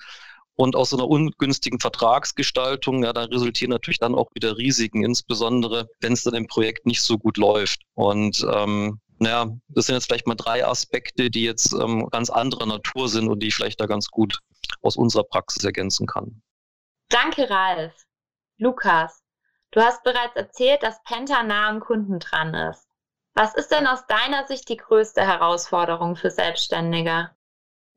Und 0.57 0.75
aus 0.75 0.91
so 0.91 0.97
einer 0.97 1.07
ungünstigen 1.07 1.79
Vertragsgestaltung, 1.81 3.03
ja, 3.03 3.11
da 3.11 3.23
resultieren 3.23 3.71
natürlich 3.71 3.99
dann 3.99 4.15
auch 4.15 4.29
wieder 4.33 4.57
Risiken, 4.57 5.03
insbesondere 5.03 5.87
wenn 5.99 6.13
es 6.13 6.23
dann 6.23 6.33
im 6.33 6.47
Projekt 6.47 6.85
nicht 6.85 7.01
so 7.01 7.17
gut 7.17 7.37
läuft. 7.37 7.81
Und 7.93 8.45
ähm, 8.49 9.01
naja, 9.19 9.47
das 9.67 9.87
sind 9.87 9.95
jetzt 9.95 10.05
vielleicht 10.05 10.27
mal 10.27 10.35
drei 10.35 10.65
Aspekte, 10.65 11.29
die 11.29 11.43
jetzt 11.43 11.73
ähm, 11.73 12.07
ganz 12.09 12.29
anderer 12.29 12.65
Natur 12.65 13.09
sind 13.09 13.27
und 13.27 13.39
die 13.41 13.47
ich 13.47 13.55
vielleicht 13.55 13.81
da 13.81 13.85
ganz 13.85 14.07
gut 14.07 14.39
aus 14.81 14.95
unserer 14.95 15.23
Praxis 15.23 15.63
ergänzen 15.63 16.07
kann. 16.07 16.41
Danke, 17.09 17.49
Ralf. 17.49 17.93
Lukas, 18.57 19.21
Du 19.71 19.81
hast 19.81 20.03
bereits 20.03 20.35
erzählt, 20.35 20.83
dass 20.83 21.03
Penta 21.03 21.43
nah 21.43 21.69
am 21.69 21.79
Kunden 21.79 22.19
dran 22.19 22.53
ist. 22.53 22.87
Was 23.33 23.53
ist 23.53 23.69
denn 23.69 23.85
aus 23.85 24.05
deiner 24.07 24.47
Sicht 24.47 24.69
die 24.69 24.77
größte 24.77 25.21
Herausforderung 25.21 26.15
für 26.15 26.31
Selbstständige? 26.31 27.31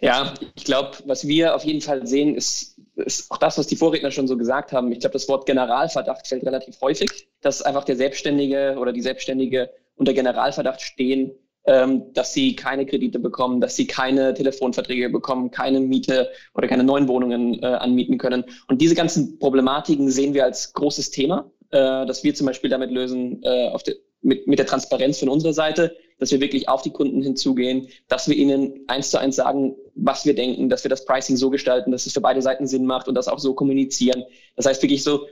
Ja, 0.01 0.35
ich 0.55 0.65
glaube, 0.65 0.99
was 1.07 1.27
wir 1.27 1.55
auf 1.55 1.65
jeden 1.65 1.81
Fall 1.81 2.07
sehen, 2.07 2.37
ist, 2.37 2.81
ist 2.97 3.31
auch 3.31 3.39
das, 3.39 3.59
was 3.59 3.67
die 3.67 3.77
Vorredner 3.77 4.11
schon 4.11 4.29
so 4.29 4.37
gesagt 4.37 4.73
haben. 4.73 4.93
Ich 4.93 5.01
glaube, 5.01 5.15
das 5.15 5.29
Wort 5.29 5.47
Generalverdacht 5.47 6.27
fällt 6.27 6.45
relativ 6.45 6.81
häufig, 6.81 7.29
dass 7.41 7.63
einfach 7.63 7.85
der 7.85 7.97
Selbstständige 7.97 8.77
oder 8.79 8.93
die 8.93 9.03
Selbstständige 9.03 9.71
unter 9.97 10.13
Generalverdacht 10.13 10.81
stehen, 10.81 11.33
ähm, 11.67 12.13
dass 12.15 12.33
sie 12.33 12.55
keine 12.55 12.87
Kredite 12.87 13.19
bekommen, 13.19 13.61
dass 13.61 13.75
sie 13.75 13.87
keine 13.87 14.35
Telefonverträge 14.35 15.11
bekommen, 15.11 15.51
keine 15.51 15.81
Miete 15.81 16.31
oder 16.55 16.69
keine 16.69 16.85
neuen 16.85 17.09
Wohnungen 17.09 17.61
äh, 17.63 17.67
anmieten 17.67 18.19
können. 18.19 18.45
Und 18.69 18.81
diese 18.81 18.95
ganzen 18.95 19.39
Problematiken 19.41 20.11
sehen 20.11 20.33
wir 20.33 20.45
als 20.45 20.73
großes 20.73 21.11
Thema 21.11 21.51
äh, 21.71 22.07
dass 22.07 22.25
wir 22.25 22.35
zum 22.35 22.47
Beispiel 22.47 22.71
damit 22.71 22.91
lösen, 22.91 23.43
äh, 23.43 23.77
de, 23.87 23.97
mit, 24.21 24.47
mit 24.47 24.59
der 24.59 24.67
Transparenz 24.67 25.19
von 25.19 25.29
unserer 25.29 25.53
Seite, 25.53 25.97
dass 26.19 26.33
wir 26.33 26.41
wirklich 26.41 26.69
auf 26.69 26.83
die 26.83 26.91
Kunden 26.91 27.23
hinzugehen, 27.23 27.89
dass 28.09 28.29
wir 28.29 28.37
ihnen 28.37 28.85
eins 28.89 29.11
zu 29.11 29.19
eins 29.19 29.37
sagen, 29.37 29.77
was 29.95 30.25
wir 30.25 30.35
denken, 30.35 30.69
dass 30.69 30.85
wir 30.85 30.89
das 30.89 31.05
Pricing 31.05 31.37
so 31.37 31.51
gestalten, 31.51 31.93
dass 31.93 32.07
es 32.07 32.13
für 32.13 32.21
beide 32.21 32.43
Seiten 32.43 32.67
Sinn 32.67 32.87
macht 32.87 33.09
und 33.09 33.15
das 33.15 33.29
auch 33.29 33.39
so 33.39 33.55
kommunizieren. 33.55 34.25
Das 34.57 34.67
heißt 34.67 34.83
wirklich 34.83 35.05
so, 35.05 35.27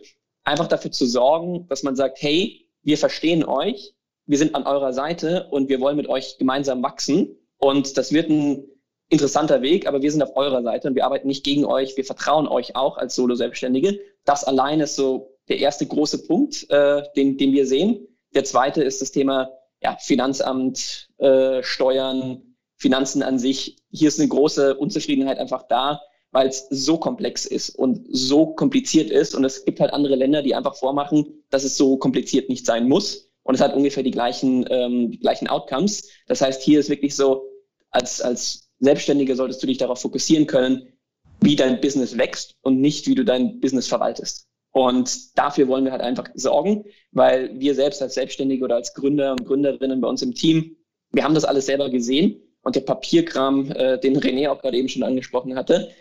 einfach 0.45 0.69
dafür 0.69 0.93
zu 0.93 1.07
sorgen, 1.07 1.67
dass 1.69 1.83
man 1.83 1.97
sagt, 1.97 2.23
hey, 2.23 2.67
wir 2.83 2.97
verstehen 2.97 3.45
euch, 3.45 3.95
wir 4.27 4.39
sind 4.39 4.55
an 4.55 4.65
eurer 4.65 4.93
Seite 4.93 5.49
und 5.51 5.69
wir 5.69 5.81
wollen 5.81 5.97
mit 5.97 6.09
euch 6.09 6.39
gemeinsam 6.39 6.83
wachsen. 6.83 7.37
Und 7.59 7.97
das 7.97 8.13
wird 8.13 8.31
ein 8.31 8.65
interessanter 9.09 9.63
Weg, 9.63 9.87
aber 9.87 10.03
wir 10.03 10.11
sind 10.11 10.23
auf 10.23 10.37
eurer 10.37 10.63
Seite 10.63 10.89
und 10.89 10.95
wir 10.95 11.05
arbeiten 11.05 11.29
nicht 11.29 11.45
gegen 11.45 11.65
euch, 11.65 11.97
wir 11.97 12.05
vertrauen 12.05 12.49
euch 12.49 12.77
auch 12.77 12.97
als 12.97 13.15
Solo-Selbstständige. 13.15 14.01
Das 14.25 14.45
allein 14.45 14.81
ist 14.81 14.97
so 14.97 15.36
der 15.49 15.59
erste 15.59 15.87
große 15.87 16.27
Punkt, 16.27 16.67
äh, 16.71 17.03
den, 17.17 17.37
den 17.39 17.53
wir 17.53 17.67
sehen. 17.67 18.07
Der 18.35 18.45
zweite 18.45 18.83
ist 18.83 19.01
das 19.01 19.13
Thema 19.13 19.51
ja, 19.83 19.97
Finanzamt, 20.01 21.09
äh, 21.19 21.63
Steuern, 21.63 22.57
Finanzen 22.77 23.23
an 23.23 23.39
sich. 23.39 23.77
Hier 23.91 24.09
ist 24.09 24.21
eine 24.21 24.29
große 24.29 24.77
Unzufriedenheit 24.77 25.39
einfach 25.39 25.65
da, 25.69 26.01
weil 26.31 26.49
es 26.49 26.67
so 26.69 26.99
komplex 26.99 27.47
ist 27.47 27.71
und 27.71 28.07
so 28.11 28.47
kompliziert 28.55 29.11
ist. 29.11 29.35
Und 29.35 29.45
es 29.45 29.65
gibt 29.65 29.81
halt 29.81 29.93
andere 29.93 30.17
Länder, 30.17 30.43
die 30.43 30.55
einfach 30.55 30.77
vormachen, 30.77 31.45
dass 31.51 31.65
es 31.65 31.77
so 31.77 31.97
kompliziert 31.97 32.49
nicht 32.49 32.67
sein 32.67 32.89
muss. 32.89 33.31
Und 33.43 33.55
es 33.55 33.61
hat 33.61 33.75
ungefähr 33.75 34.03
die 34.03 34.11
gleichen, 34.11 34.67
ähm, 34.69 35.11
die 35.13 35.21
gleichen 35.21 35.49
Outcomes. 35.49 36.09
Das 36.27 36.41
heißt, 36.41 36.63
hier 36.63 36.81
ist 36.81 36.91
wirklich 36.91 37.15
so, 37.15 37.47
als, 37.91 38.21
als 38.21 38.69
Selbstständige 38.81 39.37
solltest 39.37 39.63
du 39.63 39.67
dich 39.67 39.79
darauf 39.79 40.01
fokussieren 40.01 40.47
können, 40.47 40.93
wie 41.41 41.57
dein 41.57 41.81
Business 41.81 42.19
wächst 42.19 42.57
und 42.63 42.81
nicht, 42.81 43.07
wie 43.07 43.15
du 43.15 43.25
dein 43.25 43.61
Business 43.61 43.87
verwaltest. 43.87 44.46
Und 44.77 45.39
dafür 45.39 45.69
wollen 45.69 45.87
wir 45.87 45.93
halt 45.93 46.03
einfach 46.03 46.29
sorgen, 46.35 46.85
weil 47.11 47.59
wir 47.59 47.75
selbst 47.75 48.03
als 48.03 48.13
Selbstständige 48.13 48.63
oder 48.63 48.75
als 48.75 48.93
Gründer 48.93 49.33
und 49.33 49.47
Gründerinnen 49.47 50.03
bei 50.03 50.09
uns 50.09 50.21
im 50.21 50.35
Team, 50.35 50.77
wir 51.13 51.25
haben 51.25 51.33
das 51.35 51.47
alles 51.47 51.65
selber 51.65 51.89
gesehen 51.89 52.43
und 52.61 52.77
der 52.77 52.83
Papierkram, 52.83 53.71
äh, 53.71 53.99
den 53.99 54.19
René 54.19 54.51
auch 54.51 54.61
gerade 54.61 54.77
eben 54.77 54.91
schon 54.91 55.03
angesprochen 55.03 55.57
hatte, 55.57 55.93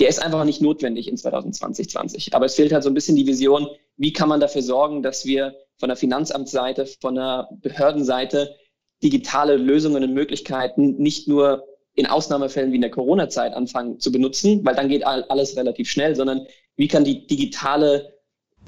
der 0.00 0.08
ist 0.08 0.24
einfach 0.24 0.46
nicht 0.46 0.62
notwendig 0.62 1.08
in 1.08 1.18
2020, 1.18 1.90
2020. 1.90 2.34
Aber 2.34 2.46
es 2.46 2.54
fehlt 2.54 2.72
halt 2.72 2.84
so 2.84 2.88
ein 2.88 2.94
bisschen 2.94 3.16
die 3.16 3.26
Vision, 3.26 3.68
wie 3.98 4.14
kann 4.14 4.30
man 4.30 4.40
dafür 4.40 4.62
sorgen, 4.62 5.02
dass 5.02 5.26
wir 5.26 5.54
von 5.76 5.90
der 5.90 5.96
Finanzamtsseite, 5.96 6.86
von 6.86 7.16
der 7.16 7.50
Behördenseite 7.60 8.56
digitale 9.02 9.58
Lösungen 9.58 10.02
und 10.02 10.14
Möglichkeiten 10.14 10.96
nicht 10.96 11.28
nur 11.28 11.66
in 11.92 12.06
Ausnahmefällen 12.06 12.72
wie 12.72 12.76
in 12.76 12.82
der 12.82 12.90
Corona-Zeit 12.90 13.52
anfangen 13.52 14.00
zu 14.00 14.10
benutzen, 14.10 14.64
weil 14.64 14.74
dann 14.74 14.88
geht 14.88 15.04
alles 15.06 15.54
relativ 15.58 15.90
schnell, 15.90 16.16
sondern 16.16 16.46
wie 16.76 16.88
kann 16.88 17.04
die 17.04 17.26
digitale, 17.26 18.14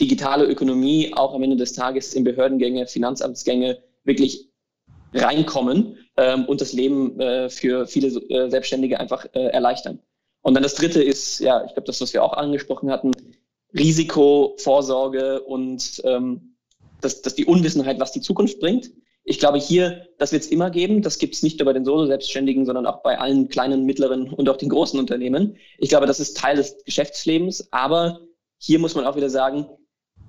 digitale 0.01 0.45
Ökonomie 0.45 1.13
auch 1.15 1.35
am 1.35 1.43
Ende 1.43 1.57
des 1.57 1.73
Tages 1.73 2.15
in 2.15 2.25
Behördengänge, 2.25 2.87
Finanzamtsgänge 2.87 3.79
wirklich 4.05 4.49
reinkommen 5.15 5.97
ähm, 6.17 6.45
und 6.47 6.61
das 6.61 6.73
Leben 6.73 7.19
äh, 7.21 7.49
für 7.49 7.87
viele 7.87 8.09
äh, 8.09 8.51
Selbstständige 8.51 9.01
einfach 9.01 9.27
äh, 9.33 9.49
erleichtern. 9.49 10.01
Und 10.43 10.55
dann 10.55 10.63
das 10.63 10.75
dritte 10.75 11.03
ist, 11.03 11.41
ja, 11.41 11.65
ich 11.65 11.73
glaube, 11.73 11.87
das, 11.87 12.01
was 12.01 12.13
wir 12.13 12.23
auch 12.23 12.33
angesprochen 12.33 12.91
hatten, 12.91 13.13
Risikovorsorge 13.77 15.43
und 15.43 16.01
ähm, 16.05 16.57
dass, 17.01 17.23
dass 17.23 17.35
die 17.35 17.45
Unwissenheit, 17.45 18.01
was 18.01 18.13
die 18.13 18.21
Zukunft 18.21 18.61
bringt. 18.61 18.91
Ich 19.29 19.39
glaube, 19.39 19.59
hier, 19.59 20.09
das 20.17 20.33
wird 20.33 20.43
es 20.43 20.49
immer 20.49 20.71
geben. 20.71 21.03
Das 21.03 21.19
gibt 21.19 21.35
es 21.35 21.43
nicht 21.43 21.59
nur 21.59 21.67
bei 21.67 21.75
den 21.75 21.85
Solo-Selbstständigen, 21.85 22.65
sondern 22.65 22.87
auch 22.87 23.03
bei 23.03 23.19
allen 23.19 23.49
kleinen, 23.49 23.85
mittleren 23.85 24.33
und 24.33 24.49
auch 24.49 24.57
den 24.57 24.71
großen 24.71 24.99
Unternehmen. 24.99 25.57
Ich 25.77 25.91
glaube, 25.91 26.07
das 26.07 26.19
ist 26.19 26.37
Teil 26.37 26.57
des 26.57 26.83
Geschäftslebens. 26.85 27.71
Aber 27.71 28.21
hier 28.57 28.79
muss 28.79 28.95
man 28.95 29.05
auch 29.05 29.17
wieder 29.17 29.29
sagen, 29.29 29.67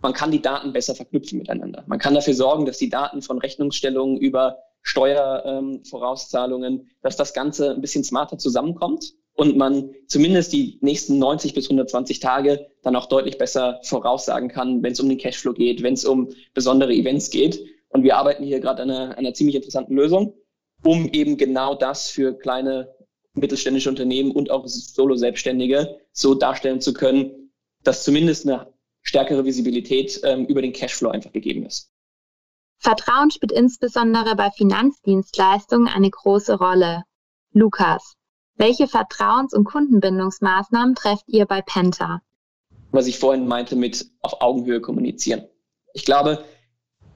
man 0.01 0.13
kann 0.13 0.31
die 0.31 0.41
Daten 0.41 0.73
besser 0.73 0.95
verknüpfen 0.95 1.39
miteinander. 1.39 1.85
Man 1.87 1.97
kann 1.97 2.13
dafür 2.13 2.33
sorgen, 2.33 2.65
dass 2.65 2.77
die 2.77 2.89
Daten 2.89 3.21
von 3.21 3.37
Rechnungsstellungen 3.39 4.17
über 4.17 4.57
Steuervorauszahlungen, 4.81 6.73
ähm, 6.73 6.89
dass 7.01 7.15
das 7.15 7.33
Ganze 7.33 7.71
ein 7.71 7.81
bisschen 7.81 8.03
smarter 8.03 8.37
zusammenkommt 8.37 9.13
und 9.33 9.55
man 9.55 9.91
zumindest 10.07 10.51
die 10.51 10.77
nächsten 10.81 11.17
90 11.19 11.53
bis 11.53 11.65
120 11.65 12.19
Tage 12.19 12.67
dann 12.83 12.97
auch 12.97 13.05
deutlich 13.05 13.37
besser 13.37 13.79
voraussagen 13.83 14.49
kann, 14.49 14.83
wenn 14.83 14.91
es 14.91 14.99
um 14.99 15.07
den 15.07 15.17
Cashflow 15.17 15.53
geht, 15.53 15.83
wenn 15.83 15.93
es 15.93 16.03
um 16.03 16.29
besondere 16.53 16.93
Events 16.93 17.29
geht. 17.29 17.63
Und 17.89 18.03
wir 18.03 18.17
arbeiten 18.17 18.43
hier 18.43 18.59
gerade 18.59 18.83
an 18.83 18.91
einer, 18.91 19.17
einer 19.17 19.33
ziemlich 19.33 19.55
interessanten 19.55 19.95
Lösung, 19.95 20.35
um 20.83 21.07
eben 21.09 21.37
genau 21.37 21.75
das 21.75 22.09
für 22.09 22.37
kleine 22.37 22.93
mittelständische 23.33 23.89
Unternehmen 23.89 24.31
und 24.31 24.49
auch 24.51 24.67
Solo-Selbstständige 24.67 25.99
so 26.11 26.35
darstellen 26.35 26.81
zu 26.81 26.93
können, 26.93 27.51
dass 27.83 28.03
zumindest 28.03 28.47
eine 28.47 28.73
stärkere 29.01 29.45
Visibilität 29.45 30.19
ähm, 30.23 30.45
über 30.45 30.61
den 30.61 30.73
Cashflow 30.73 31.09
einfach 31.09 31.31
gegeben 31.31 31.65
ist. 31.65 31.91
Vertrauen 32.77 33.31
spielt 33.31 33.51
insbesondere 33.51 34.35
bei 34.35 34.51
Finanzdienstleistungen 34.51 35.87
eine 35.87 36.09
große 36.09 36.57
Rolle. 36.57 37.03
Lukas, 37.51 38.15
welche 38.55 38.87
Vertrauens- 38.87 39.53
und 39.53 39.65
Kundenbindungsmaßnahmen 39.65 40.95
trefft 40.95 41.25
ihr 41.27 41.45
bei 41.45 41.61
Penta? 41.61 42.21
Was 42.91 43.07
ich 43.07 43.19
vorhin 43.19 43.47
meinte 43.47 43.75
mit 43.75 44.09
auf 44.21 44.41
Augenhöhe 44.41 44.81
kommunizieren. 44.81 45.47
Ich 45.93 46.05
glaube, 46.05 46.43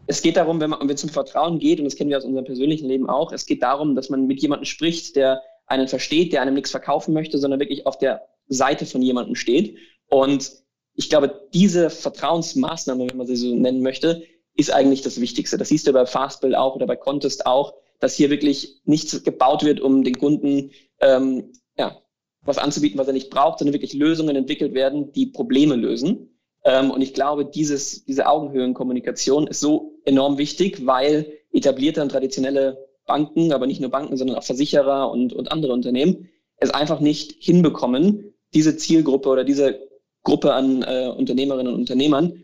es 0.08 0.22
geht 0.22 0.38
darum, 0.38 0.60
wenn, 0.60 0.70
man, 0.70 0.82
wenn 0.82 0.96
es 0.96 1.04
um 1.04 1.10
Vertrauen 1.10 1.60
geht, 1.60 1.80
und 1.80 1.86
das 1.86 1.96
kennen 1.96 2.10
wir 2.10 2.18
aus 2.18 2.26
unserem 2.26 2.46
persönlichen 2.46 2.88
Leben 2.88 3.10
auch, 3.10 3.32
es 3.32 3.46
geht 3.46 3.64
darum, 3.64 3.96
dass 3.96 4.10
man 4.10 4.28
mit 4.28 4.42
jemandem 4.42 4.66
spricht, 4.66 5.16
der 5.16 5.42
einen 5.66 5.88
versteht, 5.88 6.34
der 6.34 6.42
einem 6.42 6.56
nichts 6.56 6.72
verkaufen 6.72 7.14
möchte, 7.14 7.38
sondern 7.38 7.60
wirklich 7.60 7.86
auf 7.86 7.98
der 7.98 8.28
Seite 8.48 8.86
von 8.86 9.02
jemandem 9.02 9.36
steht. 9.36 9.78
Und 10.10 10.52
ich 10.96 11.10
glaube, 11.10 11.48
diese 11.54 11.90
Vertrauensmaßnahme, 11.90 13.10
wenn 13.10 13.18
man 13.18 13.28
sie 13.28 13.36
so 13.36 13.56
nennen 13.56 13.82
möchte, 13.82 14.24
ist 14.56 14.72
eigentlich 14.72 15.02
das 15.02 15.20
Wichtigste. 15.20 15.58
Das 15.58 15.70
siehst 15.70 15.88
du 15.88 15.94
bei 15.94 16.06
Fastbill 16.06 16.56
auch 16.56 16.76
oder 16.76 16.86
bei 16.86 16.96
Contest 16.96 17.46
auch, 17.46 17.74
dass 18.00 18.16
hier 18.16 18.30
wirklich 18.30 18.82
nichts 18.86 19.24
gebaut 19.24 19.64
wird, 19.64 19.80
um 19.80 20.04
den 20.04 20.18
Kunden 20.20 20.72
ähm, 21.00 21.54
ja, 21.78 21.98
was 22.42 22.58
anzubieten, 22.58 23.00
was 23.00 23.08
er 23.08 23.14
nicht 23.14 23.30
braucht, 23.30 23.60
sondern 23.60 23.74
wirklich 23.74 23.94
Lösungen 23.94 24.36
entwickelt 24.36 24.74
werden, 24.74 25.12
die 25.14 25.28
Probleme 25.28 25.76
lösen. 25.76 26.38
Ähm, 26.64 26.92
und 26.92 27.02
ich 27.02 27.14
glaube, 27.14 27.46
dieses, 27.46 28.06
diese 28.06 28.28
Augenhöhenkommunikation 28.28 29.48
ist 29.48 29.62
so 29.62 29.93
enorm 30.06 30.38
wichtig, 30.38 30.86
weil 30.86 31.40
etablierte 31.52 32.02
und 32.02 32.10
traditionelle 32.10 32.88
Banken, 33.06 33.52
aber 33.52 33.68
nicht 33.68 33.82
nur 33.82 33.90
Banken, 33.90 34.18
sondern 34.18 34.38
auch 34.38 34.44
Versicherer 34.44 35.12
und, 35.12 35.34
und 35.34 35.52
andere 35.52 35.74
Unternehmen 35.74 36.30
es 36.58 36.72
einfach 36.72 37.00
nicht 37.00 37.36
hinbekommen, 37.44 38.34
diese 38.54 38.78
Zielgruppe 38.78 39.30
oder 39.30 39.44
diese 39.44 39.80
Gruppe 40.24 40.54
an 40.54 40.84
äh, 40.84 41.14
Unternehmerinnen 41.16 41.74
und 41.74 41.80
Unternehmern 41.80 42.44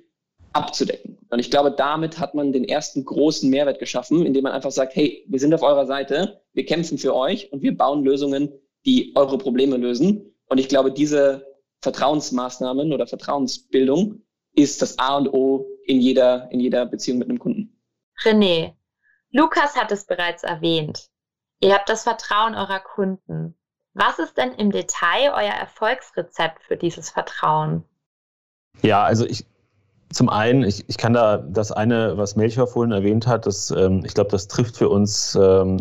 abzudecken. 0.51 1.17
Und 1.29 1.39
ich 1.39 1.51
glaube, 1.51 1.71
damit 1.71 2.19
hat 2.19 2.33
man 2.33 2.51
den 2.51 2.63
ersten 2.63 3.05
großen 3.05 3.49
Mehrwert 3.49 3.79
geschaffen, 3.79 4.25
indem 4.25 4.43
man 4.43 4.51
einfach 4.51 4.71
sagt, 4.71 4.95
hey, 4.95 5.23
wir 5.27 5.39
sind 5.39 5.53
auf 5.53 5.61
eurer 5.61 5.85
Seite, 5.85 6.41
wir 6.53 6.65
kämpfen 6.65 6.97
für 6.97 7.15
euch 7.15 7.51
und 7.53 7.61
wir 7.61 7.77
bauen 7.77 8.03
Lösungen, 8.03 8.51
die 8.85 9.13
eure 9.15 9.37
Probleme 9.37 9.77
lösen. 9.77 10.33
Und 10.47 10.57
ich 10.57 10.67
glaube, 10.67 10.91
diese 10.91 11.45
Vertrauensmaßnahmen 11.81 12.91
oder 12.91 13.07
Vertrauensbildung 13.07 14.21
ist 14.55 14.81
das 14.81 14.97
A 14.97 15.17
und 15.17 15.31
O 15.31 15.67
in 15.89 15.99
jeder, 15.99 16.47
in 16.51 16.59
jeder 16.59 16.85
Beziehung 16.85 17.17
mit 17.17 17.29
einem 17.29 17.39
Kunden. 17.39 17.75
René, 18.23 18.73
Lukas 19.31 19.75
hat 19.75 19.91
es 19.91 20.05
bereits 20.05 20.43
erwähnt. 20.43 21.09
Ihr 21.61 21.73
habt 21.73 21.89
das 21.89 22.03
Vertrauen 22.03 22.53
eurer 22.53 22.79
Kunden. 22.79 23.55
Was 23.95 24.19
ist 24.19 24.37
denn 24.37 24.51
im 24.53 24.71
Detail 24.71 25.31
euer 25.33 25.51
Erfolgsrezept 25.51 26.63
für 26.63 26.77
dieses 26.77 27.09
Vertrauen? 27.09 27.83
Ja, 28.83 29.03
also 29.03 29.25
ich, 29.25 29.47
zum 30.13 30.29
einen, 30.29 30.63
ich, 30.63 30.87
ich 30.87 30.97
kann 30.97 31.13
da 31.13 31.37
das 31.37 31.71
eine, 31.71 32.15
was 32.17 32.35
Melchior 32.35 32.67
vorhin 32.67 32.91
erwähnt 32.91 33.25
hat, 33.25 33.47
das, 33.47 33.71
ähm, 33.71 34.03
ich 34.05 34.13
glaube, 34.13 34.29
das 34.29 34.47
trifft 34.47 34.77
für 34.77 34.89
uns 34.89 35.35
ähm, 35.41 35.79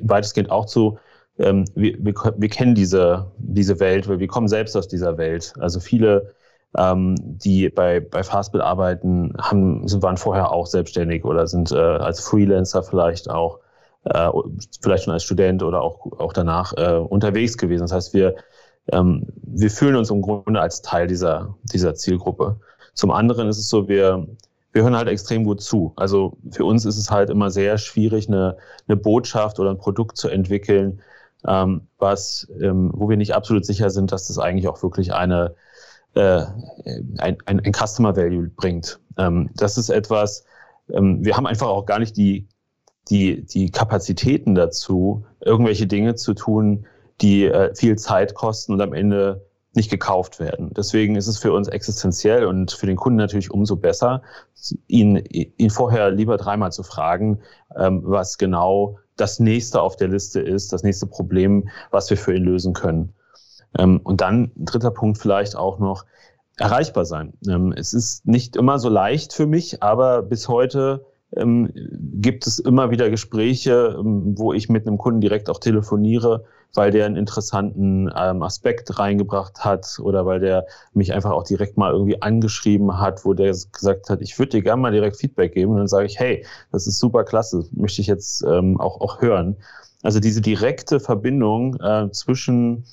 weitestgehend 0.00 0.50
auch 0.50 0.64
zu. 0.64 0.98
Ähm, 1.38 1.66
wir, 1.74 1.94
wir, 2.02 2.14
wir 2.36 2.48
kennen 2.48 2.74
diese, 2.74 3.30
diese 3.36 3.80
Welt, 3.80 4.08
weil 4.08 4.18
wir 4.18 4.28
kommen 4.28 4.48
selbst 4.48 4.74
aus 4.78 4.88
dieser 4.88 5.18
Welt. 5.18 5.52
Also 5.60 5.78
viele, 5.78 6.34
ähm, 6.76 7.16
die 7.18 7.68
bei, 7.70 8.00
bei 8.00 8.22
Fastbill 8.22 8.60
arbeiten, 8.60 9.32
haben, 9.40 9.86
sind, 9.88 10.02
waren 10.02 10.16
vorher 10.16 10.52
auch 10.52 10.66
selbstständig 10.66 11.24
oder 11.24 11.46
sind 11.46 11.72
äh, 11.72 11.76
als 11.76 12.20
Freelancer 12.20 12.82
vielleicht 12.82 13.30
auch, 13.30 13.60
äh, 14.04 14.28
vielleicht 14.82 15.04
schon 15.04 15.14
als 15.14 15.24
Student 15.24 15.62
oder 15.62 15.80
auch, 15.80 16.06
auch 16.18 16.32
danach 16.32 16.74
äh, 16.76 16.94
unterwegs 16.94 17.56
gewesen. 17.56 17.82
Das 17.82 17.92
heißt, 17.92 18.14
wir, 18.14 18.36
ähm, 18.92 19.26
wir 19.42 19.70
fühlen 19.70 19.96
uns 19.96 20.10
im 20.10 20.22
Grunde 20.22 20.60
als 20.60 20.82
Teil 20.82 21.06
dieser, 21.06 21.54
dieser 21.62 21.94
Zielgruppe. 21.94 22.60
Zum 22.94 23.10
anderen 23.10 23.48
ist 23.48 23.58
es 23.58 23.68
so, 23.68 23.88
wir, 23.88 24.26
wir 24.72 24.82
hören 24.82 24.96
halt 24.96 25.08
extrem 25.08 25.44
gut 25.44 25.62
zu. 25.62 25.92
Also 25.96 26.36
für 26.50 26.64
uns 26.64 26.84
ist 26.84 26.98
es 26.98 27.10
halt 27.10 27.30
immer 27.30 27.50
sehr 27.50 27.78
schwierig, 27.78 28.28
eine, 28.28 28.56
eine 28.86 28.96
Botschaft 28.96 29.58
oder 29.58 29.70
ein 29.70 29.78
Produkt 29.78 30.16
zu 30.18 30.28
entwickeln, 30.28 31.00
ähm, 31.46 31.88
was, 31.98 32.46
ähm, 32.60 32.90
wo 32.94 33.08
wir 33.08 33.16
nicht 33.16 33.34
absolut 33.34 33.64
sicher 33.64 33.90
sind, 33.90 34.12
dass 34.12 34.28
das 34.28 34.38
eigentlich 34.38 34.68
auch 34.68 34.82
wirklich 34.82 35.14
eine, 35.14 35.54
äh, 36.14 36.42
ein, 37.18 37.38
ein, 37.46 37.60
ein 37.60 37.72
Customer 37.72 38.16
Value 38.16 38.50
bringt. 38.56 39.00
Ähm, 39.16 39.50
das 39.56 39.78
ist 39.78 39.90
etwas, 39.90 40.44
ähm, 40.92 41.24
wir 41.24 41.36
haben 41.36 41.46
einfach 41.46 41.68
auch 41.68 41.86
gar 41.86 41.98
nicht 41.98 42.16
die, 42.16 42.48
die, 43.10 43.44
die 43.44 43.70
Kapazitäten 43.70 44.54
dazu, 44.54 45.24
irgendwelche 45.40 45.86
Dinge 45.86 46.14
zu 46.14 46.34
tun, 46.34 46.86
die 47.20 47.44
äh, 47.44 47.74
viel 47.74 47.96
Zeit 47.96 48.34
kosten 48.34 48.72
und 48.72 48.80
am 48.80 48.92
Ende 48.92 49.46
nicht 49.74 49.90
gekauft 49.90 50.40
werden. 50.40 50.72
Deswegen 50.74 51.14
ist 51.16 51.26
es 51.26 51.38
für 51.38 51.52
uns 51.52 51.68
existenziell 51.68 52.44
und 52.46 52.72
für 52.72 52.86
den 52.86 52.96
Kunden 52.96 53.18
natürlich 53.18 53.50
umso 53.50 53.76
besser, 53.76 54.22
ihn, 54.86 55.16
ihn 55.16 55.70
vorher 55.70 56.10
lieber 56.10 56.36
dreimal 56.36 56.72
zu 56.72 56.82
fragen, 56.82 57.40
ähm, 57.76 58.02
was 58.04 58.38
genau 58.38 58.98
das 59.16 59.40
nächste 59.40 59.82
auf 59.82 59.96
der 59.96 60.08
Liste 60.08 60.40
ist, 60.40 60.72
das 60.72 60.82
nächste 60.82 61.06
Problem, 61.06 61.68
was 61.90 62.08
wir 62.10 62.16
für 62.16 62.34
ihn 62.34 62.44
lösen 62.44 62.72
können. 62.72 63.14
Ähm, 63.76 64.00
und 64.02 64.20
dann 64.20 64.52
dritter 64.56 64.90
Punkt 64.90 65.18
vielleicht 65.18 65.56
auch 65.56 65.78
noch 65.78 66.04
erreichbar 66.56 67.04
sein. 67.04 67.32
Ähm, 67.46 67.72
es 67.72 67.92
ist 67.92 68.26
nicht 68.26 68.56
immer 68.56 68.78
so 68.78 68.88
leicht 68.88 69.32
für 69.32 69.46
mich, 69.46 69.82
aber 69.82 70.22
bis 70.22 70.48
heute 70.48 71.04
ähm, 71.36 71.72
gibt 72.20 72.46
es 72.46 72.58
immer 72.58 72.90
wieder 72.90 73.10
Gespräche, 73.10 73.96
wo 74.02 74.52
ich 74.52 74.68
mit 74.68 74.86
einem 74.86 74.98
Kunden 74.98 75.20
direkt 75.20 75.50
auch 75.50 75.60
telefoniere 75.60 76.44
weil 76.74 76.90
der 76.90 77.06
einen 77.06 77.16
interessanten 77.16 78.10
Aspekt 78.12 78.98
reingebracht 78.98 79.64
hat 79.64 79.98
oder 80.02 80.26
weil 80.26 80.40
der 80.40 80.66
mich 80.92 81.12
einfach 81.12 81.30
auch 81.30 81.44
direkt 81.44 81.76
mal 81.76 81.92
irgendwie 81.92 82.20
angeschrieben 82.20 82.98
hat, 82.98 83.24
wo 83.24 83.34
der 83.34 83.54
gesagt 83.72 84.10
hat, 84.10 84.20
ich 84.20 84.38
würde 84.38 84.50
dir 84.50 84.62
gerne 84.62 84.82
mal 84.82 84.92
direkt 84.92 85.16
Feedback 85.16 85.54
geben. 85.54 85.72
Und 85.72 85.78
dann 85.78 85.88
sage 85.88 86.06
ich, 86.06 86.18
hey, 86.18 86.44
das 86.70 86.86
ist 86.86 86.98
super 86.98 87.24
klasse, 87.24 87.64
möchte 87.72 88.00
ich 88.00 88.06
jetzt 88.06 88.44
auch, 88.44 89.00
auch 89.00 89.20
hören. 89.20 89.56
Also 90.02 90.20
diese 90.20 90.40
direkte 90.40 91.00
Verbindung 91.00 91.76
äh, 91.80 92.10
zwischen 92.12 92.84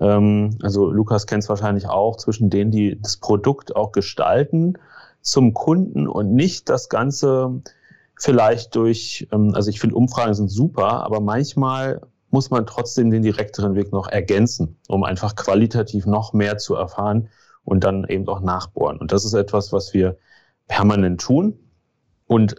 ähm, 0.00 0.58
also 0.62 0.90
Lukas 0.90 1.26
kennt 1.26 1.42
es 1.42 1.48
wahrscheinlich 1.48 1.88
auch, 1.88 2.16
zwischen 2.16 2.50
denen, 2.50 2.70
die 2.70 3.00
das 3.00 3.16
Produkt 3.16 3.76
auch 3.76 3.92
gestalten, 3.92 4.74
zum 5.20 5.54
Kunden 5.54 6.08
und 6.08 6.32
nicht 6.34 6.68
das 6.68 6.88
Ganze 6.88 7.62
vielleicht 8.18 8.74
durch, 8.74 9.28
ähm, 9.32 9.52
also 9.54 9.70
ich 9.70 9.80
finde 9.80 9.96
Umfragen 9.96 10.34
sind 10.34 10.48
super, 10.48 11.04
aber 11.04 11.20
manchmal 11.20 12.00
muss 12.30 12.50
man 12.50 12.66
trotzdem 12.66 13.10
den 13.10 13.22
direkteren 13.22 13.74
Weg 13.74 13.92
noch 13.92 14.08
ergänzen, 14.08 14.76
um 14.88 15.04
einfach 15.04 15.34
qualitativ 15.34 16.06
noch 16.06 16.32
mehr 16.32 16.58
zu 16.58 16.74
erfahren 16.74 17.28
und 17.64 17.84
dann 17.84 18.04
eben 18.08 18.28
auch 18.28 18.40
nachbohren. 18.40 18.98
Und 18.98 19.12
das 19.12 19.24
ist 19.24 19.34
etwas, 19.34 19.72
was 19.72 19.94
wir 19.94 20.18
permanent 20.66 21.20
tun. 21.20 21.58
Und 22.26 22.56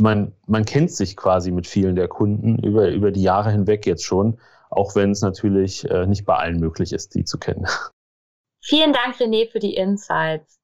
man, 0.00 0.32
man 0.46 0.64
kennt 0.64 0.90
sich 0.90 1.16
quasi 1.16 1.50
mit 1.50 1.66
vielen 1.66 1.96
der 1.96 2.08
Kunden 2.08 2.58
über, 2.58 2.90
über 2.90 3.10
die 3.10 3.22
Jahre 3.22 3.50
hinweg 3.50 3.86
jetzt 3.86 4.04
schon, 4.04 4.38
auch 4.72 4.94
wenn 4.94 5.10
es 5.10 5.20
natürlich 5.20 5.88
äh, 5.90 6.06
nicht 6.06 6.24
bei 6.24 6.34
allen 6.34 6.58
möglich 6.58 6.92
ist, 6.92 7.14
die 7.14 7.24
zu 7.24 7.38
kennen. 7.38 7.66
Vielen 8.64 8.92
Dank, 8.92 9.16
René, 9.16 9.50
für 9.50 9.58
die 9.58 9.74
Insights. 9.74 10.58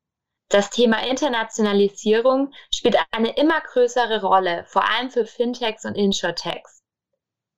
Das 0.48 0.70
Thema 0.70 1.06
Internationalisierung 1.06 2.52
spielt 2.72 2.96
eine 3.11 3.36
immer 3.36 3.61
größere 3.61 4.22
Rolle, 4.22 4.64
vor 4.66 4.88
allem 4.88 5.11
für 5.11 5.26
Fintechs 5.26 5.84
und 5.84 5.94
Insurtechs. 5.94 6.82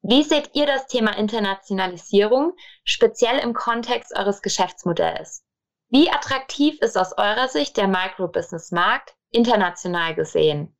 Wie 0.02 0.24
seht 0.24 0.50
ihr 0.54 0.66
das 0.66 0.86
Thema 0.86 1.16
Internationalisierung, 1.16 2.54
speziell 2.84 3.38
im 3.38 3.52
Kontext 3.52 4.16
eures 4.16 4.42
Geschäftsmodells? 4.42 5.44
Wie 5.88 6.10
attraktiv 6.10 6.80
ist 6.80 6.96
aus 6.96 7.12
eurer 7.16 7.48
Sicht 7.48 7.76
der 7.76 7.86
Microbusiness-Markt 7.86 9.14
international 9.30 10.14
gesehen? 10.16 10.76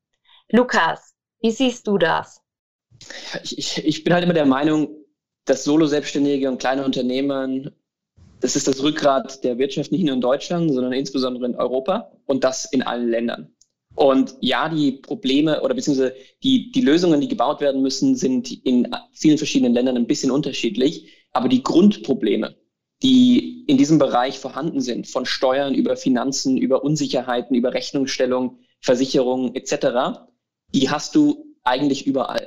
Lukas, 0.49 1.15
wie 1.41 1.51
siehst 1.53 1.87
du 1.87 1.99
das? 1.99 2.43
Ich, 3.43 3.59
ich, 3.59 3.85
ich 3.85 4.05
bin 4.05 4.15
halt 4.15 4.25
immer 4.25 4.35
der 4.35 4.47
Meinung, 4.47 5.00
dass 5.45 5.65
Solo-Selbstständige 5.65 6.49
und 6.49 6.59
kleine 6.59 6.85
Unternehmen 6.85 7.71
das 8.41 8.57
ist 8.57 8.67
das 8.67 8.83
Rückgrat 8.83 9.45
der 9.45 9.59
Wirtschaft 9.59 9.93
nicht 9.93 10.05
nur 10.05 10.15
in 10.15 10.21
Deutschland, 10.21 10.73
sondern 10.73 10.93
insbesondere 10.93 11.47
in 11.47 11.57
Europa 11.57 12.11
und 12.27 12.43
das 12.43 12.65
in 12.65 12.83
allen 12.83 13.09
Ländern. 13.09 13.55
Und 13.95 14.35
ja, 14.41 14.69
die 14.69 14.93
Probleme 14.93 15.61
oder 15.63 15.75
beziehungsweise 15.75 16.15
die, 16.43 16.71
die 16.73 16.81
Lösungen, 16.81 17.21
die 17.21 17.29
gebaut 17.29 17.61
werden 17.61 17.83
müssen, 17.83 18.17
sind 18.17 18.51
in 18.65 18.89
vielen 19.13 19.37
verschiedenen 19.37 19.75
Ländern 19.75 19.97
ein 19.97 20.07
bisschen 20.07 20.31
unterschiedlich. 20.31 21.13
Aber 21.33 21.49
die 21.49 21.63
Grundprobleme, 21.63 22.57
die 23.03 23.65
in 23.67 23.77
diesem 23.77 23.99
Bereich 23.99 24.39
vorhanden 24.39 24.81
sind, 24.81 25.07
von 25.07 25.27
Steuern 25.27 25.75
über 25.75 25.97
Finanzen, 25.97 26.57
über 26.57 26.83
Unsicherheiten, 26.83 27.55
über 27.55 27.75
Rechnungsstellung, 27.75 28.61
Versicherungen 28.81 29.55
etc., 29.55 30.21
die 30.73 30.89
hast 30.89 31.15
du 31.15 31.57
eigentlich 31.63 32.07
überall. 32.07 32.40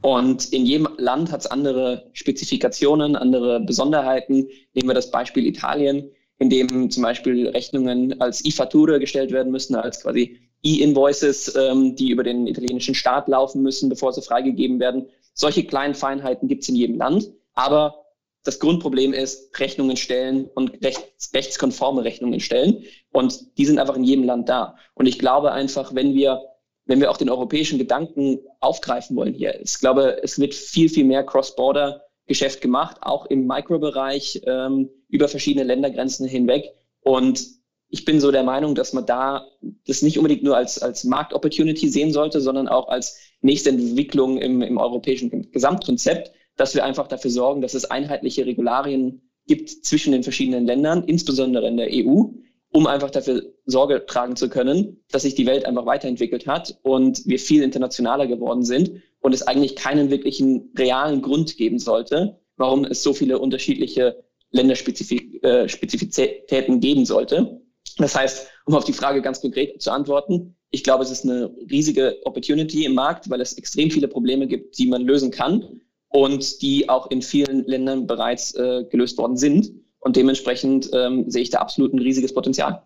Und 0.00 0.52
in 0.52 0.64
jedem 0.64 0.88
Land 0.96 1.32
hat 1.32 1.40
es 1.40 1.46
andere 1.46 2.08
Spezifikationen, 2.12 3.16
andere 3.16 3.60
Besonderheiten. 3.60 4.48
Nehmen 4.74 4.88
wir 4.88 4.94
das 4.94 5.10
Beispiel 5.10 5.46
Italien, 5.46 6.10
in 6.38 6.50
dem 6.50 6.90
zum 6.90 7.02
Beispiel 7.02 7.48
Rechnungen 7.48 8.20
als 8.20 8.44
E-Fatture 8.44 9.00
gestellt 9.00 9.32
werden 9.32 9.50
müssen, 9.50 9.74
als 9.74 10.02
quasi 10.02 10.38
E-Invoices, 10.62 11.54
ähm, 11.56 11.96
die 11.96 12.10
über 12.10 12.22
den 12.22 12.46
italienischen 12.46 12.94
Staat 12.94 13.28
laufen 13.28 13.62
müssen, 13.62 13.88
bevor 13.88 14.12
sie 14.12 14.22
freigegeben 14.22 14.78
werden. 14.80 15.06
Solche 15.34 15.64
kleinen 15.64 15.94
Feinheiten 15.94 16.48
gibt 16.48 16.62
es 16.62 16.68
in 16.68 16.76
jedem 16.76 16.96
Land. 16.96 17.30
Aber 17.54 18.04
das 18.44 18.60
Grundproblem 18.60 19.12
ist 19.12 19.58
Rechnungen 19.58 19.96
stellen 19.96 20.48
und 20.54 20.82
rechts, 20.84 21.32
rechtskonforme 21.34 22.04
Rechnungen 22.04 22.40
stellen. 22.40 22.84
Und 23.12 23.58
die 23.58 23.66
sind 23.66 23.78
einfach 23.78 23.96
in 23.96 24.04
jedem 24.04 24.24
Land 24.24 24.48
da. 24.48 24.76
Und 24.94 25.06
ich 25.06 25.18
glaube 25.18 25.52
einfach, 25.52 25.94
wenn 25.94 26.14
wir 26.14 26.40
wenn 26.88 27.00
wir 27.00 27.10
auch 27.10 27.18
den 27.18 27.30
europäischen 27.30 27.78
Gedanken 27.78 28.40
aufgreifen 28.60 29.14
wollen 29.14 29.34
hier. 29.34 29.60
Ich 29.60 29.78
glaube, 29.78 30.20
es 30.22 30.40
wird 30.40 30.54
viel, 30.54 30.88
viel 30.88 31.04
mehr 31.04 31.22
Cross-Border-Geschäft 31.22 32.60
gemacht, 32.60 32.96
auch 33.02 33.26
im 33.26 33.46
Mikrobereich 33.46 34.40
ähm, 34.46 34.88
über 35.08 35.28
verschiedene 35.28 35.64
Ländergrenzen 35.64 36.26
hinweg. 36.26 36.64
Und 37.02 37.46
ich 37.90 38.04
bin 38.04 38.20
so 38.20 38.30
der 38.30 38.42
Meinung, 38.42 38.74
dass 38.74 38.94
man 38.94 39.04
da 39.04 39.46
das 39.86 40.02
nicht 40.02 40.18
unbedingt 40.18 40.42
nur 40.42 40.56
als, 40.56 40.78
als 40.78 41.04
Markt-Opportunity 41.04 41.88
sehen 41.88 42.12
sollte, 42.12 42.40
sondern 42.40 42.68
auch 42.68 42.88
als 42.88 43.18
nächste 43.42 43.70
Entwicklung 43.70 44.38
im, 44.38 44.62
im 44.62 44.78
europäischen 44.78 45.50
Gesamtkonzept, 45.52 46.32
dass 46.56 46.74
wir 46.74 46.84
einfach 46.84 47.06
dafür 47.06 47.30
sorgen, 47.30 47.60
dass 47.60 47.74
es 47.74 47.84
einheitliche 47.84 48.46
Regularien 48.46 49.30
gibt 49.46 49.70
zwischen 49.70 50.12
den 50.12 50.22
verschiedenen 50.22 50.66
Ländern, 50.66 51.04
insbesondere 51.04 51.68
in 51.68 51.76
der 51.76 51.88
EU, 51.90 52.24
um 52.70 52.86
einfach 52.86 53.10
dafür 53.10 53.42
Sorge 53.64 54.04
tragen 54.06 54.36
zu 54.36 54.48
können, 54.48 55.02
dass 55.10 55.22
sich 55.22 55.34
die 55.34 55.46
Welt 55.46 55.64
einfach 55.64 55.86
weiterentwickelt 55.86 56.46
hat 56.46 56.78
und 56.82 57.26
wir 57.26 57.38
viel 57.38 57.62
internationaler 57.62 58.26
geworden 58.26 58.64
sind 58.64 59.02
und 59.20 59.34
es 59.34 59.42
eigentlich 59.42 59.76
keinen 59.76 60.10
wirklichen 60.10 60.72
realen 60.76 61.22
Grund 61.22 61.56
geben 61.56 61.78
sollte, 61.78 62.38
warum 62.56 62.84
es 62.84 63.02
so 63.02 63.14
viele 63.14 63.38
unterschiedliche 63.38 64.22
Länderspezifitäten 64.50 66.76
äh, 66.76 66.78
geben 66.78 67.04
sollte. 67.04 67.60
Das 67.96 68.14
heißt, 68.14 68.48
um 68.66 68.74
auf 68.74 68.84
die 68.84 68.92
Frage 68.92 69.22
ganz 69.22 69.40
konkret 69.40 69.82
zu 69.82 69.90
antworten, 69.90 70.54
ich 70.70 70.84
glaube, 70.84 71.02
es 71.02 71.10
ist 71.10 71.24
eine 71.24 71.54
riesige 71.70 72.18
Opportunity 72.24 72.84
im 72.84 72.94
Markt, 72.94 73.30
weil 73.30 73.40
es 73.40 73.54
extrem 73.54 73.90
viele 73.90 74.08
Probleme 74.08 74.46
gibt, 74.46 74.78
die 74.78 74.86
man 74.86 75.02
lösen 75.02 75.30
kann 75.30 75.80
und 76.08 76.62
die 76.62 76.88
auch 76.88 77.10
in 77.10 77.22
vielen 77.22 77.64
Ländern 77.64 78.06
bereits 78.06 78.54
äh, 78.54 78.84
gelöst 78.90 79.18
worden 79.18 79.36
sind. 79.36 79.72
Und 80.00 80.16
dementsprechend 80.16 80.90
ähm, 80.94 81.30
sehe 81.30 81.42
ich 81.42 81.50
da 81.50 81.58
absolut 81.58 81.92
ein 81.92 81.98
riesiges 81.98 82.32
Potenzial. 82.32 82.82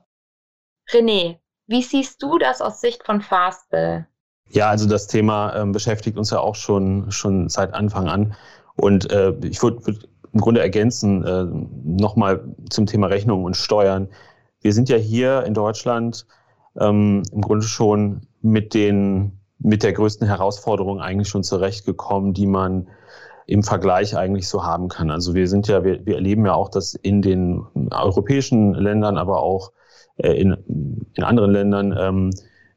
René, 0.91 1.39
wie 1.67 1.83
siehst 1.83 2.23
du 2.23 2.39
das 2.39 2.61
aus 2.61 2.81
Sicht 2.81 3.05
von 3.05 3.21
Fastbill? 3.21 4.07
Ja, 4.49 4.69
also 4.69 4.89
das 4.89 5.07
Thema 5.07 5.55
ähm, 5.57 5.73
beschäftigt 5.73 6.19
uns 6.19 6.31
ja 6.31 6.41
auch 6.41 6.55
schon, 6.55 7.11
schon 7.11 7.49
seit 7.49 7.75
Anfang 7.75 8.09
an. 8.09 8.35
Und 8.77 9.11
äh, 9.11 9.35
ich 9.43 9.63
würde 9.63 9.87
würd 9.87 10.09
im 10.33 10.41
Grunde 10.41 10.61
ergänzen, 10.61 11.25
äh, 11.25 11.45
nochmal 11.85 12.55
zum 12.71 12.87
Thema 12.87 13.09
Rechnung 13.09 13.45
und 13.45 13.57
Steuern. 13.57 14.09
Wir 14.61 14.73
sind 14.73 14.89
ja 14.89 14.97
hier 14.97 15.45
in 15.45 15.55
Deutschland 15.55 16.27
ähm, 16.81 17.23
im 17.33 17.41
Grunde 17.43 17.67
schon 17.67 18.27
mit 18.41 18.75
den 18.75 19.39
mit 19.59 19.83
der 19.83 19.93
größten 19.93 20.27
Herausforderung 20.27 21.01
eigentlich 21.01 21.29
schon 21.29 21.45
zurechtgekommen, 21.45 22.35
die 22.35 22.47
man 22.47 22.89
im 23.47 23.63
Vergleich 23.63 24.17
eigentlich 24.17 24.49
so 24.49 24.65
haben 24.65 24.89
kann. 24.89 25.11
Also 25.11 25.35
wir 25.35 25.49
sind 25.49 25.69
ja, 25.69 25.85
wir, 25.85 26.05
wir 26.07 26.17
erleben 26.17 26.47
ja 26.47 26.55
auch, 26.55 26.69
dass 26.69 26.95
in 26.95 27.23
den 27.23 27.67
europäischen 27.91 28.75
Ländern, 28.75 29.17
aber 29.17 29.43
auch 29.43 29.73
äh, 30.17 30.33
in, 30.33 30.57
in 31.15 31.25
anderen 31.25 31.51
Ländern 31.51 31.97
ähm, 31.99 32.31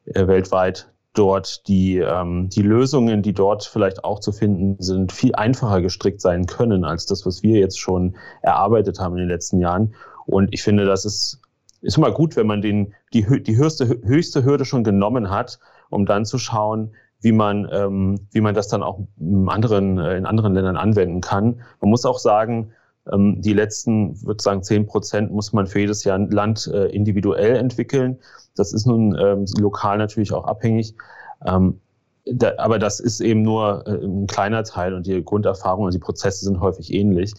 äh, 0.06 0.28
weltweit 0.28 0.92
dort 1.14 1.68
die, 1.68 1.98
ähm, 1.98 2.50
die 2.50 2.62
Lösungen, 2.62 3.22
die 3.22 3.34
dort 3.34 3.64
vielleicht 3.64 4.04
auch 4.04 4.20
zu 4.20 4.32
finden 4.32 4.76
sind, 4.80 5.12
viel 5.12 5.34
einfacher 5.36 5.82
gestrickt 5.82 6.22
sein 6.22 6.46
können 6.46 6.84
als 6.84 7.06
das, 7.06 7.26
was 7.26 7.42
wir 7.42 7.60
jetzt 7.60 7.80
schon 7.80 8.18
erarbeitet 8.42 9.00
haben 9.00 9.14
in 9.14 9.22
den 9.22 9.30
letzten 9.30 9.60
Jahren. 9.60 9.96
Und 10.26 10.54
ich 10.54 10.64
finde, 10.64 10.86
das 10.86 11.06
ist, 11.06 11.42
ist 11.82 11.98
immer 11.98 12.12
gut, 12.12 12.36
wenn 12.36 12.48
man 12.48 12.62
den, 12.62 12.94
die, 13.14 13.44
die 13.44 13.58
höchste, 13.58 13.88
höchste 13.88 14.44
Hürde 14.44 14.66
schon 14.66 14.84
genommen 14.84 15.30
hat, 15.30 15.60
um 15.90 16.06
dann 16.06 16.26
zu 16.26 16.38
schauen, 16.38 16.96
wie 17.26 17.32
man, 17.32 17.68
ähm, 17.72 18.20
wie 18.34 18.42
man 18.42 18.54
das 18.54 18.68
dann 18.68 18.84
auch 18.84 19.00
in 19.20 19.50
anderen, 19.50 19.98
äh, 19.98 20.16
in 20.16 20.28
anderen 20.28 20.54
Ländern 20.54 20.78
anwenden 20.78 21.22
kann. 21.22 21.60
Man 21.82 21.90
muss 21.90 22.06
auch 22.06 22.20
sagen, 22.20 22.72
ähm, 23.12 23.42
die 23.42 23.54
letzten, 23.54 24.22
würde 24.24 24.44
sagen, 24.44 24.62
zehn 24.62 24.86
Prozent 24.86 25.32
muss 25.32 25.52
man 25.52 25.66
für 25.66 25.80
jedes 25.80 26.04
Jahr 26.04 26.20
Land 26.20 26.68
äh, 26.72 26.86
individuell 26.86 27.56
entwickeln. 27.56 28.20
Das 28.56 28.74
ist 28.74 28.86
nun 28.86 29.18
ähm, 29.20 29.46
lokal 29.58 29.98
natürlich 29.98 30.34
auch 30.34 30.46
abhängig. 30.46 30.94
Ähm, 31.44 31.82
da, 32.32 32.54
aber 32.60 32.78
das 32.78 33.00
ist 33.00 33.22
eben 33.22 33.42
nur 33.42 33.88
äh, 33.88 34.06
ein 34.06 34.28
kleiner 34.28 34.64
Teil 34.64 34.94
und 34.94 35.08
die 35.08 35.26
Grunderfahrung 35.26 35.86
und 35.86 35.96
die 35.96 36.00
Prozesse 36.00 36.46
sind 36.46 36.60
häufig 36.60 36.94
ähnlich. 36.94 37.34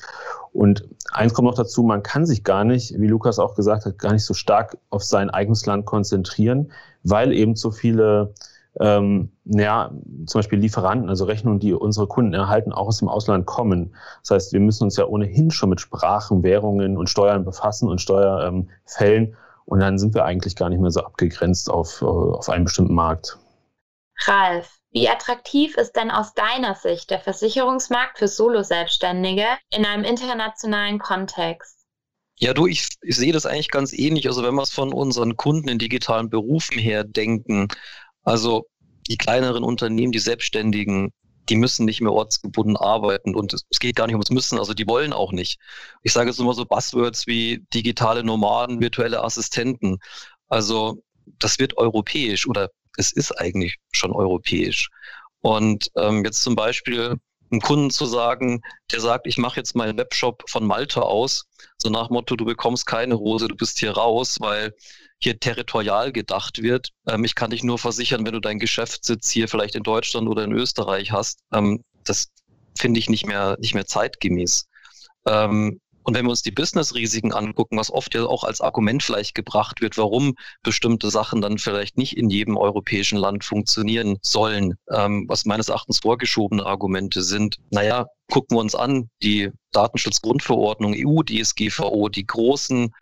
Und 0.53 0.83
eins 1.13 1.33
kommt 1.33 1.47
noch 1.47 1.55
dazu, 1.55 1.85
man 1.85 2.03
kann 2.03 2.27
sich 2.27 2.43
gar 2.43 2.65
nicht, 2.65 2.99
wie 2.99 3.07
Lukas 3.07 3.39
auch 3.39 3.55
gesagt 3.55 3.87
hat, 3.87 4.01
gar 4.01 4.13
nicht 4.13 4.25
so 4.25 4.35
stark 4.35 4.79
auf 4.91 5.05
sein 5.05 5.31
eigenes 5.31 5.65
Land 5.65 5.87
konzentrieren, 5.87 6.73
weil 7.05 7.33
eben 7.33 7.55
so 7.55 7.71
viele 7.71 8.35
ähm, 8.81 9.33
ja, 9.45 9.91
zum 10.27 10.39
Beispiel 10.39 10.59
Lieferanten, 10.59 11.09
also 11.09 11.25
Rechnungen, 11.25 11.61
die 11.61 11.73
unsere 11.73 12.07
Kunden 12.07 12.35
erhalten, 12.35 12.73
auch 12.73 12.89
aus 12.89 12.99
dem 12.99 13.09
Ausland 13.09 13.47
kommen. 13.47 13.95
Das 14.23 14.31
heißt, 14.31 14.53
wir 14.53 14.61
müssen 14.61 14.85
uns 14.85 14.97
ja 14.97 15.07
ohnehin 15.07 15.51
schon 15.51 15.71
mit 15.71 15.81
Sprachen, 15.81 16.43
Währungen 16.43 16.97
und 16.97 17.09
Steuern 17.09 17.45
befassen 17.45 17.89
und 17.89 18.01
Steuerfällen. 18.01 19.25
Ähm, 19.25 19.37
und 19.65 19.81
dann 19.81 19.99
sind 19.99 20.15
wir 20.15 20.25
eigentlich 20.25 20.57
gar 20.57 20.69
nicht 20.69 20.81
mehr 20.81 20.91
so 20.91 21.01
abgegrenzt 21.01 21.71
auf, 21.71 22.01
äh, 22.03 22.05
auf 22.05 22.49
einen 22.49 22.65
bestimmten 22.65 22.95
Markt. 22.95 23.39
Ralf, 24.25 24.79
wie 24.91 25.09
attraktiv 25.09 25.77
ist 25.77 25.97
denn 25.97 26.11
aus 26.11 26.35
deiner 26.35 26.75
Sicht 26.75 27.11
der 27.11 27.21
Versicherungsmarkt 27.21 28.19
für 28.19 28.29
Solo-Selbstständige 28.29 29.47
in 29.71 29.85
einem 29.85 30.05
internationalen 30.05 30.99
Kontext? 30.99 31.77
Ja, 32.39 32.53
du, 32.53 32.67
ich, 32.67 32.89
ich 33.01 33.17
sehe 33.17 33.33
das 33.33 33.47
eigentlich 33.47 33.71
ganz 33.71 33.93
ähnlich. 33.93 34.27
Also 34.29 34.43
wenn 34.43 34.55
wir 34.55 34.63
es 34.63 34.73
von 34.73 34.93
unseren 34.93 35.37
Kunden 35.37 35.69
in 35.69 35.79
digitalen 35.79 36.29
Berufen 36.29 36.79
her 36.79 37.03
denken, 37.03 37.69
also 38.27 38.67
die 39.09 39.17
kleineren 39.17 39.63
Unternehmen, 39.65 40.13
die 40.13 40.19
Selbstständigen, 40.19 41.13
die 41.49 41.57
müssen 41.57 41.87
nicht 41.87 42.01
mehr 42.01 42.13
ortsgebunden 42.13 42.77
arbeiten 42.77 43.37
und 43.37 43.55
es 43.55 43.79
geht 43.79 43.95
gar 43.95 44.07
nicht 44.07 44.17
ums 44.17 44.31
Müssen, 44.31 44.59
also 44.59 44.75
die 44.75 44.89
wollen 44.89 45.13
auch 45.13 45.31
nicht. 45.31 45.61
Ich 46.03 46.13
sage 46.13 46.29
jetzt 46.29 46.41
immer 46.41 46.53
so 46.53 46.65
Buzzwords 46.67 47.29
wie 47.29 47.65
digitale 47.73 48.25
Nomaden, 48.25 48.81
virtuelle 48.81 49.23
Assistenten. 49.23 49.99
Also 50.49 51.03
das 51.39 51.61
wird 51.61 51.79
europäisch 51.79 52.49
oder 52.49 52.71
es 52.97 53.13
ist 53.13 53.31
eigentlich 53.33 53.77
schon 53.93 54.11
europäisch. 54.11 54.91
Und 55.41 55.89
ähm, 55.97 56.25
jetzt 56.25 56.43
zum 56.43 56.57
Beispiel 56.57 57.15
einem 57.53 57.61
Kunden 57.61 57.91
zu 57.91 58.07
sagen, 58.07 58.61
der 58.91 59.01
sagt, 59.01 59.29
ich 59.29 59.39
mache 59.39 59.61
jetzt 59.61 59.77
meinen 59.77 59.97
Webshop 59.99 60.43
von 60.49 60.67
Malta 60.67 61.03
aus, 61.03 61.45
so 61.79 61.91
nach 61.91 62.11
Motto, 62.11 62.35
du 62.35 62.45
bekommst 62.45 62.87
keine 62.87 63.15
Rose, 63.15 63.47
du 63.47 63.55
bist 63.55 63.79
hier 63.79 63.93
raus, 63.93 64.39
weil 64.41 64.75
hier 65.19 65.39
territorial 65.41 66.13
gedacht 66.13 66.63
wird. 66.63 66.91
Ähm, 67.09 67.25
ich 67.25 67.35
kann 67.35 67.51
dich 67.51 67.63
nur 67.65 67.79
versichern, 67.79 68.25
wenn 68.27 68.35
du 68.35 68.41
deinen 68.41 68.59
Geschäftssitz 68.61 69.31
hier 69.31 69.49
vielleicht 69.49 69.75
in 69.75 69.83
Deutschland 69.83 70.29
oder 70.29 70.45
in 70.45 70.53
Österreich 70.53 71.13
hast, 71.13 71.41
ähm, 71.53 71.83
das 72.05 72.29
finde 72.79 73.01
ich 73.01 73.09
nicht 73.09 73.27
mehr, 73.27 73.57
nicht 73.61 73.75
mehr 73.75 73.87
zeitgemäß. 73.87 74.67
Ähm, 75.27 75.81
Und 76.03 76.15
wenn 76.15 76.25
wir 76.27 76.31
uns 76.31 76.43
die 76.43 76.53
Business-Risiken 76.53 77.33
angucken, 77.33 77.79
was 77.79 77.91
oft 77.91 78.15
ja 78.15 78.25
auch 78.27 78.45
als 78.45 78.61
Argument 78.61 79.03
vielleicht 79.03 79.35
gebracht 79.35 79.81
wird, 79.81 79.99
warum 79.99 80.35
bestimmte 80.63 81.11
Sachen 81.11 81.41
dann 81.41 81.59
vielleicht 81.59 81.99
nicht 81.99 82.17
in 82.17 82.31
jedem 82.31 82.57
europäischen 82.57 83.19
Land 83.19 83.43
funktionieren 83.45 84.17
sollen, 84.23 84.75
ähm, 84.93 85.25
was 85.29 85.47
meines 85.47 85.69
Erachtens 85.69 85.99
vorgeschobene 86.01 86.65
Argumente 86.65 87.23
sind, 87.25 87.57
naja, 87.71 88.07
gucken 88.31 88.57
wir 88.57 88.61
uns 88.61 88.77
an, 88.77 89.09
die 89.23 89.51
Datenschutzgrundverordnung 89.73 90.95
EU, 90.97 91.23
DSGVO, 91.25 92.09
die 92.09 92.27
großen 92.27 92.93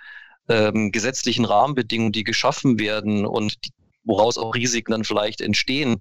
ähm, 0.49 0.93
gesetzlichen 0.93 1.45
Rahmenbedingungen, 1.45 2.13
die 2.13 2.25
geschaffen 2.25 2.79
werden 2.79 3.27
und 3.27 3.65
die, 3.65 3.71
woraus 4.05 4.39
auch 4.39 4.55
Risiken 4.55 4.93
dann 4.93 5.05
vielleicht 5.05 5.41
entstehen, 5.41 6.01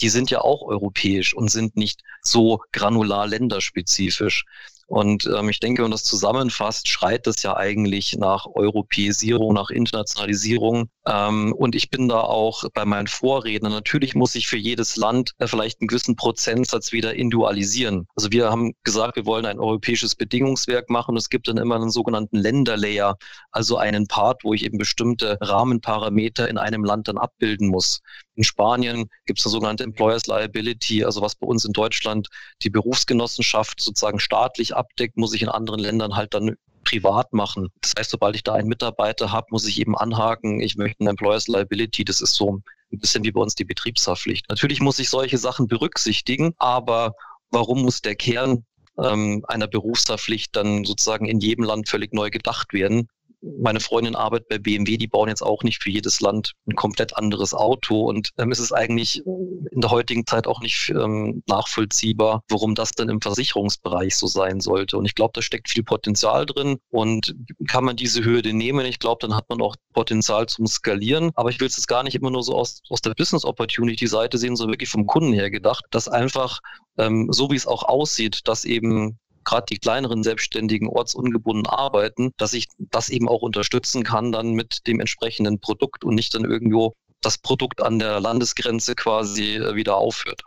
die 0.00 0.08
sind 0.08 0.30
ja 0.30 0.40
auch 0.40 0.62
europäisch 0.62 1.34
und 1.34 1.50
sind 1.50 1.76
nicht 1.76 2.02
so 2.22 2.60
granular 2.72 3.26
länderspezifisch. 3.26 4.44
Und 4.86 5.26
ähm, 5.26 5.48
ich 5.48 5.60
denke, 5.60 5.82
wenn 5.82 5.90
man 5.90 5.92
das 5.92 6.04
zusammenfasst, 6.04 6.88
schreit 6.88 7.26
das 7.26 7.42
ja 7.42 7.56
eigentlich 7.56 8.16
nach 8.16 8.46
Europäisierung, 8.46 9.54
nach 9.54 9.70
Internationalisierung. 9.70 10.88
Ähm, 11.06 11.52
und 11.52 11.74
ich 11.74 11.90
bin 11.90 12.08
da 12.08 12.20
auch 12.20 12.64
bei 12.74 12.84
meinen 12.84 13.08
Vorrednern. 13.08 13.72
Natürlich 13.72 14.14
muss 14.14 14.34
ich 14.34 14.46
für 14.46 14.56
jedes 14.56 14.96
Land 14.96 15.32
äh, 15.38 15.46
vielleicht 15.46 15.80
einen 15.80 15.88
gewissen 15.88 16.16
Prozentsatz 16.16 16.92
wieder 16.92 17.14
individualisieren. 17.14 18.06
Also 18.14 18.30
wir 18.30 18.50
haben 18.50 18.72
gesagt, 18.84 19.16
wir 19.16 19.26
wollen 19.26 19.46
ein 19.46 19.58
europäisches 19.58 20.14
Bedingungswerk 20.14 20.90
machen. 20.90 21.16
Es 21.16 21.28
gibt 21.28 21.48
dann 21.48 21.56
immer 21.56 21.76
einen 21.76 21.90
sogenannten 21.90 22.36
Länderlayer, 22.36 23.16
also 23.50 23.76
einen 23.76 24.06
Part, 24.06 24.44
wo 24.44 24.54
ich 24.54 24.64
eben 24.64 24.78
bestimmte 24.78 25.38
Rahmenparameter 25.40 26.48
in 26.48 26.58
einem 26.58 26.84
Land 26.84 27.08
dann 27.08 27.18
abbilden 27.18 27.68
muss. 27.68 28.00
In 28.34 28.44
Spanien 28.44 29.08
gibt 29.26 29.38
es 29.38 29.46
eine 29.46 29.52
sogenannte 29.52 29.84
Employers 29.84 30.26
Liability, 30.26 31.04
also 31.04 31.20
was 31.20 31.34
bei 31.34 31.46
uns 31.46 31.64
in 31.64 31.72
Deutschland 31.72 32.28
die 32.62 32.70
Berufsgenossenschaft 32.70 33.80
sozusagen 33.80 34.20
staatlich 34.20 34.71
abdeckt, 34.72 35.16
muss 35.16 35.34
ich 35.34 35.42
in 35.42 35.48
anderen 35.48 35.80
Ländern 35.80 36.16
halt 36.16 36.34
dann 36.34 36.56
privat 36.84 37.32
machen. 37.32 37.68
Das 37.80 37.92
heißt, 37.96 38.10
sobald 38.10 38.34
ich 38.34 38.42
da 38.42 38.54
einen 38.54 38.68
Mitarbeiter 38.68 39.30
habe, 39.30 39.46
muss 39.50 39.66
ich 39.66 39.80
eben 39.80 39.96
anhaken, 39.96 40.60
ich 40.60 40.76
möchte 40.76 41.00
eine 41.00 41.10
Employers 41.10 41.48
Liability. 41.48 42.04
Das 42.04 42.20
ist 42.20 42.34
so 42.34 42.56
ein 42.56 42.98
bisschen 42.98 43.24
wie 43.24 43.32
bei 43.32 43.40
uns 43.40 43.54
die 43.54 43.64
Betriebshaftpflicht. 43.64 44.48
Natürlich 44.48 44.80
muss 44.80 44.98
ich 44.98 45.08
solche 45.08 45.38
Sachen 45.38 45.66
berücksichtigen, 45.66 46.54
aber 46.58 47.14
warum 47.50 47.82
muss 47.82 48.02
der 48.02 48.16
Kern 48.16 48.64
ähm, 48.98 49.44
einer 49.48 49.68
Berufshaftpflicht 49.68 50.54
dann 50.56 50.84
sozusagen 50.84 51.26
in 51.26 51.40
jedem 51.40 51.64
Land 51.64 51.88
völlig 51.88 52.12
neu 52.12 52.30
gedacht 52.30 52.72
werden? 52.72 53.08
Meine 53.42 53.80
Freundin 53.80 54.14
arbeitet 54.14 54.48
bei 54.48 54.58
BMW, 54.58 54.96
die 54.96 55.08
bauen 55.08 55.28
jetzt 55.28 55.42
auch 55.42 55.62
nicht 55.64 55.82
für 55.82 55.90
jedes 55.90 56.20
Land 56.20 56.52
ein 56.66 56.76
komplett 56.76 57.16
anderes 57.16 57.54
Auto. 57.54 58.02
Und 58.02 58.30
ähm, 58.38 58.52
es 58.52 58.60
ist 58.60 58.72
eigentlich 58.72 59.22
in 59.24 59.80
der 59.80 59.90
heutigen 59.90 60.26
Zeit 60.26 60.46
auch 60.46 60.60
nicht 60.60 60.90
ähm, 60.90 61.42
nachvollziehbar, 61.46 62.42
warum 62.48 62.74
das 62.74 62.92
denn 62.92 63.08
im 63.08 63.20
Versicherungsbereich 63.20 64.16
so 64.16 64.26
sein 64.26 64.60
sollte. 64.60 64.96
Und 64.96 65.06
ich 65.06 65.14
glaube, 65.14 65.32
da 65.34 65.42
steckt 65.42 65.68
viel 65.68 65.82
Potenzial 65.82 66.46
drin. 66.46 66.78
Und 66.90 67.34
kann 67.68 67.84
man 67.84 67.96
diese 67.96 68.24
Hürde 68.24 68.52
nehmen, 68.52 68.86
ich 68.86 69.00
glaube, 69.00 69.18
dann 69.20 69.34
hat 69.34 69.48
man 69.48 69.60
auch 69.60 69.76
Potenzial 69.92 70.46
zum 70.46 70.66
Skalieren. 70.66 71.32
Aber 71.34 71.50
ich 71.50 71.58
will 71.58 71.66
es 71.66 71.76
jetzt 71.76 71.88
gar 71.88 72.04
nicht 72.04 72.14
immer 72.14 72.30
nur 72.30 72.42
so 72.42 72.54
aus, 72.54 72.80
aus 72.88 73.00
der 73.00 73.14
Business 73.14 73.44
Opportunity 73.44 74.06
Seite 74.06 74.38
sehen, 74.38 74.56
sondern 74.56 74.74
wirklich 74.74 74.90
vom 74.90 75.06
Kunden 75.06 75.32
her 75.32 75.50
gedacht, 75.50 75.84
dass 75.90 76.08
einfach 76.08 76.60
ähm, 76.98 77.28
so 77.30 77.50
wie 77.50 77.56
es 77.56 77.66
auch 77.66 77.82
aussieht, 77.84 78.40
dass 78.46 78.64
eben 78.64 79.18
gerade 79.44 79.66
die 79.68 79.78
kleineren 79.78 80.22
Selbstständigen 80.22 80.88
ortsungebunden 80.88 81.66
arbeiten, 81.66 82.32
dass 82.36 82.52
ich 82.52 82.68
das 82.78 83.08
eben 83.08 83.28
auch 83.28 83.42
unterstützen 83.42 84.04
kann 84.04 84.32
dann 84.32 84.52
mit 84.52 84.86
dem 84.86 85.00
entsprechenden 85.00 85.60
Produkt 85.60 86.04
und 86.04 86.14
nicht 86.14 86.34
dann 86.34 86.44
irgendwo 86.44 86.94
das 87.20 87.38
Produkt 87.38 87.82
an 87.82 87.98
der 87.98 88.20
Landesgrenze 88.20 88.94
quasi 88.94 89.56
äh, 89.56 89.74
wieder 89.74 89.96
aufhört. 89.96 90.42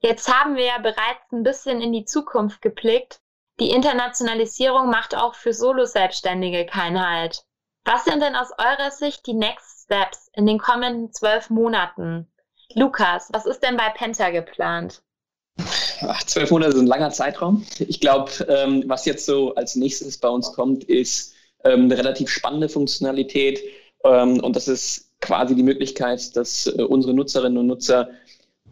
Jetzt 0.00 0.32
haben 0.32 0.56
wir 0.56 0.64
ja 0.64 0.78
bereits 0.78 1.32
ein 1.32 1.42
bisschen 1.42 1.80
in 1.80 1.92
die 1.92 2.04
Zukunft 2.04 2.60
geblickt. 2.60 3.20
Die 3.58 3.70
Internationalisierung 3.70 4.90
macht 4.90 5.16
auch 5.16 5.34
für 5.34 5.52
Solo-Selbstständige 5.52 6.66
keinen 6.66 7.00
Halt. 7.00 7.44
Was 7.84 8.04
sind 8.04 8.20
denn 8.20 8.36
aus 8.36 8.50
eurer 8.58 8.90
Sicht 8.90 9.26
die 9.26 9.34
Next 9.34 9.84
Steps 9.84 10.28
in 10.34 10.44
den 10.44 10.58
kommenden 10.58 11.12
zwölf 11.12 11.50
Monaten? 11.50 12.30
Lukas, 12.74 13.30
was 13.32 13.46
ist 13.46 13.60
denn 13.62 13.76
bei 13.76 13.88
Penta 13.90 14.30
geplant? 14.30 15.02
Zwölf 16.26 16.50
Monate 16.50 16.72
sind 16.72 16.84
ein 16.84 16.88
langer 16.88 17.10
Zeitraum. 17.10 17.64
Ich 17.78 18.00
glaube, 18.00 18.30
ähm, 18.48 18.84
was 18.86 19.04
jetzt 19.04 19.26
so 19.26 19.54
als 19.54 19.76
nächstes 19.76 20.18
bei 20.18 20.28
uns 20.28 20.52
kommt, 20.52 20.84
ist 20.84 21.34
ähm, 21.64 21.84
eine 21.84 21.98
relativ 21.98 22.28
spannende 22.28 22.68
Funktionalität. 22.68 23.60
Ähm, 24.04 24.40
und 24.40 24.56
das 24.56 24.68
ist 24.68 25.10
quasi 25.20 25.54
die 25.54 25.62
Möglichkeit, 25.62 26.36
dass 26.36 26.66
äh, 26.66 26.82
unsere 26.82 27.14
Nutzerinnen 27.14 27.58
und 27.58 27.66
Nutzer 27.66 28.10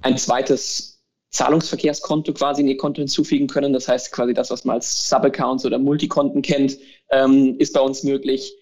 ein 0.03 0.19
zweites 0.19 1.03
Zahlungsverkehrskonto 1.31 2.33
quasi 2.33 2.63
in 2.63 2.69
ihr 2.69 2.77
Konto 2.77 3.01
hinzufügen 3.01 3.49
können. 3.49 3.73
Das 3.73 3.89
heißt 3.89 4.13
quasi 4.13 4.35
das, 4.35 4.51
was 4.51 4.65
man 4.65 4.77
als 4.77 5.09
Subaccounts 5.09 5.67
oder 5.67 5.79
Multikonten 5.79 6.43
kennt, 6.43 6.79
ähm, 7.11 7.57
ist 7.59 7.73
bei 7.73 7.81
uns 7.81 8.05
möglich. 8.05 8.55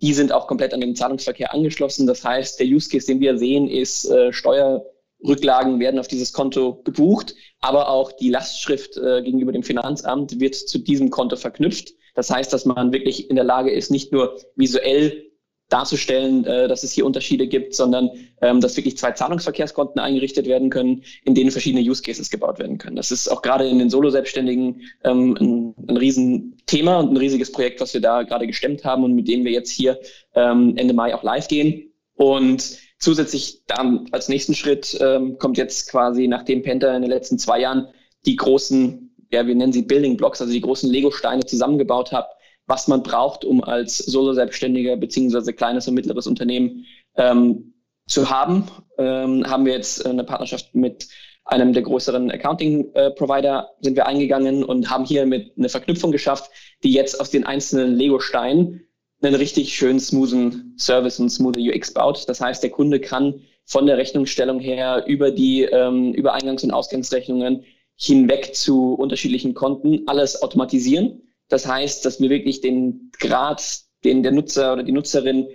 Die 0.00 0.14
sind 0.14 0.32
auch 0.32 0.46
komplett 0.46 0.72
an 0.72 0.80
den 0.80 0.96
Zahlungsverkehr 0.96 1.52
angeschlossen. 1.52 2.06
Das 2.06 2.24
heißt, 2.24 2.58
der 2.58 2.66
Use 2.66 2.88
Case, 2.88 3.06
den 3.06 3.20
wir 3.20 3.38
sehen, 3.38 3.68
ist 3.68 4.06
äh, 4.06 4.32
Steuer 4.32 4.84
Rücklagen 5.26 5.80
werden 5.80 5.98
auf 5.98 6.08
dieses 6.08 6.32
Konto 6.32 6.82
gebucht, 6.84 7.34
aber 7.60 7.88
auch 7.88 8.12
die 8.12 8.30
Lastschrift 8.30 8.96
äh, 8.96 9.22
gegenüber 9.22 9.52
dem 9.52 9.62
Finanzamt 9.62 10.38
wird 10.40 10.54
zu 10.54 10.78
diesem 10.78 11.10
Konto 11.10 11.36
verknüpft. 11.36 11.94
Das 12.14 12.30
heißt, 12.30 12.52
dass 12.52 12.64
man 12.64 12.92
wirklich 12.92 13.30
in 13.30 13.36
der 13.36 13.44
Lage 13.44 13.70
ist, 13.70 13.90
nicht 13.90 14.12
nur 14.12 14.38
visuell 14.54 15.30
darzustellen, 15.68 16.44
äh, 16.44 16.68
dass 16.68 16.82
es 16.82 16.92
hier 16.92 17.06
Unterschiede 17.06 17.48
gibt, 17.48 17.74
sondern 17.74 18.10
ähm, 18.42 18.60
dass 18.60 18.76
wirklich 18.76 18.98
zwei 18.98 19.12
Zahlungsverkehrskonten 19.12 20.00
eingerichtet 20.00 20.46
werden 20.46 20.70
können, 20.70 21.02
in 21.24 21.34
denen 21.34 21.50
verschiedene 21.50 21.82
Use 21.82 22.02
Cases 22.02 22.30
gebaut 22.30 22.58
werden 22.58 22.78
können. 22.78 22.96
Das 22.96 23.10
ist 23.10 23.28
auch 23.28 23.42
gerade 23.42 23.66
in 23.66 23.78
den 23.78 23.90
Solo-Selbstständigen 23.90 24.82
ähm, 25.04 25.36
ein, 25.40 25.74
ein 25.88 25.96
Riesenthema 25.96 27.00
und 27.00 27.12
ein 27.12 27.16
riesiges 27.16 27.50
Projekt, 27.50 27.80
was 27.80 27.94
wir 27.94 28.00
da 28.00 28.22
gerade 28.22 28.46
gestemmt 28.46 28.84
haben 28.84 29.04
und 29.04 29.14
mit 29.14 29.26
dem 29.26 29.44
wir 29.44 29.52
jetzt 29.52 29.70
hier 29.70 29.98
ähm, 30.34 30.74
Ende 30.76 30.94
Mai 30.94 31.14
auch 31.14 31.22
live 31.22 31.48
gehen. 31.48 31.90
Und 32.16 32.78
Zusätzlich 33.04 33.60
dann 33.66 34.06
als 34.12 34.30
nächsten 34.30 34.54
Schritt 34.54 34.96
ähm, 34.98 35.36
kommt 35.36 35.58
jetzt 35.58 35.90
quasi, 35.90 36.26
nachdem 36.26 36.62
Penta 36.62 36.96
in 36.96 37.02
den 37.02 37.10
letzten 37.10 37.38
zwei 37.38 37.60
Jahren 37.60 37.88
die 38.24 38.34
großen, 38.34 39.14
ja, 39.30 39.46
wir 39.46 39.54
nennen 39.54 39.74
sie 39.74 39.82
Building 39.82 40.16
Blocks, 40.16 40.40
also 40.40 40.50
die 40.50 40.62
großen 40.62 40.90
Lego-Steine 40.90 41.44
zusammengebaut 41.44 42.12
hat, 42.12 42.30
was 42.66 42.88
man 42.88 43.02
braucht, 43.02 43.44
um 43.44 43.62
als 43.62 43.98
Solo-Selbstständiger 43.98 44.96
beziehungsweise 44.96 45.52
kleines 45.52 45.86
und 45.86 45.92
mittleres 45.92 46.26
Unternehmen 46.26 46.86
ähm, 47.16 47.74
zu 48.06 48.30
haben, 48.30 48.68
ähm, 48.96 49.46
haben 49.46 49.66
wir 49.66 49.74
jetzt 49.74 50.06
eine 50.06 50.24
Partnerschaft 50.24 50.74
mit 50.74 51.06
einem 51.44 51.74
der 51.74 51.82
größeren 51.82 52.30
Accounting-Provider 52.30 53.68
äh, 53.68 53.84
sind 53.84 53.96
wir 53.96 54.06
eingegangen 54.06 54.64
und 54.64 54.88
haben 54.88 55.04
hier 55.04 55.26
mit 55.26 55.52
eine 55.58 55.68
Verknüpfung 55.68 56.10
geschafft, 56.10 56.50
die 56.82 56.94
jetzt 56.94 57.20
aus 57.20 57.28
den 57.28 57.44
einzelnen 57.44 57.96
Lego-Steinen 57.96 58.88
einen 59.24 59.36
richtig 59.36 59.74
schönen, 59.74 60.00
smoothen 60.00 60.74
Service 60.78 61.18
und 61.18 61.30
smooth 61.30 61.56
UX 61.56 61.92
baut. 61.92 62.28
Das 62.28 62.40
heißt, 62.40 62.62
der 62.62 62.70
Kunde 62.70 63.00
kann 63.00 63.40
von 63.64 63.86
der 63.86 63.96
Rechnungsstellung 63.96 64.60
her 64.60 65.04
über 65.06 65.30
die 65.30 65.62
ähm, 65.62 66.12
über 66.12 66.34
Eingangs- 66.34 66.64
und 66.64 66.70
Ausgangsrechnungen 66.70 67.64
hinweg 67.96 68.54
zu 68.54 68.94
unterschiedlichen 68.94 69.54
Konten 69.54 70.06
alles 70.06 70.42
automatisieren. 70.42 71.22
Das 71.48 71.66
heißt, 71.66 72.04
dass 72.04 72.20
wir 72.20 72.30
wirklich 72.30 72.60
den 72.60 73.10
Grad, 73.18 73.62
den 74.04 74.22
der 74.22 74.32
Nutzer 74.32 74.72
oder 74.72 74.82
die 74.82 74.92
Nutzerin 74.92 75.48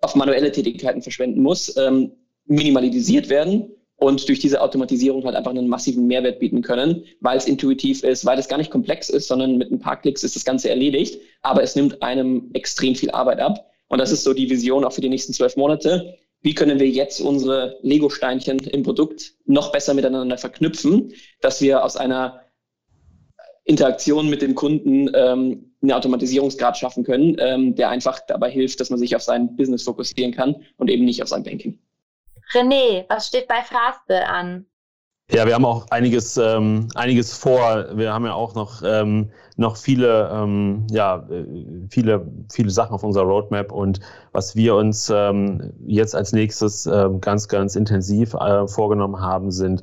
auf 0.00 0.14
manuelle 0.14 0.52
Tätigkeiten 0.52 1.02
verschwenden 1.02 1.42
muss, 1.42 1.76
ähm, 1.76 2.12
minimalisiert 2.46 3.28
werden 3.28 3.73
und 3.96 4.28
durch 4.28 4.40
diese 4.40 4.60
Automatisierung 4.60 5.24
halt 5.24 5.36
einfach 5.36 5.50
einen 5.50 5.68
massiven 5.68 6.06
Mehrwert 6.06 6.38
bieten 6.38 6.62
können, 6.62 7.04
weil 7.20 7.38
es 7.38 7.46
intuitiv 7.46 8.02
ist, 8.02 8.24
weil 8.24 8.38
es 8.38 8.48
gar 8.48 8.58
nicht 8.58 8.70
komplex 8.70 9.08
ist, 9.08 9.28
sondern 9.28 9.56
mit 9.56 9.70
ein 9.70 9.78
paar 9.78 10.00
Klicks 10.00 10.24
ist 10.24 10.36
das 10.36 10.44
Ganze 10.44 10.68
erledigt, 10.68 11.20
aber 11.42 11.62
es 11.62 11.76
nimmt 11.76 12.02
einem 12.02 12.50
extrem 12.54 12.94
viel 12.94 13.10
Arbeit 13.10 13.40
ab. 13.40 13.70
Und 13.88 13.98
das 13.98 14.10
ist 14.10 14.24
so 14.24 14.34
die 14.34 14.50
Vision 14.50 14.84
auch 14.84 14.92
für 14.92 15.00
die 15.00 15.08
nächsten 15.08 15.32
zwölf 15.32 15.56
Monate. 15.56 16.18
Wie 16.40 16.54
können 16.54 16.78
wir 16.78 16.88
jetzt 16.88 17.20
unsere 17.20 17.78
Lego-Steinchen 17.82 18.58
im 18.58 18.82
Produkt 18.82 19.34
noch 19.46 19.72
besser 19.72 19.94
miteinander 19.94 20.36
verknüpfen, 20.36 21.12
dass 21.40 21.62
wir 21.62 21.84
aus 21.84 21.96
einer 21.96 22.40
Interaktion 23.64 24.28
mit 24.28 24.42
dem 24.42 24.54
Kunden 24.54 25.10
ähm, 25.14 25.72
einen 25.80 25.92
Automatisierungsgrad 25.92 26.76
schaffen 26.76 27.04
können, 27.04 27.36
ähm, 27.38 27.74
der 27.74 27.88
einfach 27.88 28.20
dabei 28.26 28.50
hilft, 28.50 28.80
dass 28.80 28.90
man 28.90 28.98
sich 28.98 29.16
auf 29.16 29.22
sein 29.22 29.56
Business 29.56 29.84
fokussieren 29.84 30.32
kann 30.32 30.56
und 30.76 30.90
eben 30.90 31.04
nicht 31.04 31.22
auf 31.22 31.28
sein 31.28 31.44
Banking. 31.44 31.78
René, 32.52 33.04
was 33.08 33.28
steht 33.28 33.48
bei 33.48 33.62
Fastbill 33.62 34.22
an? 34.26 34.66
Ja, 35.30 35.46
wir 35.46 35.54
haben 35.54 35.64
auch 35.64 35.86
einiges, 35.90 36.36
ähm, 36.36 36.88
einiges 36.94 37.32
vor. 37.32 37.86
Wir 37.94 38.12
haben 38.12 38.26
ja 38.26 38.34
auch 38.34 38.54
noch, 38.54 38.82
ähm, 38.84 39.30
noch 39.56 39.78
viele, 39.78 40.28
ähm, 40.30 40.86
ja, 40.90 41.26
äh, 41.30 41.46
viele, 41.88 42.26
viele 42.52 42.68
Sachen 42.70 42.92
auf 42.94 43.02
unserer 43.02 43.24
Roadmap 43.24 43.72
und 43.72 44.00
was 44.32 44.54
wir 44.54 44.74
uns 44.74 45.10
ähm, 45.14 45.72
jetzt 45.86 46.14
als 46.14 46.32
nächstes 46.32 46.84
äh, 46.84 47.08
ganz, 47.20 47.48
ganz 47.48 47.74
intensiv 47.74 48.34
äh, 48.34 48.68
vorgenommen 48.68 49.18
haben, 49.18 49.50
sind 49.50 49.82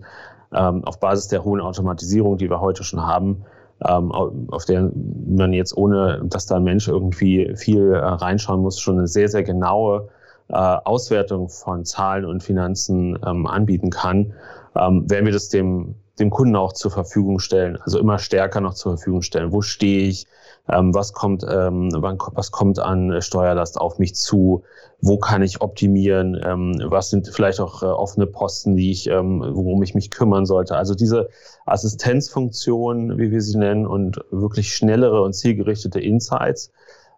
ähm, 0.54 0.84
auf 0.86 1.00
Basis 1.00 1.30
der 1.30 1.44
hohen 1.44 1.60
Automatisierung, 1.60 2.38
die 2.38 2.50
wir 2.50 2.62
heute 2.62 2.84
schon 2.84 3.02
haben, 3.02 3.44
ähm, 3.88 4.12
auf 4.12 4.66
der 4.66 4.92
man 5.26 5.54
jetzt 5.54 5.76
ohne, 5.76 6.22
dass 6.24 6.46
da 6.46 6.58
ein 6.58 6.64
Mensch 6.64 6.88
irgendwie 6.88 7.56
viel 7.56 7.94
äh, 7.94 7.98
reinschauen 7.98 8.62
muss, 8.62 8.80
schon 8.80 9.00
eine 9.00 9.08
sehr, 9.08 9.28
sehr 9.28 9.42
genaue 9.42 10.10
Auswertung 10.58 11.50
von 11.50 11.86
Zahlen 11.86 12.26
und 12.26 12.44
Finanzen 12.44 13.18
ähm, 13.26 13.48
anbieten 13.48 13.90
kann, 13.90 14.34
ähm, 14.76 15.10
werden 15.10 15.26
wir 15.26 15.34
das 15.34 15.50
dem, 15.50 15.96
dem 16.20 16.30
Kunden 16.30 16.56
auch 16.56 16.74
zur 16.74 16.92
Verfügung 16.92 17.40
stellen, 17.40 17.78
also 17.82 18.00
immer 18.00 18.20
stärker 18.20 18.62
noch 18.62 18.74
zur 18.74 18.98
Verfügung 18.98 19.22
stellen. 19.22 19.52
Wo 19.52 19.62
stehe 19.62 20.08
ich? 20.08 20.28
Ähm, 20.70 20.94
was 20.94 21.14
kommt, 21.14 21.44
ähm, 21.44 21.90
was 21.92 22.52
kommt 22.52 22.80
an 22.80 23.22
Steuerlast 23.22 23.80
auf 23.80 23.98
mich 23.98 24.16
zu? 24.16 24.64
Wo 25.02 25.18
kann 25.18 25.42
ich 25.42 25.62
optimieren? 25.62 26.40
Ähm, 26.44 26.80
was 26.86 27.10
sind 27.10 27.28
vielleicht 27.28 27.60
auch 27.60 27.82
äh, 27.82 27.88
offene 27.88 28.28
Posten, 28.28 28.76
die 28.76 28.92
ich, 28.92 29.08
ähm, 29.08 29.42
worum 29.42 29.82
ich 29.82 29.96
mich 29.96 30.12
kümmern 30.12 30.46
sollte? 30.46 30.76
Also 30.76 30.94
diese 30.94 31.30
Assistenzfunktion, 31.66 33.18
wie 33.18 33.32
wir 33.32 33.42
sie 33.42 33.58
nennen, 33.58 33.88
und 33.88 34.22
wirklich 34.30 34.76
schnellere 34.76 35.24
und 35.24 35.34
zielgerichtete 35.34 36.00
Insights, 36.00 36.72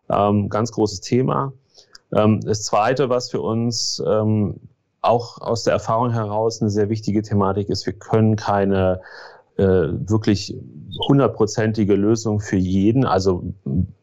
ähm, 0.10 0.48
ganz 0.50 0.72
großes 0.72 1.02
Thema. 1.02 1.52
Ähm, 2.16 2.42
das 2.42 2.64
Zweite, 2.64 3.10
was 3.10 3.30
für 3.32 3.42
uns 3.42 4.02
auch 5.02 5.42
aus 5.42 5.64
der 5.64 5.74
Erfahrung 5.74 6.12
heraus 6.12 6.62
eine 6.62 6.70
sehr 6.70 6.90
wichtige 6.90 7.22
Thematik 7.22 7.70
ist, 7.70 7.86
wir 7.86 7.94
können 7.94 8.36
keine 8.36 9.02
äh, 9.58 9.64
wirklich 9.64 10.56
hundertprozentige 11.08 11.96
Lösung 11.96 12.40
für 12.40 12.56
jeden, 12.56 13.06
also 13.06 13.44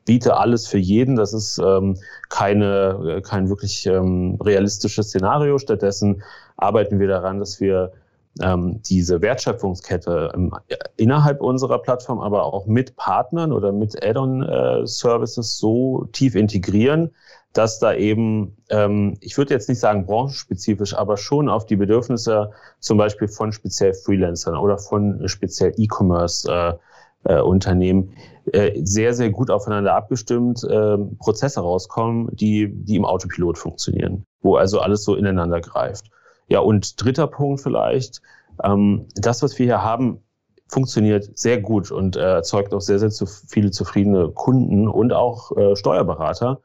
biete 0.04 0.36
alles 0.36 0.66
für 0.66 0.78
jeden. 0.78 1.16
Das 1.16 1.32
ist 1.32 1.58
ähm, 1.58 1.96
keine, 2.28 3.16
äh, 3.16 3.20
kein 3.20 3.48
wirklich 3.48 3.86
ähm, 3.86 4.38
realistisches 4.40 5.08
Szenario. 5.08 5.58
Stattdessen 5.58 6.22
arbeiten 6.56 7.00
wir 7.00 7.08
daran, 7.08 7.38
dass 7.38 7.60
wir 7.60 7.92
ähm, 8.40 8.80
diese 8.82 9.22
Wertschöpfungskette 9.22 10.32
ähm, 10.34 10.54
innerhalb 10.96 11.40
unserer 11.40 11.78
Plattform, 11.78 12.20
aber 12.20 12.44
auch 12.44 12.66
mit 12.66 12.94
Partnern 12.96 13.52
oder 13.52 13.72
mit 13.72 14.04
Add-on-Services 14.04 15.38
äh, 15.38 15.58
so 15.60 16.08
tief 16.12 16.36
integrieren, 16.36 17.10
dass 17.52 17.80
da 17.80 17.94
eben, 17.94 18.56
ähm, 18.68 19.16
ich 19.20 19.36
würde 19.36 19.52
jetzt 19.54 19.68
nicht 19.68 19.80
sagen 19.80 20.06
branchenspezifisch, 20.06 20.94
aber 20.94 21.16
schon 21.16 21.48
auf 21.48 21.66
die 21.66 21.74
Bedürfnisse 21.76 22.52
zum 22.78 22.98
Beispiel 22.98 23.26
von 23.28 23.52
speziell 23.52 23.94
Freelancern 23.94 24.56
oder 24.56 24.78
von 24.78 25.28
speziell 25.28 25.72
E-Commerce-Unternehmen 25.76 28.14
äh, 28.52 28.68
äh, 28.68 28.80
sehr, 28.84 29.14
sehr 29.14 29.30
gut 29.30 29.50
aufeinander 29.50 29.94
abgestimmt 29.94 30.62
äh, 30.64 30.96
Prozesse 31.18 31.60
rauskommen, 31.60 32.28
die, 32.32 32.68
die 32.72 32.96
im 32.96 33.04
Autopilot 33.04 33.58
funktionieren, 33.58 34.24
wo 34.42 34.56
also 34.56 34.80
alles 34.80 35.04
so 35.04 35.14
ineinander 35.16 35.60
greift. 35.60 36.10
Ja, 36.48 36.60
und 36.60 37.02
dritter 37.02 37.26
Punkt 37.26 37.60
vielleicht, 37.60 38.22
ähm, 38.62 39.06
das, 39.14 39.42
was 39.42 39.58
wir 39.58 39.66
hier 39.66 39.82
haben, 39.82 40.22
funktioniert 40.68 41.36
sehr 41.36 41.60
gut 41.60 41.90
und 41.90 42.16
äh, 42.16 42.34
erzeugt 42.34 42.72
auch 42.74 42.80
sehr, 42.80 43.00
sehr 43.00 43.10
zu 43.10 43.26
viele 43.26 43.72
zufriedene 43.72 44.30
Kunden 44.30 44.86
und 44.88 45.12
auch 45.12 45.56
äh, 45.56 45.74
Steuerberater. 45.74 46.60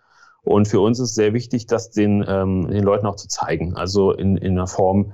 Und 0.45 0.67
für 0.67 0.79
uns 0.79 0.99
ist 0.99 1.15
sehr 1.15 1.33
wichtig, 1.33 1.65
das 1.65 1.89
den, 1.89 2.23
ähm, 2.27 2.67
den 2.69 2.83
Leuten 2.83 3.05
auch 3.05 3.15
zu 3.15 3.27
zeigen. 3.27 3.75
Also 3.75 4.11
in, 4.11 4.37
in 4.37 4.53
einer 4.53 4.67
Form, 4.67 5.11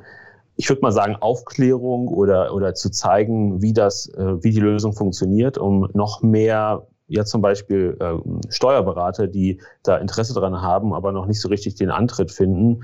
ich 0.57 0.69
würde 0.69 0.82
mal 0.82 0.91
sagen, 0.91 1.15
Aufklärung 1.15 2.09
oder, 2.09 2.53
oder 2.53 2.75
zu 2.75 2.91
zeigen, 2.91 3.61
wie 3.61 3.73
das, 3.73 4.07
äh, 4.09 4.43
wie 4.43 4.51
die 4.51 4.59
Lösung 4.59 4.93
funktioniert, 4.93 5.57
um 5.57 5.88
noch 5.93 6.21
mehr 6.21 6.86
ja 7.12 7.26
zum 7.26 7.41
Beispiel 7.41 7.97
äh, 7.99 8.14
Steuerberater, 8.49 9.28
die 9.28 9.59
da 9.84 9.97
Interesse 9.97 10.34
dran 10.34 10.62
haben, 10.62 10.93
aber 10.93 11.12
noch 11.12 11.26
nicht 11.26 11.41
so 11.41 11.49
richtig 11.49 11.76
den 11.76 11.91
Antritt 11.91 12.32
finden 12.32 12.84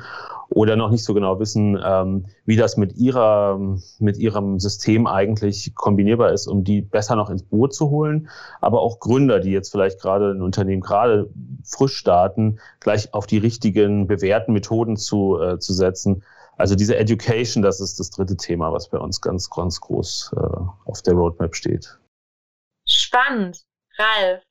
oder 0.49 0.75
noch 0.75 0.91
nicht 0.91 1.03
so 1.03 1.13
genau 1.13 1.39
wissen, 1.39 1.79
ähm, 1.83 2.25
wie 2.45 2.55
das 2.55 2.77
mit 2.77 2.95
ihrer, 2.97 3.59
mit 3.99 4.17
ihrem 4.17 4.59
System 4.59 5.07
eigentlich 5.07 5.73
kombinierbar 5.75 6.31
ist, 6.31 6.47
um 6.47 6.63
die 6.63 6.81
besser 6.81 7.15
noch 7.15 7.29
ins 7.29 7.43
Boot 7.43 7.73
zu 7.73 7.89
holen. 7.89 8.29
Aber 8.61 8.81
auch 8.81 8.99
Gründer, 8.99 9.39
die 9.39 9.51
jetzt 9.51 9.71
vielleicht 9.71 10.01
gerade 10.01 10.31
ein 10.31 10.41
Unternehmen 10.41 10.81
gerade 10.81 11.29
frisch 11.63 11.95
starten, 11.95 12.59
gleich 12.79 13.13
auf 13.13 13.27
die 13.27 13.37
richtigen 13.37 14.07
bewährten 14.07 14.53
Methoden 14.53 14.97
zu, 14.97 15.39
äh, 15.39 15.59
zu 15.59 15.73
setzen. 15.73 16.23
Also 16.57 16.75
diese 16.75 16.97
Education, 16.97 17.61
das 17.61 17.79
ist 17.79 17.99
das 17.99 18.09
dritte 18.09 18.35
Thema, 18.35 18.73
was 18.73 18.89
bei 18.89 18.97
uns 18.97 19.21
ganz, 19.21 19.49
ganz 19.49 19.79
groß 19.79 20.33
äh, 20.35 20.89
auf 20.89 21.01
der 21.01 21.13
Roadmap 21.13 21.55
steht. 21.55 21.97
Spannend. 22.87 23.66
Ralf, 23.97 24.43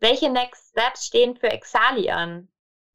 welche 0.00 0.30
Next 0.30 0.70
Steps 0.70 1.06
stehen 1.06 1.36
für 1.36 1.50
Exali 1.50 2.10
an? 2.10 2.48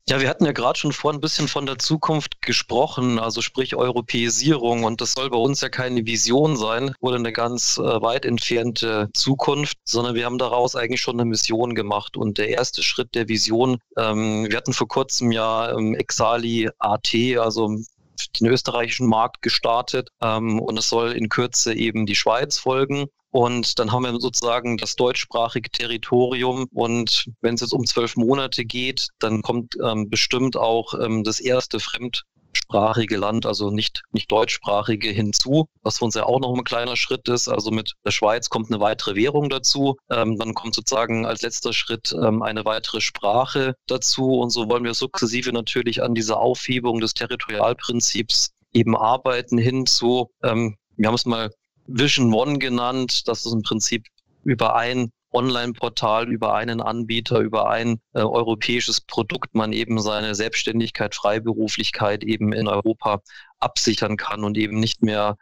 Ja, 0.10 0.20
wir 0.20 0.28
hatten 0.28 0.46
ja 0.46 0.52
gerade 0.52 0.78
schon 0.78 0.92
vorhin 0.92 1.20
ein 1.20 1.22
bisschen 1.22 1.48
von 1.48 1.66
der 1.66 1.80
Zukunft 1.80 2.42
gesprochen, 2.42 3.20
also 3.20 3.42
sprich 3.42 3.74
Europäisierung. 3.74 4.84
Und 4.84 5.00
das 5.00 5.14
soll 5.14 5.30
bei 5.30 5.38
uns 5.38 5.62
ja 5.62 5.70
keine 5.70 6.06
Vision 6.06 6.58
sein 6.58 6.94
oder 7.00 7.16
eine 7.16 7.32
ganz 7.32 7.78
äh, 7.78 8.02
weit 8.02 8.26
entfernte 8.26 9.10
Zukunft, 9.14 9.78
sondern 9.86 10.14
wir 10.14 10.26
haben 10.26 10.38
daraus 10.38 10.76
eigentlich 10.76 11.00
schon 11.00 11.16
eine 11.16 11.30
Mission 11.30 11.74
gemacht. 11.74 12.18
Und 12.18 12.38
der 12.38 12.50
erste 12.50 12.84
Schritt 12.84 13.16
der 13.16 13.30
Vision, 13.30 13.80
ähm, 13.98 14.46
wir 14.50 14.58
hatten 14.58 14.74
vor 14.74 14.90
kurzem 14.90 15.32
ja 15.32 15.72
ähm, 15.72 15.96
Exali 15.96 16.70
AT, 16.80 17.16
also 17.40 17.78
den 18.40 18.48
österreichischen 18.48 19.08
Markt 19.08 19.42
gestartet 19.42 20.10
ähm, 20.22 20.60
und 20.60 20.78
es 20.78 20.90
soll 20.90 21.14
in 21.14 21.30
Kürze 21.30 21.74
eben 21.74 22.06
die 22.06 22.16
Schweiz 22.16 22.58
folgen. 22.58 23.08
Und 23.34 23.80
dann 23.80 23.92
haben 23.92 24.04
wir 24.04 24.20
sozusagen 24.20 24.78
das 24.78 24.96
deutschsprachige 24.96 25.72
Territorium. 25.72 26.68
Und 26.72 27.32
wenn 27.42 27.56
es 27.56 27.62
jetzt 27.62 27.74
um 27.74 27.84
zwölf 27.84 28.16
Monate 28.16 28.64
geht, 28.64 29.08
dann 29.18 29.42
kommt 29.42 29.76
ähm, 29.84 30.08
bestimmt 30.08 30.56
auch 30.56 30.94
ähm, 30.94 31.24
das 31.24 31.40
erste 31.40 31.80
fremdsprachige 31.80 33.18
Land, 33.18 33.48
also 33.48 33.72
nicht, 33.72 34.04
nicht 34.12 34.32
deutschsprachige 34.32 35.10
hinzu, 35.10 35.66
was 35.82 35.98
für 35.98 36.06
uns 36.06 36.14
ja 36.14 36.28
auch 36.28 36.40
noch 36.42 36.56
ein 36.56 36.64
kleiner 36.64 36.96
Schritt 36.96 37.28
ist. 37.28 37.48
Also 37.48 37.72
mit 37.72 37.94
der 38.06 38.12
Schweiz 38.12 38.50
kommt 38.50 38.72
eine 38.72 38.80
weitere 38.80 39.16
Währung 39.16 39.50
dazu. 39.50 39.96
Ähm, 40.12 40.38
dann 40.38 40.54
kommt 40.54 40.76
sozusagen 40.76 41.26
als 41.26 41.42
letzter 41.42 41.74
Schritt 41.74 42.14
ähm, 42.14 42.44
eine 42.44 42.66
weitere 42.66 43.02
Sprache 43.02 43.74
dazu. 43.88 44.42
Und 44.42 44.52
so 44.52 44.70
wollen 44.70 44.84
wir 44.84 44.94
sukzessive 44.94 45.52
natürlich 45.52 46.04
an 46.04 46.14
dieser 46.14 46.40
Aufhebung 46.40 47.00
des 47.00 47.16
Territorialprinzips 47.16 48.52
eben 48.74 48.96
arbeiten 48.96 49.58
hin 49.58 49.88
zu, 49.88 50.30
ähm, 50.44 50.78
wir 50.98 51.08
haben 51.08 51.16
es 51.16 51.26
mal 51.26 51.50
Vision 51.88 52.34
One 52.34 52.60
genannt. 52.60 53.28
Das 53.28 53.46
ist 53.46 53.54
im 53.54 53.62
Prinzip 53.62 54.06
über 54.44 54.76
ein 54.76 55.12
Online-Portal, 55.34 56.32
über 56.32 56.54
einen 56.54 56.80
Anbieter, 56.80 57.40
über 57.40 57.70
ein 57.70 58.00
äh, 58.14 58.22
europäisches 58.22 59.02
Produkt 59.02 59.56
man 59.56 59.74
eben 59.74 60.00
seine 60.00 60.36
Selbstständigkeit, 60.36 61.16
Freiberuflichkeit 61.16 62.24
eben 62.24 62.54
in 62.54 62.68
Europa 62.68 63.22
absichern 63.60 64.16
kann 64.16 64.44
und 64.44 64.58
eben 64.58 64.80
nicht 64.80 65.02
mehr 65.02 65.38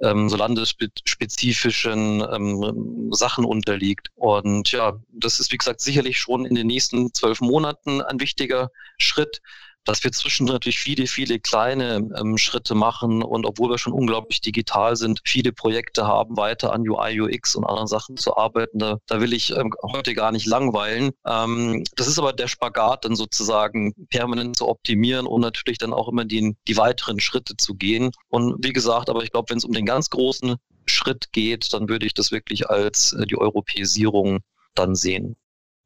ähm, 0.00 0.28
so 0.28 0.36
landesspezifischen 0.36 2.24
ähm, 2.32 3.08
Sachen 3.12 3.44
unterliegt. 3.44 4.08
Und 4.16 4.72
ja, 4.72 4.98
das 5.12 5.40
ist, 5.40 5.52
wie 5.52 5.58
gesagt, 5.58 5.80
sicherlich 5.80 6.18
schon 6.18 6.44
in 6.44 6.54
den 6.54 6.66
nächsten 6.66 7.14
zwölf 7.14 7.40
Monaten 7.40 8.02
ein 8.02 8.20
wichtiger 8.20 8.70
Schritt 8.98 9.40
dass 9.86 10.04
wir 10.04 10.12
zwischen 10.12 10.46
natürlich 10.46 10.78
viele, 10.78 11.06
viele 11.06 11.38
kleine 11.38 12.08
ähm, 12.18 12.36
Schritte 12.36 12.74
machen 12.74 13.22
und 13.22 13.46
obwohl 13.46 13.70
wir 13.70 13.78
schon 13.78 13.92
unglaublich 13.92 14.40
digital 14.40 14.96
sind, 14.96 15.20
viele 15.24 15.52
Projekte 15.52 16.06
haben, 16.06 16.36
weiter 16.36 16.72
an 16.72 16.86
UI, 16.86 17.20
UX 17.20 17.54
und 17.54 17.64
anderen 17.64 17.86
Sachen 17.86 18.16
zu 18.16 18.36
arbeiten. 18.36 18.78
Da, 18.78 18.98
da 19.06 19.20
will 19.20 19.32
ich 19.32 19.56
ähm, 19.56 19.72
heute 19.82 20.14
gar 20.14 20.32
nicht 20.32 20.46
langweilen. 20.46 21.12
Ähm, 21.26 21.84
das 21.96 22.08
ist 22.08 22.18
aber 22.18 22.32
der 22.32 22.48
Spagat, 22.48 23.04
dann 23.04 23.16
sozusagen 23.16 23.94
permanent 24.10 24.56
zu 24.56 24.68
optimieren 24.68 25.26
und 25.26 25.40
natürlich 25.40 25.78
dann 25.78 25.92
auch 25.92 26.08
immer 26.08 26.24
die, 26.24 26.56
die 26.68 26.76
weiteren 26.76 27.20
Schritte 27.20 27.56
zu 27.56 27.74
gehen. 27.74 28.10
Und 28.28 28.56
wie 28.64 28.72
gesagt, 28.72 29.08
aber 29.08 29.22
ich 29.22 29.30
glaube, 29.30 29.50
wenn 29.50 29.58
es 29.58 29.64
um 29.64 29.72
den 29.72 29.86
ganz 29.86 30.10
großen 30.10 30.56
Schritt 30.86 31.32
geht, 31.32 31.72
dann 31.72 31.88
würde 31.88 32.06
ich 32.06 32.14
das 32.14 32.32
wirklich 32.32 32.68
als 32.68 33.12
äh, 33.12 33.26
die 33.26 33.38
Europäisierung 33.38 34.40
dann 34.74 34.94
sehen. 34.94 35.36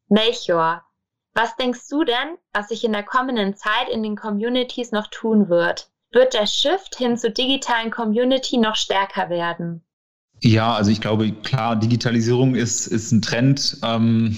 Melchior, 0.09 0.83
was 1.33 1.55
denkst 1.55 1.87
du 1.89 2.03
denn, 2.03 2.37
was 2.53 2.69
sich 2.69 2.83
in 2.83 2.91
der 2.91 3.03
kommenden 3.03 3.55
Zeit 3.55 3.89
in 3.91 4.03
den 4.03 4.15
Communities 4.15 4.91
noch 4.91 5.07
tun 5.07 5.49
wird? 5.49 5.89
Wird 6.11 6.33
der 6.33 6.45
Shift 6.45 6.97
hin 6.97 7.17
zur 7.17 7.29
digitalen 7.29 7.89
Community 7.89 8.57
noch 8.57 8.75
stärker 8.75 9.29
werden? 9.29 9.81
Ja, 10.41 10.73
also 10.73 10.91
ich 10.91 10.99
glaube, 10.99 11.31
klar, 11.31 11.75
Digitalisierung 11.75 12.55
ist, 12.55 12.87
ist 12.87 13.11
ein 13.11 13.21
Trend, 13.21 13.77
ähm, 13.83 14.37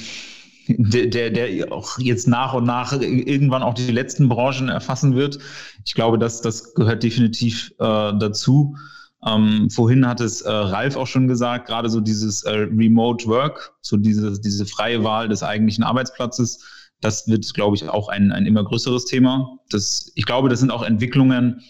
der, 0.67 1.07
der, 1.07 1.29
der 1.31 1.71
auch 1.71 1.97
jetzt 1.97 2.27
nach 2.27 2.53
und 2.53 2.65
nach 2.65 2.93
irgendwann 2.93 3.63
auch 3.63 3.73
die 3.73 3.91
letzten 3.91 4.29
Branchen 4.29 4.69
erfassen 4.69 5.15
wird. 5.15 5.39
Ich 5.85 5.93
glaube, 5.93 6.17
dass 6.17 6.41
das 6.41 6.73
gehört 6.73 7.03
definitiv 7.03 7.71
äh, 7.79 8.13
dazu. 8.19 8.77
Ähm, 9.25 9.69
vorhin 9.69 10.07
hat 10.07 10.19
es 10.19 10.41
äh, 10.41 10.51
Ralf 10.51 10.95
auch 10.95 11.07
schon 11.07 11.27
gesagt, 11.27 11.67
gerade 11.67 11.89
so 11.89 12.01
dieses 12.01 12.43
äh, 12.43 12.51
Remote 12.51 13.25
Work, 13.27 13.73
so 13.81 13.97
diese, 13.97 14.39
diese 14.39 14.65
freie 14.65 15.03
Wahl 15.03 15.29
des 15.29 15.43
eigentlichen 15.43 15.83
Arbeitsplatzes 15.83 16.59
das 17.03 17.27
wird, 17.27 17.53
glaube 17.53 17.75
ich, 17.75 17.87
auch 17.89 18.07
ein, 18.07 18.31
ein 18.31 18.45
immer 18.45 18.63
größeres 18.63 19.05
Thema. 19.05 19.59
Das, 19.69 20.11
ich 20.15 20.25
glaube, 20.25 20.49
das 20.49 20.61
sind 20.61 20.71
auch 20.71 20.83
Entwicklungen, 20.83 21.61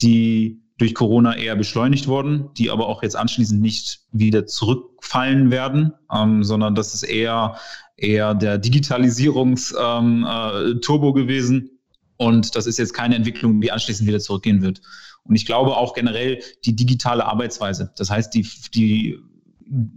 die 0.00 0.62
durch 0.78 0.94
Corona 0.94 1.36
eher 1.36 1.56
beschleunigt 1.56 2.06
wurden, 2.06 2.50
die 2.56 2.70
aber 2.70 2.86
auch 2.86 3.02
jetzt 3.02 3.16
anschließend 3.16 3.60
nicht 3.60 4.02
wieder 4.12 4.46
zurückfallen 4.46 5.50
werden, 5.50 5.92
ähm, 6.14 6.44
sondern 6.44 6.76
das 6.76 6.94
ist 6.94 7.02
eher, 7.02 7.56
eher 7.96 8.34
der 8.34 8.58
Digitalisierungsturbo 8.58 11.08
ähm, 11.08 11.16
äh, 11.16 11.20
gewesen. 11.20 11.70
Und 12.16 12.54
das 12.54 12.66
ist 12.66 12.78
jetzt 12.78 12.94
keine 12.94 13.16
Entwicklung, 13.16 13.60
die 13.60 13.72
anschließend 13.72 14.08
wieder 14.08 14.20
zurückgehen 14.20 14.62
wird. 14.62 14.80
Und 15.24 15.34
ich 15.34 15.46
glaube 15.46 15.76
auch 15.76 15.94
generell 15.94 16.40
die 16.64 16.76
digitale 16.76 17.26
Arbeitsweise. 17.26 17.92
Das 17.96 18.10
heißt, 18.10 18.32
die, 18.32 18.46
die 18.74 19.18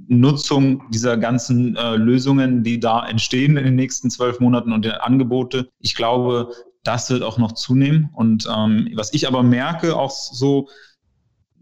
Nutzung 0.08 0.84
dieser 0.92 1.18
ganzen 1.18 1.76
äh, 1.76 1.96
Lösungen, 1.96 2.64
die 2.64 2.80
da 2.80 3.08
entstehen 3.08 3.58
in 3.58 3.64
den 3.64 3.76
nächsten 3.76 4.10
zwölf 4.10 4.40
Monaten 4.40 4.74
und 4.74 4.86
der 4.86 5.06
Angebote. 5.06 5.70
Ich 5.80 5.96
glaube, 5.96 6.52
das 6.84 7.10
wird 7.10 7.24
auch 7.24 7.38
noch 7.38 7.54
zunehmen. 7.54 8.10
Und 8.14 8.48
ähm, 8.54 8.90
was 8.96 9.14
ich 9.14 9.28
aber 9.28 9.44
merke, 9.44 9.96
auch 9.96 10.12
so 10.12 10.68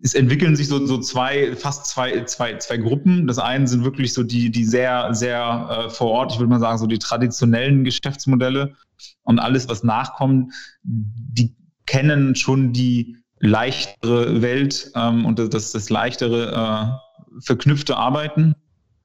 es 0.01 0.14
entwickeln 0.14 0.55
sich 0.55 0.68
so, 0.68 0.86
so 0.86 0.97
zwei, 0.99 1.55
fast 1.55 1.88
zwei, 1.88 2.24
zwei, 2.24 2.57
zwei 2.57 2.78
Gruppen. 2.78 3.28
Das 3.28 3.38
eine 3.38 3.68
sind 3.68 3.84
wirklich 3.84 4.14
so 4.14 4.24
die, 4.24 4.49
die 4.49 4.64
sehr, 4.64 5.14
sehr 5.14 5.86
äh, 5.88 5.89
vor 5.89 6.12
Ort, 6.12 6.32
ich 6.32 6.39
würde 6.39 6.49
mal 6.49 6.60
sagen, 6.60 6.78
so 6.78 6.88
die 6.88 6.99
traditionellen 6.99 7.84
Geschäftsmodelle 7.84 8.76
und 9.24 9.39
alles, 9.39 9.68
was 9.68 9.84
nachkommt, 9.84 10.53
die 10.84 11.55
kennen 11.86 12.36
schon 12.36 12.72
die 12.72 13.18
leichtere 13.39 14.41
Welt 14.41 14.91
ähm, 14.95 15.26
und 15.26 15.39
das, 15.39 15.72
das 15.72 15.89
leichtere 15.89 16.51
äh, 16.51 17.09
verknüpfte 17.40 17.98
Arbeiten. 17.98 18.56